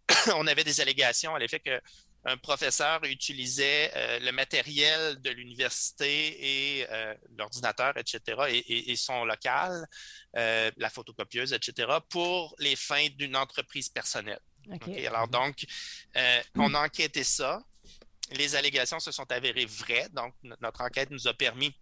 on 0.36 0.48
avait 0.48 0.64
des 0.64 0.82
allégations 0.82 1.36
à 1.36 1.40
l'effet 1.40 1.60
que 1.60 1.82
un 2.26 2.38
professeur 2.38 3.04
utilisait 3.04 3.92
euh, 3.96 4.20
le 4.20 4.32
matériel 4.32 5.22
de 5.22 5.30
l'université 5.30 6.80
et 6.80 6.88
euh, 6.90 7.14
l'ordinateur, 7.38 7.96
etc., 7.98 8.20
et, 8.68 8.96
son 8.96 9.26
local, 9.26 9.86
euh, 10.36 10.72
la 10.78 10.90
photocopieuse, 10.90 11.54
etc., 11.54 11.88
pour 12.10 12.56
les 12.60 12.76
fins 12.76 13.08
d'une 13.16 13.36
entreprise 13.36 13.90
personnelle. 13.90 14.40
Alors 15.06 15.28
donc, 15.28 15.64
on 16.56 16.74
a 16.74 16.86
enquêté 16.86 17.24
ça. 17.24 17.62
Les 18.32 18.56
allégations 18.56 19.00
se 19.00 19.12
sont 19.12 19.32
avérées 19.32 19.68
vraies. 19.68 20.10
Donc, 20.12 20.34
notre 20.42 20.82
enquête 20.82 21.12
nous 21.12 21.28
a 21.28 21.36
permis 21.36 21.76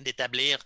d'établir 0.00 0.58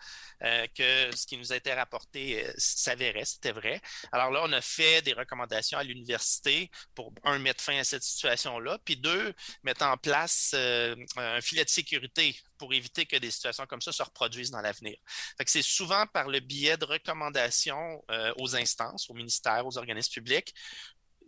euh, 0.45 0.67
que 0.75 1.17
ce 1.17 1.27
qui 1.27 1.37
nous 1.37 1.53
a 1.53 1.57
été 1.57 1.73
rapporté 1.73 2.47
euh, 2.47 2.53
s'avérait, 2.57 3.25
c'était 3.25 3.51
vrai. 3.51 3.81
Alors 4.13 4.31
là, 4.31 4.43
on 4.45 4.53
a 4.53 4.61
fait 4.61 5.03
des 5.03 5.13
recommandations 5.13 5.79
à 5.79 5.83
l'université 5.83 6.71
pour, 6.95 7.13
un, 7.25 7.41
mettre 7.41 7.63
fin 7.63 7.77
à 7.77 7.83
cette 7.83 8.05
situation-là, 8.05 8.79
puis 8.85 8.97
deux, 8.97 9.35
mettre 9.65 9.85
en 9.85 9.97
place 9.97 10.53
euh, 10.55 10.95
un 11.17 11.41
filet 11.41 11.65
de 11.65 11.71
sécurité 11.71 12.37
pour 12.57 12.73
éviter 12.73 13.05
que 13.05 13.17
des 13.17 13.33
situations 13.33 13.67
comme 13.67 13.81
ça 13.81 13.91
se 13.91 14.03
reproduisent 14.03 14.53
dans 14.53 14.61
l'avenir. 14.61 14.97
C'est 15.45 15.63
souvent 15.63 16.07
par 16.07 16.29
le 16.29 16.41
biais 16.41 16.77
de 16.77 16.85
recommandations 16.85 18.05
aux 18.37 18.57
instances, 18.57 19.09
aux 19.09 19.15
ministères, 19.15 19.65
aux 19.65 19.79
organismes 19.79 20.13
publics, 20.13 20.55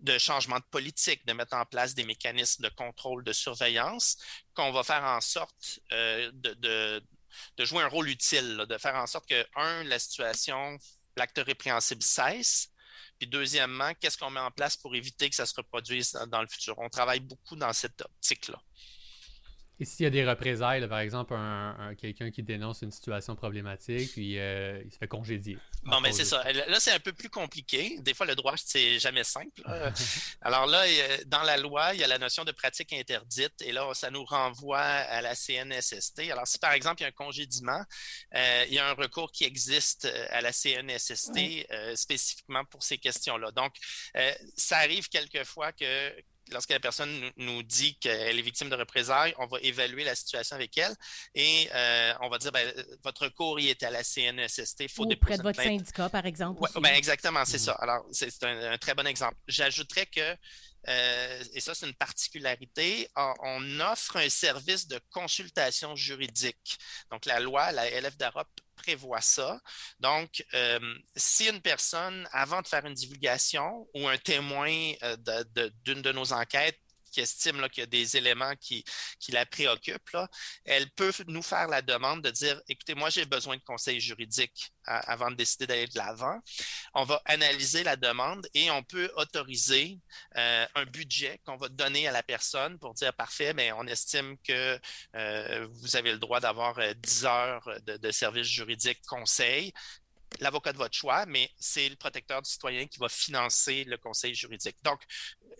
de 0.01 0.19
changement 0.19 0.57
de 0.57 0.65
politique, 0.71 1.25
de 1.27 1.33
mettre 1.33 1.57
en 1.57 1.65
place 1.65 1.95
des 1.95 2.05
mécanismes 2.05 2.65
de 2.65 2.69
contrôle, 2.71 3.23
de 3.23 3.33
surveillance, 3.33 4.17
qu'on 4.55 4.73
va 4.73 4.83
faire 4.83 5.05
en 5.05 5.21
sorte 5.21 5.81
de 5.91 6.55
de 6.55 7.03
jouer 7.59 7.83
un 7.83 7.89
rôle 7.89 8.09
utile, 8.09 8.65
de 8.69 8.79
faire 8.79 8.95
en 8.95 9.07
sorte 9.07 9.29
que, 9.29 9.47
un, 9.57 9.85
la 9.85 9.99
situation, 9.99 10.79
l'acte 11.17 11.41
répréhensible 11.45 12.03
cesse, 12.03 12.71
puis 13.19 13.29
deuxièmement, 13.29 13.93
qu'est-ce 14.01 14.17
qu'on 14.17 14.31
met 14.31 14.41
en 14.41 14.51
place 14.51 14.77
pour 14.77 14.95
éviter 14.95 15.29
que 15.29 15.37
ça 15.37 15.45
se 15.45 15.55
reproduise 15.55 16.13
dans 16.29 16.41
le 16.41 16.49
futur? 16.49 16.79
On 16.79 16.89
travaille 16.89 17.21
beaucoup 17.21 17.55
dans 17.55 17.73
cette 17.73 18.01
optique-là. 18.01 18.61
Et 19.81 19.87
s'il 19.87 20.05
y 20.05 20.07
a 20.07 20.11
des 20.11 20.29
représailles, 20.29 20.87
par 20.87 20.99
exemple, 20.99 21.33
un, 21.33 21.95
quelqu'un 21.99 22.31
qui 22.31 22.43
dénonce 22.43 22.83
une 22.83 22.91
situation 22.91 23.35
problématique, 23.35 24.13
puis 24.13 24.39
euh, 24.39 24.83
il 24.85 24.93
se 24.93 24.99
fait 24.99 25.09
congédier. 25.09 25.57
Bon, 25.85 26.03
mais 26.03 26.13
c'est 26.13 26.27
ça. 26.27 26.45
Là, 26.53 26.79
c'est 26.79 26.93
un 26.93 27.01
peu 27.01 27.15
plus 27.15 27.31
compliqué. 27.31 27.97
Des 28.01 28.13
fois, 28.13 28.27
le 28.27 28.35
droit, 28.35 28.53
c'est 28.59 28.99
jamais 28.99 29.25
simple. 29.25 29.63
Alors 30.43 30.67
là, 30.67 30.85
dans 31.29 31.43
la 31.45 31.57
loi, 31.57 31.95
il 31.95 32.01
y 32.01 32.05
a 32.05 32.07
la 32.07 32.19
notion 32.19 32.45
de 32.45 32.53
pratique 32.53 32.93
interdite, 32.93 33.55
et 33.63 33.73
là, 33.73 33.91
ça 33.95 34.11
nous 34.11 34.23
renvoie 34.23 34.81
à 34.81 35.23
la 35.23 35.35
CNSST. 35.35 36.31
Alors, 36.31 36.47
si 36.47 36.59
par 36.59 36.73
exemple, 36.73 37.01
il 37.01 37.05
y 37.05 37.07
a 37.07 37.09
un 37.09 37.13
congédiement, 37.13 37.83
euh, 38.35 38.65
il 38.69 38.75
y 38.75 38.79
a 38.79 38.87
un 38.87 38.93
recours 38.93 39.33
qui 39.33 39.45
existe 39.45 40.05
euh, 40.05 40.27
à 40.29 40.43
la 40.43 40.53
CNSST 40.53 41.67
spécifiquement 41.95 42.67
pour 42.67 42.83
ces 42.83 42.99
questions-là. 42.99 43.51
Donc, 43.53 43.77
ça 44.57 44.77
arrive 44.77 45.09
quelquefois 45.09 45.73
que 45.73 46.13
lorsque 46.53 46.71
la 46.71 46.81
personne 46.81 47.31
nous 47.37 47.63
dit 47.63 47.97
qu'elle 47.99 48.39
est 48.39 48.43
victime 48.43 48.69
de 48.69 48.77
représailles, 48.77 49.35
on 49.39 49.47
va 49.47 49.59
évaluer 49.61 50.05
la 50.05 50.15
situation 50.15 50.57
avec 50.57 50.77
elle 50.79 50.95
et 51.35 51.69
euh, 51.75 52.13
on 52.21 52.29
va 52.29 52.39
dire 52.39 52.53
ben, 52.53 52.73
votre 53.03 53.25
recours 53.25 53.61
y 53.61 53.69
est 53.69 53.83
à 53.83 53.91
la 53.91 54.03
CNSST. 54.03 54.91
Faut 54.91 55.05
Ou 55.05 55.13
auprès 55.13 55.39
de 55.39 55.43
votre 55.43 55.63
syndicat, 55.63 56.09
par 56.09 56.27
exemple. 56.27 56.63
ben 56.81 56.95
exactement, 56.95 57.45
c'est 57.45 57.59
ça. 57.59 57.73
Alors, 57.73 58.05
c'est 58.13 58.43
un, 58.45 58.79
très 58.79 58.95
bon 58.95 59.07
exemple. 59.07 59.37
J'ajouterais 59.47 60.07
que 60.07 60.37
euh, 60.89 61.45
et 61.53 61.61
ça, 61.61 61.75
c'est 61.75 61.87
une 61.87 61.95
particularité, 61.95 63.09
on 63.17 63.81
offre 63.81 64.17
un 64.17 64.29
service 64.29 64.87
de 64.87 65.01
consultation 65.11 65.95
juridique. 65.97 66.79
Donc, 67.11 67.27
la 67.27 67.41
loi, 67.41 67.73
la 67.73 67.91
LF 67.91 68.17
d'Europe 68.17 68.49
prévoit 68.77 69.21
ça. 69.21 69.61
Donc, 69.99 70.45
euh, 70.55 70.79
si 71.17 71.49
une 71.49 71.61
personne, 71.61 72.29
avant 72.33 72.63
de 72.63 72.69
faire 72.69 72.85
une 72.87 72.95
divulgation 72.95 73.87
ou 73.95 74.09
un 74.09 74.17
témoin 74.17 74.93
euh, 75.03 75.17
d'une 75.85 76.03
de, 76.03 76.13
nos 76.13 76.33
enquêtes, 76.33 76.81
qui 77.11 77.21
estime 77.21 77.69
qu'il 77.69 77.83
y 77.83 77.85
a 77.85 77.87
des 77.87 78.17
éléments 78.17 78.55
qui, 78.61 78.85
qui 79.19 79.33
la 79.33 79.47
préoccupent, 79.47 80.17
elle 80.65 80.91
peut 80.91 81.13
nous 81.27 81.43
faire 81.43 81.69
la 81.69 81.83
demande 81.83 82.23
de 82.23 82.31
dire, 82.31 82.61
écoutez, 82.69 82.95
moi, 82.95 83.11
j'ai 83.11 83.25
besoin 83.25 83.57
de 83.57 83.63
conseils 83.63 84.01
juridiques 84.01 84.73
avant 84.85 85.31
de 85.31 85.37
décider 85.37 85.67
d'aller 85.67 85.87
de 85.87 85.99
l'avant. 85.99 86.41
On 86.95 87.05
va 87.05 87.21
analyser 87.25 87.85
la 87.85 87.97
demande 87.97 88.49
et 88.55 88.71
on 88.71 88.83
peut 88.83 89.11
autoriser 89.17 89.99
euh, 90.37 90.67
un 90.75 90.85
budget 90.85 91.41
qu'on 91.45 91.57
va 91.57 91.69
donner 91.69 92.09
à 92.09 92.13
la 92.13 92.23
personne 92.23 92.79
pour 92.79 92.95
dire, 92.95 93.13
parfait, 93.15 93.53
mais 93.55 93.73
on 93.73 93.87
estime 93.87 94.37
que 94.39 94.79
euh, 95.17 95.69
vous 95.71 95.97
avez 95.97 96.13
le 96.13 96.19
droit 96.19 96.41
d'avoir 96.41 96.79
10 96.97 97.25
euh, 97.25 97.29
heures 97.29 97.69
de, 97.87 97.97
de 97.97 98.11
services 98.11 98.47
juridiques 98.47 99.03
conseil 99.07 99.73
l'avocat 100.39 100.73
de 100.73 100.79
votre 100.79 100.95
choix, 100.95 101.27
mais 101.27 101.51
c'est 101.59 101.89
le 101.89 101.97
protecteur 101.97 102.41
du 102.41 102.49
citoyen 102.49 102.87
qui 102.87 102.99
va 102.99 103.09
financer 103.09 103.85
le 103.85 103.97
conseil 103.99 104.35
juridique. 104.35 104.77
Donc, 104.83 105.01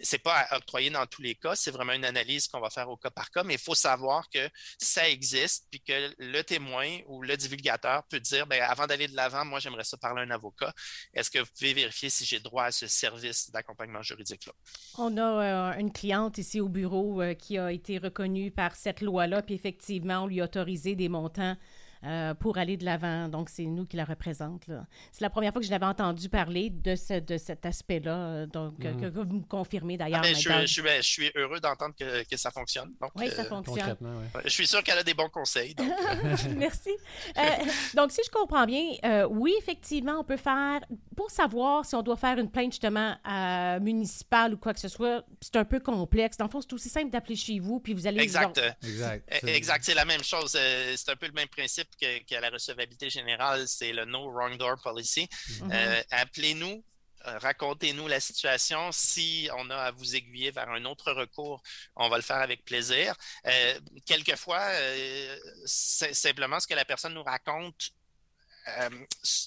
c'est 0.03 0.19
pas 0.19 0.47
octroyé 0.53 0.91
dans 0.91 1.07
tous 1.07 1.23
les 1.23 1.35
cas, 1.35 1.55
c'est 1.55 1.71
vraiment 1.71 1.93
une 1.93 2.05
analyse 2.05 2.49
qu'on 2.49 2.61
va 2.61 2.71
faire 2.71 2.89
au 2.89 2.97
cas 2.97 3.11
par 3.11 3.31
cas, 3.31 3.43
mais 3.43 3.55
il 3.55 3.61
faut 3.61 3.75
savoir 3.75 4.29
que 4.31 4.49
ça 4.79 5.09
existe, 5.09 5.67
puis 5.71 5.81
que 5.81 6.15
le 6.19 6.43
témoin 6.43 6.99
ou 7.07 7.23
le 7.23 7.37
divulgateur 7.37 8.05
peut 8.09 8.21
dire, 8.21 8.47
ben, 8.47 8.63
avant 8.63 8.87
d'aller 8.87 9.09
de 9.09 9.17
l'avant, 9.17 9.45
moi, 9.45 9.61
j'aimerais 9.61 9.85
ça 9.85 9.97
parler 9.97 10.23
à 10.23 10.25
un 10.25 10.31
avocat. 10.31 10.73
Est-ce 11.15 11.31
que 11.31 11.39
vous 11.39 11.51
pouvez 11.57 11.75
vérifier 11.75 12.11
si 12.11 12.25
j'ai 12.25 12.41
droit 12.41 12.65
à 12.65 12.73
ce 12.73 12.87
service 12.87 13.51
d'accompagnement 13.51 14.03
juridique-là? 14.03 14.53
On 14.99 15.17
a 15.17 15.23
euh, 15.23 15.79
une 15.79 15.93
cliente 15.93 16.39
ici 16.39 16.61
au 16.61 16.69
bureau 16.69 17.23
euh, 17.23 17.35
qui 17.35 17.59
a 17.59 17.73
été 17.73 17.99
reconnue 17.99 18.51
par 18.51 18.77
cette 18.77 19.01
loi-là, 19.01 19.43
puis 19.43 19.55
effectivement, 19.55 20.25
on 20.25 20.27
lui 20.27 20.41
a 20.41 20.45
autorisé 20.45 20.95
des 20.95 21.09
montants 21.09 21.57
euh, 22.03 22.33
pour 22.33 22.57
aller 22.57 22.79
de 22.79 22.85
l'avant. 22.87 23.29
Donc, 23.29 23.51
c'est 23.51 23.65
nous 23.65 23.85
qui 23.85 23.99
la 23.99 24.07
représente. 24.07 24.65
C'est 25.13 25.21
la 25.21 25.29
première 25.29 25.53
fois 25.53 25.61
que 25.61 25.67
je 25.67 25.71
l'avais 25.71 25.85
entendu 25.85 26.31
parler 26.31 26.71
de, 26.71 26.97
ce, 26.97 27.21
de 27.21 27.37
cet 27.37 27.67
aspect-là. 27.67 28.17
Euh, 28.17 28.47
donc, 28.47 28.79
mm. 28.79 29.01
que, 29.01 29.07
vous 29.07 29.25
me 29.25 29.43
confirmez 29.43 29.99
d'ailleurs. 29.99 30.23
Ah, 30.25 30.29
ben, 30.29 30.35
je, 30.35 30.49
ben, 30.81 31.03
je, 31.03 31.07
suis 31.07 31.31
heureux 31.35 31.61
d'entendre 31.61 31.95
que, 31.95 32.25
que, 32.25 32.37
ça 32.39 32.51
fonctionne. 32.51 32.95
oui, 33.17 33.31
ça 33.31 33.45
fonctionne. 33.45 33.97
Je 34.45 34.49
suis 34.49 34.67
sûr 34.67 34.83
qu'elle 34.83 34.97
a 34.97 35.03
des 35.03 35.13
bons 35.13 35.29
conseils. 35.29 35.75
Merci. 36.57 36.91
donc, 37.95 38.13
si 38.13 38.23
je 38.25 38.31
comprends 38.31 38.65
bien, 38.65 38.93
oui, 39.29 39.53
effectivement, 39.59 40.21
on 40.21 40.25
peut 40.25 40.39
faire, 40.39 40.81
pour 41.15 41.31
savoir 41.31 41.85
si 41.85 41.95
on 41.95 42.03
doit 42.03 42.17
faire 42.17 42.39
une 42.39 42.51
plainte 42.51 42.73
justement 42.73 43.15
municipale 43.81 44.55
ou 44.55 44.57
quoi 44.57 44.73
que 44.73 44.81
ce 44.81 44.89
soit, 44.89 45.23
c'est 45.43 45.57
un 45.57 45.67
peu 45.67 45.81
complexe. 45.81 46.39
Dans 46.39 46.47
le 46.47 46.51
fond, 46.51 46.63
c'est 46.63 46.73
aussi 46.73 46.89
simple 46.89 47.11
d'appeler 47.11 47.37
chez 47.37 47.59
vous, 47.59 47.79
puis 47.79 47.93
vous 47.93 48.07
allez... 48.07 48.23
Exact. 48.23 48.59
Exact. 48.83 49.45
Exact. 49.45 49.85
C'est 49.85 49.95
la 49.95 50.07
même 50.07 50.25
chose. 50.25 50.53
C'est 50.97 51.11
un 51.11 51.17
peu 51.17 51.27
le 51.27 51.33
même 51.33 51.49
principe 51.49 51.90
que, 51.97 52.35
la 52.41 52.51
recevabilité 52.51 53.11
générale, 53.11 53.67
c'est 53.69 53.93
le 53.93 54.05
No 54.05 54.31
Wrong 54.31 54.57
Door 54.57 54.81
Policy. 54.83 55.29
Mhm. 55.61 55.71
Euh, 55.73 56.03
appelez-nous, 56.11 56.85
euh, 57.27 57.39
racontez-nous 57.39 58.09
la 58.09 58.21
situation. 58.21 58.91
Si 58.93 59.49
on 59.57 59.71
a 59.71 59.77
à 59.77 59.91
vous 59.91 60.17
aiguiller 60.17 60.51
vers 60.51 60.69
un 60.71 60.85
autre 60.85 61.13
recours, 61.13 61.63
on 61.97 62.09
va 62.09 62.17
le 62.17 62.23
faire 62.23 62.39
avec 62.39 62.65
plaisir. 62.65 63.15
Euh, 63.47 63.79
quelquefois, 64.07 64.65
simplement 65.67 66.61
ce 66.61 66.67
que 66.67 66.75
la 66.75 66.85
personne 66.85 67.15
nous 67.15 67.25
raconte 67.25 67.91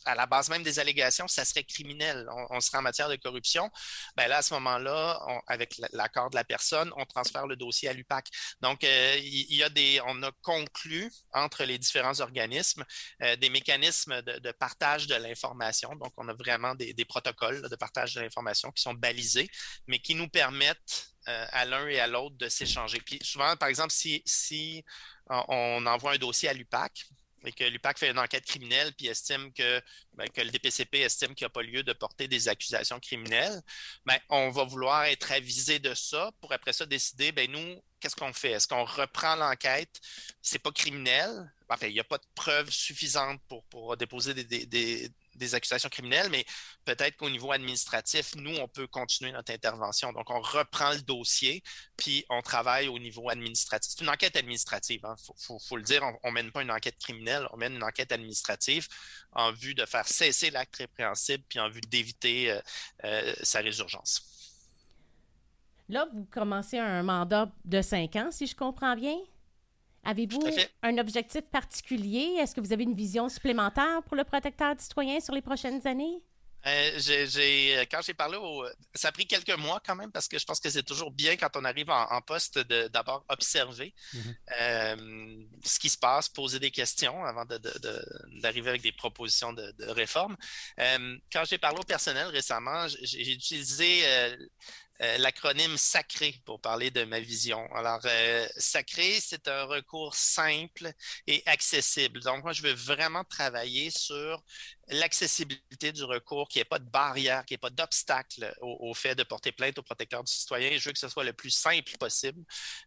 à 0.05 0.15
la 0.15 0.25
base 0.25 0.49
même 0.49 0.63
des 0.63 0.79
allégations, 0.79 1.27
ça 1.27 1.45
serait 1.45 1.63
criminel. 1.63 2.27
On, 2.49 2.59
serait 2.59 2.77
en 2.77 2.81
matière 2.81 3.09
de 3.09 3.15
corruption. 3.15 3.69
Ben 4.15 4.27
là, 4.27 4.37
à 4.37 4.41
ce 4.41 4.53
moment-là, 4.55 5.19
avec 5.47 5.75
l'accord 5.91 6.29
de 6.29 6.35
la 6.35 6.43
personne, 6.43 6.91
on 6.97 7.05
transfère 7.05 7.47
le 7.47 7.55
dossier 7.55 7.89
à 7.89 7.93
l'UPAC. 7.93 8.27
Donc, 8.61 8.83
euh, 8.83 9.17
il 9.19 9.55
y, 9.55 9.63
a 9.63 9.69
des, 9.69 10.01
on 10.05 10.21
a 10.23 10.31
conclu 10.41 11.11
entre 11.33 11.63
les 11.63 11.77
différents 11.77 12.19
organismes 12.19 12.83
euh, 13.21 13.35
des 13.35 13.49
mécanismes 13.49 14.21
de, 14.21 14.51
partage 14.51 15.07
de 15.07 15.15
l'information. 15.15 15.95
Donc, 15.95 16.13
on 16.17 16.27
a 16.27 16.33
vraiment 16.33 16.75
des, 16.75 16.93
protocoles 17.05 17.67
de 17.69 17.75
partage 17.75 18.15
de 18.15 18.21
l'information 18.21 18.71
qui 18.71 18.81
sont 18.81 18.93
balisés, 18.93 19.49
mais 19.87 19.99
qui 19.99 20.15
nous 20.15 20.29
permettent 20.29 21.09
à 21.25 21.63
l'un 21.63 21.87
et 21.87 22.01
à 22.01 22.07
l'autre 22.07 22.35
de 22.37 22.49
s'échanger. 22.49 22.99
Puis 22.99 23.17
souvent, 23.21 23.55
par 23.55 23.69
exemple, 23.69 23.93
si 23.93 24.83
on 25.29 25.85
envoie 25.85 26.13
un 26.13 26.17
dossier 26.17 26.49
à 26.49 26.53
l'UPAC, 26.53 27.05
et 27.45 27.51
que 27.51 27.63
l'UPAC 27.63 27.99
fait 27.99 28.09
une 28.09 28.19
enquête 28.19 28.45
criminelle 28.45 28.93
puis 28.93 29.07
estime 29.07 29.51
que, 29.53 29.81
ben, 30.13 30.27
le 30.37 30.51
DPCP 30.51 31.01
estime 31.01 31.35
qu'il 31.35 31.45
n'y 31.45 31.47
a 31.47 31.49
pas 31.49 31.63
lieu 31.63 31.83
de 31.83 31.93
porter 31.93 32.27
des 32.27 32.47
accusations 32.47 32.99
criminelles, 32.99 33.61
ben, 34.05 34.17
on 34.29 34.49
va 34.49 34.63
vouloir 34.63 35.05
être 35.05 35.31
avisé 35.31 35.79
de 35.79 35.93
ça 35.93 36.31
pour 36.41 36.53
après 36.53 36.73
ça 36.73 36.85
décider, 36.85 37.31
ben, 37.31 37.51
nous, 37.51 37.81
qu'est-ce 37.99 38.15
qu'on 38.15 38.33
fait? 38.33 38.51
Est-ce 38.51 38.67
qu'on 38.67 38.85
reprend 38.85 39.35
l'enquête? 39.35 39.99
C'est 40.41 40.59
pas 40.59 40.71
criminel. 40.71 41.51
Enfin, 41.69 41.87
il 41.87 41.93
n'y 41.93 41.99
a 41.99 42.03
pas 42.03 42.17
de 42.17 42.25
preuves 42.35 42.69
suffisantes 42.69 43.41
pour, 43.47 43.97
déposer 43.97 44.33
des 44.33 45.09
accusations 45.53 45.89
criminelles, 45.89 46.29
mais 46.29 46.45
peut-être 46.85 47.17
qu'au 47.17 47.29
niveau 47.29 47.51
administratif, 47.51 48.35
nous, 48.35 48.55
on 48.57 48.67
peut 48.67 48.87
continuer 48.87 49.31
notre 49.31 49.53
intervention. 49.53 50.11
Donc, 50.13 50.29
on 50.29 50.41
reprend 50.41 50.91
le 50.91 51.01
dossier, 51.01 51.63
puis 51.97 52.25
on 52.29 52.41
travaille 52.41 52.87
au 52.87 52.99
niveau 52.99 53.29
administratif. 53.29 53.93
C'est 53.95 54.03
une 54.03 54.09
enquête 54.09 54.35
administrative, 54.35 55.01
il 55.03 55.07
hein. 55.07 55.15
faut, 55.67 55.77
le 55.77 55.83
dire. 55.83 56.03
On 56.23 56.29
ne 56.29 56.33
mène 56.33 56.51
pas 56.51 56.61
une 56.61 56.71
enquête 56.71 56.97
criminelle, 56.97 57.47
on 57.51 57.57
mène 57.57 57.75
une 57.75 57.83
enquête 57.83 58.11
administrative 58.11 58.87
en 59.31 59.51
vue 59.51 59.75
de 59.75 59.85
faire 59.85 60.07
cesser 60.07 60.49
l'acte 60.49 60.75
répréhensible, 60.75 61.43
puis 61.47 61.59
en 61.59 61.69
vue 61.69 61.81
d'éviter 61.81 62.51
euh, 62.51 62.61
euh, 63.05 63.33
sa 63.41 63.59
résurgence. 63.59 64.29
Là, 65.89 66.07
vous 66.13 66.25
commencez 66.31 66.79
un 66.79 67.03
mandat 67.03 67.51
de 67.65 67.81
cinq 67.81 68.15
ans, 68.15 68.31
si 68.31 68.47
je 68.47 68.55
comprends 68.55 68.95
bien? 68.95 69.17
Avez-vous 70.03 70.43
un 70.81 70.97
objectif 70.97 71.41
particulier? 71.41 72.35
Est-ce 72.39 72.53
que 72.53 72.61
vous 72.61 72.73
avez 72.73 72.83
une 72.83 72.95
vision 72.95 73.29
supplémentaire 73.29 74.01
pour 74.03 74.17
le 74.17 74.23
protecteur 74.23 74.75
du 74.75 74.83
citoyen 74.83 75.19
sur 75.19 75.33
les 75.33 75.41
prochaines 75.41 75.85
années? 75.87 76.21
Euh, 76.65 76.91
j'ai, 76.97 77.85
quand 77.91 78.01
j'ai 78.01 78.13
parlé 78.13 78.37
au. 78.37 78.65
Ça 78.95 79.09
a 79.09 79.11
pris 79.11 79.27
quelques 79.27 79.57
mois 79.57 79.81
quand 79.85 79.95
même 79.95 80.11
parce 80.11 80.29
que 80.29 80.39
je 80.39 80.45
pense 80.45 80.61
que 80.61 80.69
c'est 80.69 80.83
toujours 80.83 81.11
bien 81.11 81.35
quand 81.35 81.49
on 81.57 81.65
arrive 81.65 81.89
en, 81.89 82.21
poste 82.21 82.57
de 82.57 82.87
d'abord 82.87 83.25
observer 83.27 83.93
mm-hmm. 84.13 84.35
euh, 84.61 85.43
ce 85.65 85.77
qui 85.77 85.89
se 85.89 85.97
passe, 85.97 86.29
poser 86.29 86.59
des 86.59 86.71
questions 86.71 87.25
avant 87.25 87.43
d'arriver 87.45 88.69
avec 88.69 88.81
des 88.81 88.93
propositions 88.93 89.51
de, 89.51 89.73
réforme. 89.89 90.37
Euh, 90.79 91.17
quand 91.31 91.43
j'ai 91.43 91.57
parlé 91.57 91.79
au 91.79 91.83
personnel 91.83 92.27
récemment, 92.27 92.87
j'ai 93.01 93.33
utilisé 93.33 94.03
euh, 95.01 95.17
l'acronyme 95.17 95.77
SACRé 95.77 96.35
pour 96.45 96.61
parler 96.61 96.91
de 96.91 97.03
ma 97.03 97.19
vision. 97.19 97.65
Alors, 97.73 97.99
euh, 98.05 98.47
SACRé, 98.57 99.19
c'est 99.19 99.47
un 99.47 99.63
recours 99.63 100.15
simple 100.15 100.91
et 101.27 101.41
accessible. 101.45 102.21
Donc, 102.21 102.43
moi, 102.43 102.53
je 102.53 102.61
veux 102.61 102.73
vraiment 102.73 103.23
travailler 103.23 103.89
sur 103.89 104.43
l'accessibilité 104.89 105.91
du 105.91 106.03
recours, 106.03 106.47
qu'il 106.47 106.59
n'y 106.59 106.63
ait 106.63 106.65
pas 106.65 106.79
de 106.79 106.89
barrière, 106.89 107.45
qu'il 107.45 107.55
n'y 107.55 107.59
ait 107.59 107.69
pas 107.69 107.69
d'obstacle 107.69 108.53
au, 108.61 108.93
fait 108.93 109.15
de 109.15 109.23
porter 109.23 109.51
plainte 109.51 109.77
au 109.77 109.83
protecteur 109.83 110.23
du 110.23 110.31
citoyen. 110.31 110.77
Je 110.77 110.85
veux 110.85 110.93
que 110.93 110.99
ce 110.99 111.07
soit 111.07 111.23
le 111.23 111.33
plus 111.33 111.49
simple 111.49 111.91
possible. 111.97 112.43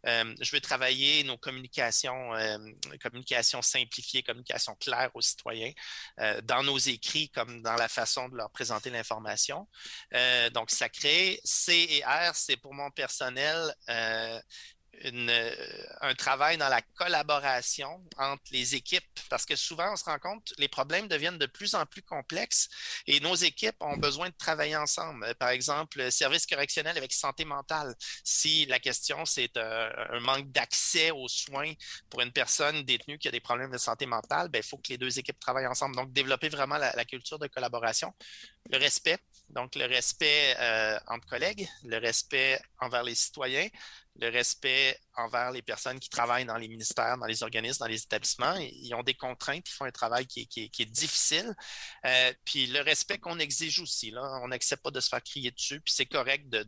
Euh, 0.06 0.34
je 0.40 0.50
veux 0.52 0.60
travailler 0.60 1.24
nos 1.24 1.38
communications, 1.38 2.34
euh, 2.34 2.58
communication 3.02 3.62
simplifiée, 3.62 4.22
communication 4.22 4.74
claire 4.76 5.10
aux 5.14 5.22
citoyens, 5.22 5.72
euh, 6.20 6.40
dans 6.42 6.62
nos 6.62 6.78
écrits 6.78 7.30
comme 7.30 7.62
dans 7.62 7.74
la 7.74 7.88
façon 7.88 8.28
de 8.28 8.36
leur 8.36 8.50
présenter 8.50 8.90
l'information. 8.90 9.66
donc, 10.52 10.70
sacré. 10.70 11.40
C 11.44 11.86
et 11.90 12.04
R, 12.04 12.34
c'est 12.34 12.56
pour 12.56 12.74
mon 12.74 12.90
personnel 12.90 13.74
un 16.00 16.14
travail 16.14 16.56
dans 16.58 16.68
la 16.68 16.80
collaboration 16.96 18.02
entre 18.16 18.42
les 18.52 18.74
équipes, 18.74 19.04
parce 19.28 19.44
que 19.44 19.56
souvent, 19.56 19.92
on 19.92 19.96
se 19.96 20.04
rend 20.04 20.18
compte, 20.18 20.52
les 20.58 20.68
problèmes 20.68 21.08
deviennent 21.08 21.38
de 21.38 21.46
plus 21.46 21.74
en 21.74 21.84
plus 21.86 22.02
complexes 22.02 22.68
et 23.06 23.20
nos 23.20 23.34
équipes 23.34 23.76
ont 23.80 23.96
besoin 23.96 24.28
de 24.28 24.34
travailler 24.36 24.76
ensemble. 24.76 25.34
Par 25.36 25.50
exemple, 25.50 26.10
service 26.10 26.46
correctionnel 26.46 26.96
avec 26.96 27.12
santé 27.12 27.44
mentale. 27.44 27.94
Si 28.24 28.66
la 28.66 28.78
question, 28.78 29.24
c'est 29.24 29.56
euh, 29.56 29.90
un 30.10 30.20
manque 30.20 30.50
d'accès 30.50 31.10
aux 31.10 31.28
soins 31.28 31.72
pour 32.10 32.20
une 32.20 32.32
personne 32.32 32.82
détenue 32.82 33.18
qui 33.18 33.28
a 33.28 33.30
des 33.30 33.40
problèmes 33.40 33.70
de 33.70 33.78
santé 33.78 34.06
mentale, 34.06 34.48
ben, 34.48 34.60
il 34.64 34.68
faut 34.68 34.78
que 34.78 34.88
les 34.88 34.98
deux 34.98 35.18
équipes 35.18 35.38
travaillent 35.38 35.66
ensemble. 35.66 35.96
Donc, 35.96 36.12
développer 36.12 36.48
vraiment 36.48 36.76
la, 36.76 37.04
culture 37.04 37.38
de 37.38 37.46
collaboration. 37.46 38.12
Le 38.70 38.78
respect, 38.78 39.18
donc 39.48 39.76
le 39.76 39.86
respect 39.86 40.56
euh, 40.58 40.98
entre 41.06 41.28
collègues, 41.28 41.68
le 41.84 41.98
respect 41.98 42.60
envers 42.80 43.04
les 43.04 43.14
citoyens, 43.14 43.68
le 44.20 44.28
respect 44.30 44.98
envers 45.14 45.50
les 45.50 45.62
personnes 45.62 45.98
qui 45.98 46.08
travaillent 46.08 46.44
dans 46.44 46.56
les 46.56 46.68
ministères, 46.68 47.16
dans 47.18 47.26
les 47.26 47.42
organismes, 47.42 47.80
dans 47.80 47.90
les 47.90 48.02
établissements. 48.02 48.54
Ils 48.56 48.94
ont 48.94 49.02
des 49.02 49.14
contraintes, 49.14 49.68
ils 49.68 49.72
font 49.72 49.84
un 49.84 49.90
travail 49.90 50.26
qui 50.26 50.48
est, 50.56 50.86
difficile. 50.86 51.54
Euh, 52.04 52.32
puis 52.44 52.66
le 52.66 52.80
respect 52.80 53.18
qu'on 53.18 53.38
exige 53.38 53.80
aussi, 53.80 54.10
là, 54.10 54.40
on 54.42 54.48
n'accepte 54.48 54.82
pas 54.82 54.90
de 54.90 55.00
se 55.00 55.08
faire 55.08 55.22
crier 55.22 55.50
dessus, 55.50 55.80
puis 55.80 55.92
c'est 55.92 56.06
correct 56.06 56.48
de, 56.48 56.62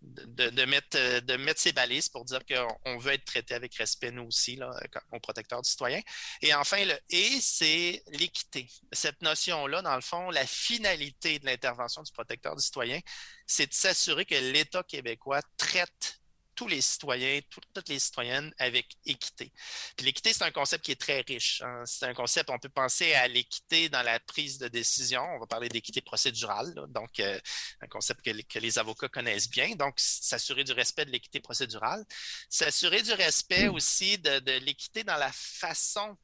de, 0.00 0.64
mettre, 0.64 1.20
de 1.20 1.36
mettre 1.36 1.60
ses 1.60 1.72
balises 1.72 2.08
pour 2.08 2.24
dire 2.24 2.40
qu'on 2.46 2.98
veut 2.98 3.12
être 3.12 3.24
traité 3.24 3.54
avec 3.54 3.74
respect, 3.76 4.10
nous 4.10 4.24
aussi, 4.24 4.56
là, 4.56 4.70
comme 4.90 5.20
protecteur 5.20 5.62
du 5.62 5.70
citoyen. 5.70 6.00
Et 6.42 6.54
enfin, 6.54 6.84
le 6.84 6.98
«et», 7.10 7.40
c'est 7.40 8.02
l'équité. 8.08 8.68
Cette 8.92 9.22
notion-là, 9.22 9.82
dans 9.82 9.94
le 9.94 10.00
fond, 10.00 10.30
la 10.30 10.46
finalité 10.46 11.38
de 11.38 11.46
l'intervention 11.46 12.02
du 12.02 12.12
protecteur 12.12 12.56
du 12.56 12.62
citoyen, 12.62 13.00
c'est 13.46 13.66
de 13.66 13.74
s'assurer 13.74 14.24
que 14.24 14.34
l'État 14.34 14.82
québécois 14.82 15.40
traite 15.56 16.20
tous 16.54 16.68
les 16.68 16.80
citoyens, 16.80 17.40
toutes 17.50 17.88
les 17.88 17.98
citoyennes 17.98 18.52
avec 18.58 18.86
équité. 19.04 19.52
L'équité, 20.00 20.32
c'est 20.32 20.44
un 20.44 20.50
concept 20.50 20.84
qui 20.84 20.92
est 20.92 21.00
très 21.00 21.20
riche. 21.22 21.62
Hein. 21.62 21.82
C'est 21.86 22.06
un 22.06 22.14
concept, 22.14 22.50
on 22.50 22.58
peut 22.58 22.68
penser 22.68 23.14
à 23.14 23.28
l'équité 23.28 23.88
dans 23.88 24.02
la 24.02 24.20
prise 24.20 24.58
de 24.58 24.68
décision. 24.68 25.22
On 25.22 25.38
va 25.40 25.46
parler 25.46 25.68
d'équité 25.68 26.00
procédurale, 26.00 26.74
donc 26.88 27.20
euh, 27.20 27.38
un 27.80 27.86
concept 27.88 28.22
que 28.22 28.58
les, 28.58 28.78
avocats 28.78 29.08
connaissent 29.08 29.50
bien. 29.50 29.74
Donc, 29.76 29.94
s'assurer 29.98 30.64
du 30.64 30.72
respect 30.72 31.04
de 31.04 31.10
l'équité 31.10 31.40
procédurale. 31.40 32.04
S'assurer 32.48 33.02
du 33.02 33.12
respect 33.12 33.68
aussi 33.68 34.18
de, 34.18 34.58
l'équité 34.58 35.04
dans 35.04 35.16
la 35.16 35.32
façon 35.32 36.16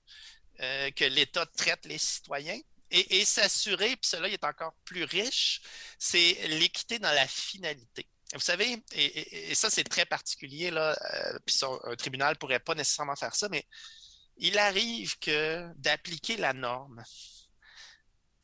euh, 0.61 0.91
que 0.93 1.05
l'État 1.05 1.47
traite 1.47 1.85
les 1.87 1.99
citoyens. 1.99 2.61
Et, 2.93 3.20
et 3.20 3.24
s'assurer, 3.24 3.97
puis 3.97 4.11
cela 4.11 4.28
est 4.28 4.43
encore 4.43 4.74
plus 4.85 5.05
riche, 5.05 5.61
c'est 5.97 6.49
l'équité 6.49 6.99
dans 6.99 7.12
la 7.12 7.28
finalité. 7.28 8.09
Vous 8.35 8.41
savez, 8.41 8.83
et, 8.93 9.55
ça 9.55 9.70
c'est 9.70 9.85
très 9.85 10.07
particulier, 10.07 10.70
là, 10.70 10.97
euh, 11.14 11.39
puis 11.45 11.57
un 11.85 11.97
tribunal 11.97 12.35
ne 12.35 12.39
pourrait 12.39 12.61
pas 12.61 12.74
nécessairement 12.74 13.16
faire 13.16 13.35
ça, 13.35 13.49
mais 13.49 13.66
il 14.37 14.59
arrive 14.59 15.18
que 15.18 15.66
d'appliquer 15.76 16.37
la 16.37 16.53
norme 16.53 17.03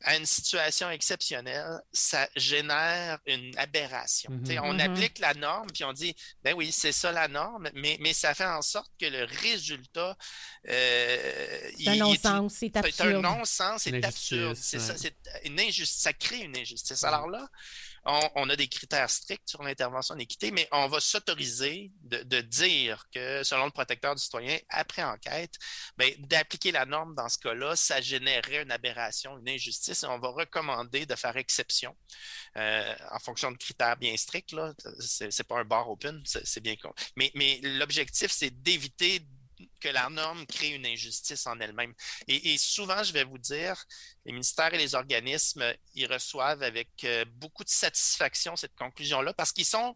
à 0.03 0.15
une 0.15 0.25
situation 0.25 0.89
exceptionnelle, 0.91 1.81
ça 1.91 2.29
génère 2.35 3.19
une 3.25 3.57
aberration. 3.57 4.29
Mm-hmm. 4.31 4.59
On 4.59 4.73
mm-hmm. 4.75 4.91
applique 4.91 5.19
la 5.19 5.33
norme, 5.33 5.67
puis 5.73 5.83
on 5.83 5.93
dit, 5.93 6.15
ben 6.43 6.53
oui, 6.53 6.71
c'est 6.71 6.91
ça 6.91 7.11
la 7.11 7.27
norme, 7.27 7.69
mais, 7.73 7.97
mais 7.99 8.13
ça 8.13 8.35
fait 8.35 8.45
en 8.45 8.61
sorte 8.61 8.91
que 8.99 9.05
le 9.05 9.23
résultat... 9.41 10.15
Euh, 10.69 11.71
c'est 11.77 11.89
un 11.89 11.95
non-sens, 11.95 12.53
c'est 12.59 12.77
absurde. 12.77 12.95
C'est 12.95 13.03
un 13.03 13.21
non-sens, 13.21 13.81
c'est 13.83 14.05
absurde. 14.05 14.55
Ça, 14.55 14.97
c'est 14.97 15.15
une 15.45 15.59
injustice. 15.59 16.01
Ça 16.01 16.13
crée 16.13 16.41
une 16.41 16.55
injustice. 16.55 17.03
Alors 17.03 17.27
là, 17.27 17.49
on, 18.07 18.49
a 18.49 18.55
des 18.55 18.67
critères 18.67 19.09
stricts 19.09 19.49
sur 19.49 19.61
l'intervention 19.63 20.15
en 20.15 20.17
équité, 20.17 20.51
mais 20.51 20.67
on 20.71 20.87
va 20.87 20.99
s'autoriser 20.99 21.91
de, 22.03 22.41
dire 22.41 23.05
que, 23.13 23.43
selon 23.43 23.65
le 23.65 23.71
protecteur 23.71 24.15
du 24.15 24.21
citoyen, 24.21 24.57
après 24.69 25.03
enquête, 25.03 25.53
ben, 25.97 26.13
d'appliquer 26.19 26.71
la 26.71 26.85
norme 26.85 27.15
dans 27.15 27.27
ce 27.27 27.37
cas-là, 27.39 27.75
ça 27.75 27.99
générerait 27.99 28.63
une 28.63 28.71
aberration, 28.71 29.37
une 29.37 29.49
injustice, 29.49 30.03
et 30.03 30.07
on 30.07 30.19
va 30.19 30.29
recommander 30.29 31.05
de 31.05 31.15
faire 31.15 31.35
exception 31.35 31.95
euh, 32.55 32.95
en 33.11 33.19
fonction 33.19 33.51
de 33.51 33.57
critères 33.57 33.97
bien 33.97 34.15
stricts. 34.15 34.53
Là, 34.53 34.73
c'est, 34.99 35.43
pas 35.43 35.59
un 35.59 35.65
bar 35.65 35.89
open, 35.89 36.21
c'est, 36.25 36.61
bien 36.61 36.75
con. 36.77 36.93
Mais, 37.17 37.31
mais 37.35 37.59
l'objectif, 37.61 38.31
c'est 38.31 38.51
d'éviter 38.61 39.21
que 39.79 39.89
la 39.89 40.09
norme 40.09 40.45
crée 40.45 40.69
une 40.69 40.85
injustice 40.85 41.47
en 41.47 41.59
elle-même. 41.59 41.93
Et, 42.27 42.57
souvent, 42.57 43.03
je 43.03 43.13
vais 43.13 43.23
vous 43.23 43.37
dire, 43.37 43.83
les 44.25 44.31
ministères 44.31 44.73
et 44.73 44.77
les 44.77 44.95
organismes, 44.95 45.73
ils 45.95 46.11
reçoivent 46.11 46.63
avec 46.63 46.89
euh, 47.03 47.25
beaucoup 47.25 47.63
de 47.63 47.69
satisfaction 47.69 48.55
cette 48.55 48.75
conclusion-là 48.75 49.33
parce 49.33 49.51
qu'ils 49.51 49.65
sont 49.65 49.95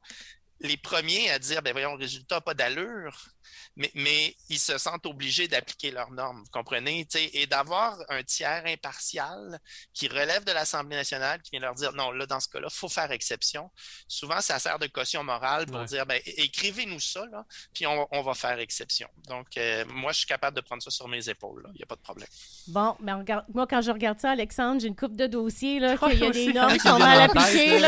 les 0.60 0.78
premiers 0.78 1.30
à 1.32 1.40
dire, 1.40 1.62
ben 1.62 1.72
voyons, 1.72 1.96
résultat 1.96 2.42
pas 2.42 2.54
d'allure, 2.54 3.30
mais, 3.76 4.36
ils 4.50 4.60
se 4.60 4.78
sentent 4.78 5.06
obligés 5.06 5.48
d'appliquer 5.48 5.92
leurs 5.92 6.12
normes, 6.12 6.40
vous 6.40 6.52
comprenez? 6.52 7.08
Et 7.34 7.48
d'avoir 7.48 7.98
un 8.10 8.24
tiers 8.24 8.64
impartial 8.66 9.60
qui 9.94 10.08
relève 10.08 10.44
de 10.44 10.52
l'Assemblée 10.52 10.96
nationale, 10.96 11.42
qui 11.42 11.52
vient 11.52 11.62
leur 11.62 11.76
dire, 11.76 11.94
non, 11.94 12.12
là, 12.12 12.26
dans 12.26 12.40
ce 12.40 12.50
cas-là, 12.50 12.68
il 12.70 12.76
faut 12.76 12.90
faire 12.90 13.12
exception. 13.12 13.72
Souvent, 14.08 14.42
ça 14.42 14.60
sert 14.60 14.80
de 14.80 14.88
caution 14.88 15.24
morale 15.24 15.66
pour 15.66 15.84
dire, 15.86 16.06
ben, 16.06 16.20
écrivez-nous 16.26 17.00
ça, 17.00 17.26
là, 17.32 17.46
puis 17.74 17.86
on, 17.88 18.22
va 18.22 18.34
faire 18.34 18.60
exception. 18.60 19.08
Donc, 19.28 19.48
euh, 19.58 19.84
moi, 19.86 20.12
je 20.12 20.20
suis 20.20 20.28
capable 20.28 20.56
de 20.56 20.62
prendre 20.62 20.84
ça 20.84 20.92
sur 20.92 21.08
mes 21.08 21.28
épaules, 21.30 21.66
il 21.74 21.78
n'y 21.78 21.84
a 21.84 21.86
pas 21.86 21.96
de 21.96 22.02
problème. 22.02 22.28
Bon, 22.68 22.96
mais 23.00 23.14
regarde, 23.14 23.46
moi, 23.54 23.66
quand 23.68 23.82
je 23.82 23.92
regarde 23.92 24.20
ça, 24.20 24.32
Alexandre, 24.32 24.82
j'ai 24.82 24.88
une 24.88 24.96
coupe 24.96 25.16
de 25.16 25.28
dossiers, 25.28 25.80
là, 25.80 25.98
qu'il 25.98 26.20
y 26.20 26.26
a 26.26 26.30
des 26.30 26.54
normes 26.54 26.74
qui 26.74 26.80
sont 26.80 27.00
mal 27.00 27.22
appliquées. 27.22 27.82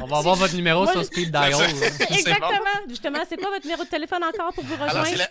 on 0.00 0.06
va 0.06 0.18
avoir 0.18 0.34
votre 0.34 0.54
numéro 0.54 0.86
sur 0.86 1.04
Speed 1.04 1.30
Dial. 1.30 1.52
Exactement. 2.10 2.88
Justement, 2.88 3.20
c'est 3.28 3.36
quoi 3.36 3.50
votre 3.50 3.64
numéro 3.64 3.84
de 3.84 3.88
téléphone 3.88 4.24
encore 4.24 4.52
pour 4.52 4.63
vous 4.64 4.74
rejoindre? 4.74 4.96
Alors, 4.96 5.06
c'est 5.06 5.16
le 5.16 5.24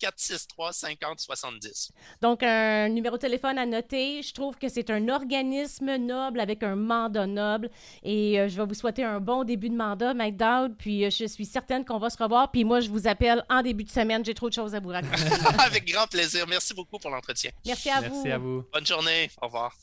1-800-463-5070. 0.00 1.90
Donc, 2.20 2.42
un 2.42 2.88
numéro 2.88 3.16
de 3.16 3.20
téléphone 3.20 3.58
à 3.58 3.66
noter. 3.66 4.22
Je 4.22 4.32
trouve 4.32 4.56
que 4.56 4.68
c'est 4.68 4.90
un 4.90 5.08
organisme 5.08 5.96
noble 5.96 6.40
avec 6.40 6.62
un 6.62 6.76
mandat 6.76 7.26
noble. 7.26 7.70
Et 8.02 8.40
euh, 8.40 8.48
je 8.48 8.56
vais 8.56 8.66
vous 8.66 8.74
souhaiter 8.74 9.04
un 9.04 9.20
bon 9.20 9.44
début 9.44 9.68
de 9.68 9.76
mandat, 9.76 10.14
Mike 10.14 10.36
Dowd. 10.36 10.76
Puis, 10.76 11.04
euh, 11.04 11.10
je 11.10 11.26
suis 11.26 11.44
certaine 11.44 11.84
qu'on 11.84 11.98
va 11.98 12.10
se 12.10 12.22
revoir. 12.22 12.50
Puis, 12.50 12.64
moi, 12.64 12.80
je 12.80 12.88
vous 12.88 13.06
appelle 13.06 13.44
en 13.48 13.62
début 13.62 13.84
de 13.84 13.90
semaine. 13.90 14.24
J'ai 14.24 14.34
trop 14.34 14.48
de 14.48 14.54
choses 14.54 14.74
à 14.74 14.80
vous 14.80 14.90
raconter. 14.90 15.22
avec 15.58 15.86
grand 15.86 16.06
plaisir. 16.06 16.46
Merci 16.48 16.74
beaucoup 16.74 16.98
pour 16.98 17.10
l'entretien. 17.10 17.50
Merci 17.66 17.90
à 17.90 18.00
vous. 18.00 18.14
Merci 18.14 18.30
à 18.30 18.38
vous. 18.38 18.64
Bonne 18.72 18.86
journée. 18.86 19.30
Au 19.40 19.46
revoir. 19.46 19.74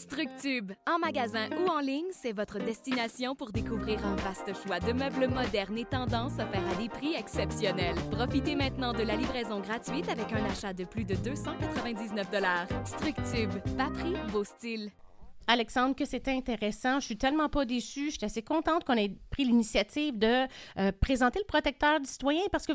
Structube, 0.00 0.72
en 0.90 0.98
magasin 0.98 1.46
ou 1.60 1.68
en 1.68 1.78
ligne, 1.80 2.06
c'est 2.10 2.32
votre 2.32 2.58
destination 2.58 3.34
pour 3.34 3.52
découvrir 3.52 4.04
un 4.06 4.16
vaste 4.16 4.50
choix 4.64 4.80
de 4.80 4.94
meubles 4.94 5.28
modernes 5.28 5.76
et 5.76 5.84
tendances 5.84 6.32
offerts 6.38 6.68
à 6.72 6.74
des 6.76 6.88
prix 6.88 7.14
exceptionnels. 7.14 7.96
Profitez 8.10 8.54
maintenant 8.54 8.94
de 8.94 9.02
la 9.02 9.14
livraison 9.14 9.60
gratuite 9.60 10.08
avec 10.08 10.32
un 10.32 10.42
achat 10.46 10.72
de 10.72 10.84
plus 10.84 11.04
de 11.04 11.16
299 11.16 12.28
Structube, 12.86 13.52
pas 13.76 13.90
prix, 13.90 14.14
beau 14.32 14.42
style. 14.42 14.90
Alexandre, 15.46 15.94
que 15.94 16.06
c'était 16.06 16.32
intéressant. 16.32 16.98
Je 17.00 17.04
suis 17.04 17.18
tellement 17.18 17.50
pas 17.50 17.66
déçue. 17.66 18.06
Je 18.06 18.16
suis 18.16 18.24
assez 18.24 18.42
contente 18.42 18.84
qu'on 18.84 18.96
ait 18.96 19.12
pris 19.28 19.44
l'initiative 19.44 20.18
de 20.18 20.46
euh, 20.78 20.92
présenter 20.98 21.40
le 21.40 21.46
protecteur 21.46 22.00
du 22.00 22.08
citoyen 22.08 22.42
parce 22.50 22.66
que 22.66 22.72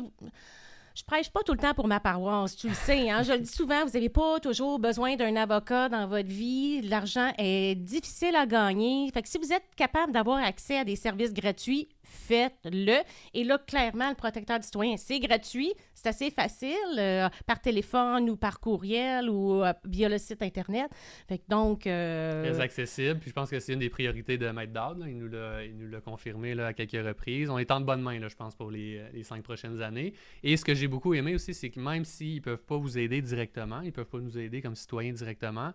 je 0.96 1.04
prêche 1.04 1.28
pas 1.28 1.42
tout 1.42 1.52
le 1.52 1.58
temps 1.58 1.74
pour 1.74 1.86
ma 1.86 2.00
paroisse, 2.00 2.56
tu 2.56 2.68
le 2.68 2.74
sais. 2.74 3.10
Hein? 3.10 3.22
Je 3.22 3.32
le 3.32 3.40
dis 3.40 3.52
souvent, 3.52 3.84
vous 3.84 3.92
n'avez 3.92 4.08
pas 4.08 4.40
toujours 4.40 4.78
besoin 4.78 5.14
d'un 5.14 5.36
avocat 5.36 5.90
dans 5.90 6.06
votre 6.06 6.28
vie. 6.28 6.80
L'argent 6.80 7.32
est 7.36 7.74
difficile 7.74 8.34
à 8.34 8.46
gagner. 8.46 9.10
Fait 9.12 9.20
que 9.20 9.28
si 9.28 9.36
vous 9.36 9.52
êtes 9.52 9.74
capable 9.76 10.12
d'avoir 10.12 10.42
accès 10.42 10.78
à 10.78 10.84
des 10.84 10.96
services 10.96 11.34
gratuits, 11.34 11.88
faites-le. 12.06 12.98
Et 13.34 13.44
là, 13.44 13.58
clairement, 13.58 14.08
le 14.08 14.14
protecteur 14.14 14.58
du 14.58 14.64
citoyen, 14.64 14.96
c'est 14.96 15.18
gratuit, 15.18 15.72
c'est 15.94 16.08
assez 16.08 16.30
facile, 16.30 16.76
euh, 16.98 17.28
par 17.46 17.60
téléphone 17.60 18.30
ou 18.30 18.36
par 18.36 18.60
courriel 18.60 19.28
ou 19.28 19.62
euh, 19.62 19.72
via 19.84 20.08
le 20.08 20.18
site 20.18 20.42
Internet. 20.42 20.90
Fait 21.28 21.38
que 21.38 21.44
donc... 21.48 21.86
Euh, 21.86 22.44
Très 22.44 22.60
accessible, 22.60 23.20
puis 23.20 23.30
je 23.30 23.34
pense 23.34 23.50
que 23.50 23.58
c'est 23.60 23.72
une 23.72 23.80
des 23.80 23.90
priorités 23.90 24.38
de 24.38 24.48
Maître 24.50 24.72
Dowd. 24.72 25.04
Il 25.06 25.18
nous 25.18 25.90
l'a 25.90 26.00
confirmé 26.00 26.54
là, 26.54 26.68
à 26.68 26.72
quelques 26.72 27.04
reprises. 27.04 27.50
On 27.50 27.58
est 27.58 27.70
en 27.70 27.80
bonne 27.80 28.02
main, 28.02 28.18
là, 28.18 28.28
je 28.28 28.36
pense, 28.36 28.54
pour 28.54 28.70
les, 28.70 29.02
les, 29.12 29.22
cinq 29.22 29.42
prochaines 29.42 29.82
années. 29.82 30.14
Et 30.42 30.56
ce 30.56 30.64
que 30.64 30.74
j'ai 30.74 30.88
beaucoup 30.88 31.14
aimé 31.14 31.34
aussi, 31.34 31.54
c'est 31.54 31.70
que 31.70 31.80
même 31.80 32.04
s'ils 32.04 32.36
ne 32.36 32.40
peuvent 32.40 32.64
pas 32.64 32.76
vous 32.76 32.98
aider 32.98 33.20
directement, 33.20 33.80
ils 33.80 33.86
ne 33.86 33.90
peuvent 33.90 34.06
pas 34.06 34.20
nous 34.20 34.38
aider 34.38 34.62
comme 34.62 34.76
citoyens 34.76 35.12
directement, 35.12 35.72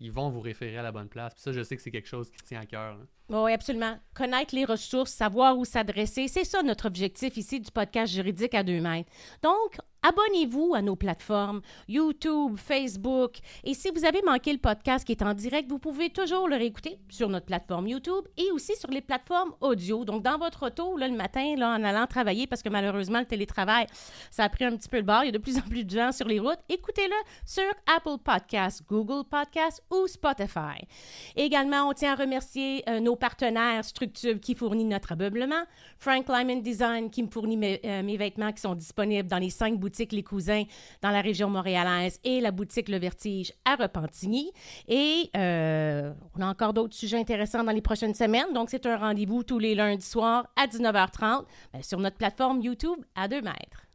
ils 0.00 0.12
vont 0.12 0.30
vous 0.30 0.40
référer 0.40 0.78
à 0.78 0.82
la 0.82 0.92
bonne 0.92 1.08
place. 1.08 1.34
Puis 1.34 1.42
ça, 1.42 1.52
je 1.52 1.62
sais 1.62 1.76
que 1.76 1.82
c'est 1.82 1.90
quelque 1.90 2.08
chose 2.08 2.30
qui 2.30 2.42
tient 2.42 2.60
à 2.60 2.66
cœur. 2.66 2.98
Oui, 3.28 3.52
absolument. 3.52 3.98
Connaître 4.14 4.54
les 4.54 4.64
ressources, 4.64 5.10
savoir 5.10 5.58
où 5.58 5.64
s'adresser, 5.64 6.28
c'est 6.28 6.44
ça 6.44 6.62
notre 6.62 6.86
objectif 6.86 7.36
ici 7.36 7.60
du 7.60 7.70
podcast 7.70 8.12
juridique 8.12 8.54
à 8.54 8.62
deux 8.62 8.80
mètres. 8.80 9.10
Donc, 9.42 9.76
abonnez-vous 10.06 10.74
à 10.74 10.82
nos 10.82 10.94
plateformes 10.94 11.60
YouTube, 11.88 12.56
Facebook. 12.56 13.38
Et 13.64 13.74
si 13.74 13.90
vous 13.90 14.04
avez 14.04 14.22
manqué 14.22 14.52
le 14.52 14.58
podcast 14.58 15.04
qui 15.04 15.12
est 15.12 15.22
en 15.22 15.34
direct, 15.34 15.68
vous 15.68 15.80
pouvez 15.80 16.10
toujours 16.10 16.48
le 16.48 16.56
réécouter 16.56 16.98
sur 17.08 17.28
notre 17.28 17.46
plateforme 17.46 17.88
YouTube 17.88 18.24
et 18.36 18.50
aussi 18.52 18.76
sur 18.76 18.90
les 18.90 19.00
plateformes 19.00 19.52
audio. 19.60 20.04
Donc, 20.04 20.22
dans 20.22 20.38
votre 20.38 20.66
auto, 20.66 20.96
là, 20.96 21.08
le 21.08 21.16
matin, 21.16 21.56
là, 21.56 21.70
en 21.70 21.82
allant 21.82 22.06
travailler, 22.06 22.46
parce 22.46 22.62
que 22.62 22.68
malheureusement, 22.68 23.18
le 23.18 23.26
télétravail, 23.26 23.86
ça 24.30 24.44
a 24.44 24.48
pris 24.48 24.64
un 24.64 24.76
petit 24.76 24.88
peu 24.88 24.98
le 24.98 25.02
bord. 25.02 25.24
Il 25.24 25.26
y 25.26 25.30
a 25.30 25.32
de 25.32 25.38
plus 25.38 25.58
en 25.58 25.62
plus 25.62 25.84
de 25.84 25.90
gens 25.90 26.12
sur 26.12 26.28
les 26.28 26.38
routes. 26.38 26.60
Écoutez-le 26.68 27.16
sur 27.44 27.64
Apple 27.96 28.22
Podcasts, 28.22 28.82
Google 28.88 29.28
Podcasts 29.28 29.82
ou 29.90 30.06
Spotify. 30.06 30.86
Également, 31.34 31.88
on 31.88 31.92
tient 31.92 32.12
à 32.12 32.16
remercier 32.16 32.84
euh, 32.88 33.00
nos 33.00 33.15
partenaires 33.16 33.84
Structure 33.84 34.38
qui 34.40 34.54
fournit 34.54 34.84
notre 34.84 35.12
ameublement, 35.12 35.62
Frank 35.98 36.28
Lyman 36.28 36.62
Design 36.62 37.10
qui 37.10 37.22
me 37.22 37.28
fournit 37.28 37.56
mes, 37.56 37.80
euh, 37.84 38.02
mes, 38.02 38.16
vêtements 38.16 38.52
qui 38.52 38.60
sont 38.60 38.74
disponibles 38.74 39.28
dans 39.28 39.38
les 39.38 39.50
cinq 39.50 39.78
boutiques 39.78 40.12
Les 40.12 40.22
Cousins 40.22 40.64
dans 41.02 41.10
la 41.10 41.20
région 41.20 41.48
montréalaise 41.48 42.20
et 42.24 42.40
la 42.40 42.50
boutique 42.50 42.88
Le 42.88 42.98
Vertige 42.98 43.52
à 43.64 43.76
Repentigny. 43.76 44.52
Et 44.88 45.30
euh, 45.36 46.12
on 46.36 46.42
a 46.42 46.46
encore 46.46 46.72
d'autres 46.72 46.94
sujets 46.94 47.18
intéressants 47.18 47.64
dans 47.64 47.72
les 47.72 47.82
prochaines 47.82 48.14
semaines. 48.14 48.52
Donc, 48.54 48.70
c'est 48.70 48.86
un 48.86 48.96
rendez-vous 48.96 49.42
tous 49.42 49.58
les 49.58 49.74
lundis 49.74 50.06
soirs 50.06 50.46
à 50.56 50.66
19h30 50.66 51.44
ben, 51.72 51.82
sur 51.82 51.98
notre 51.98 52.16
plateforme 52.16 52.60
YouTube 52.60 52.98
à 53.14 53.28
2 53.28 53.42
mètres. 53.42 53.86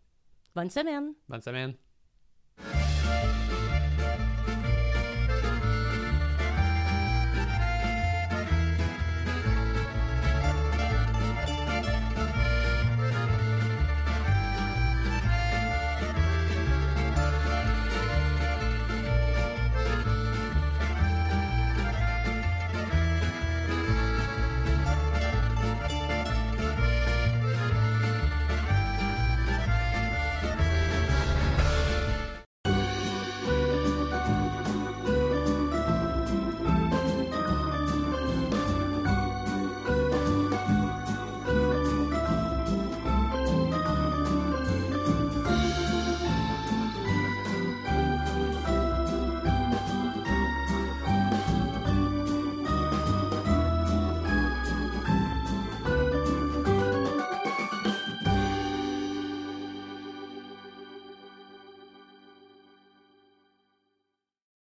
Bonne 0.56 0.70
semaine. 0.70 1.14
Bonne 1.30 1.42
semaine. 1.42 1.74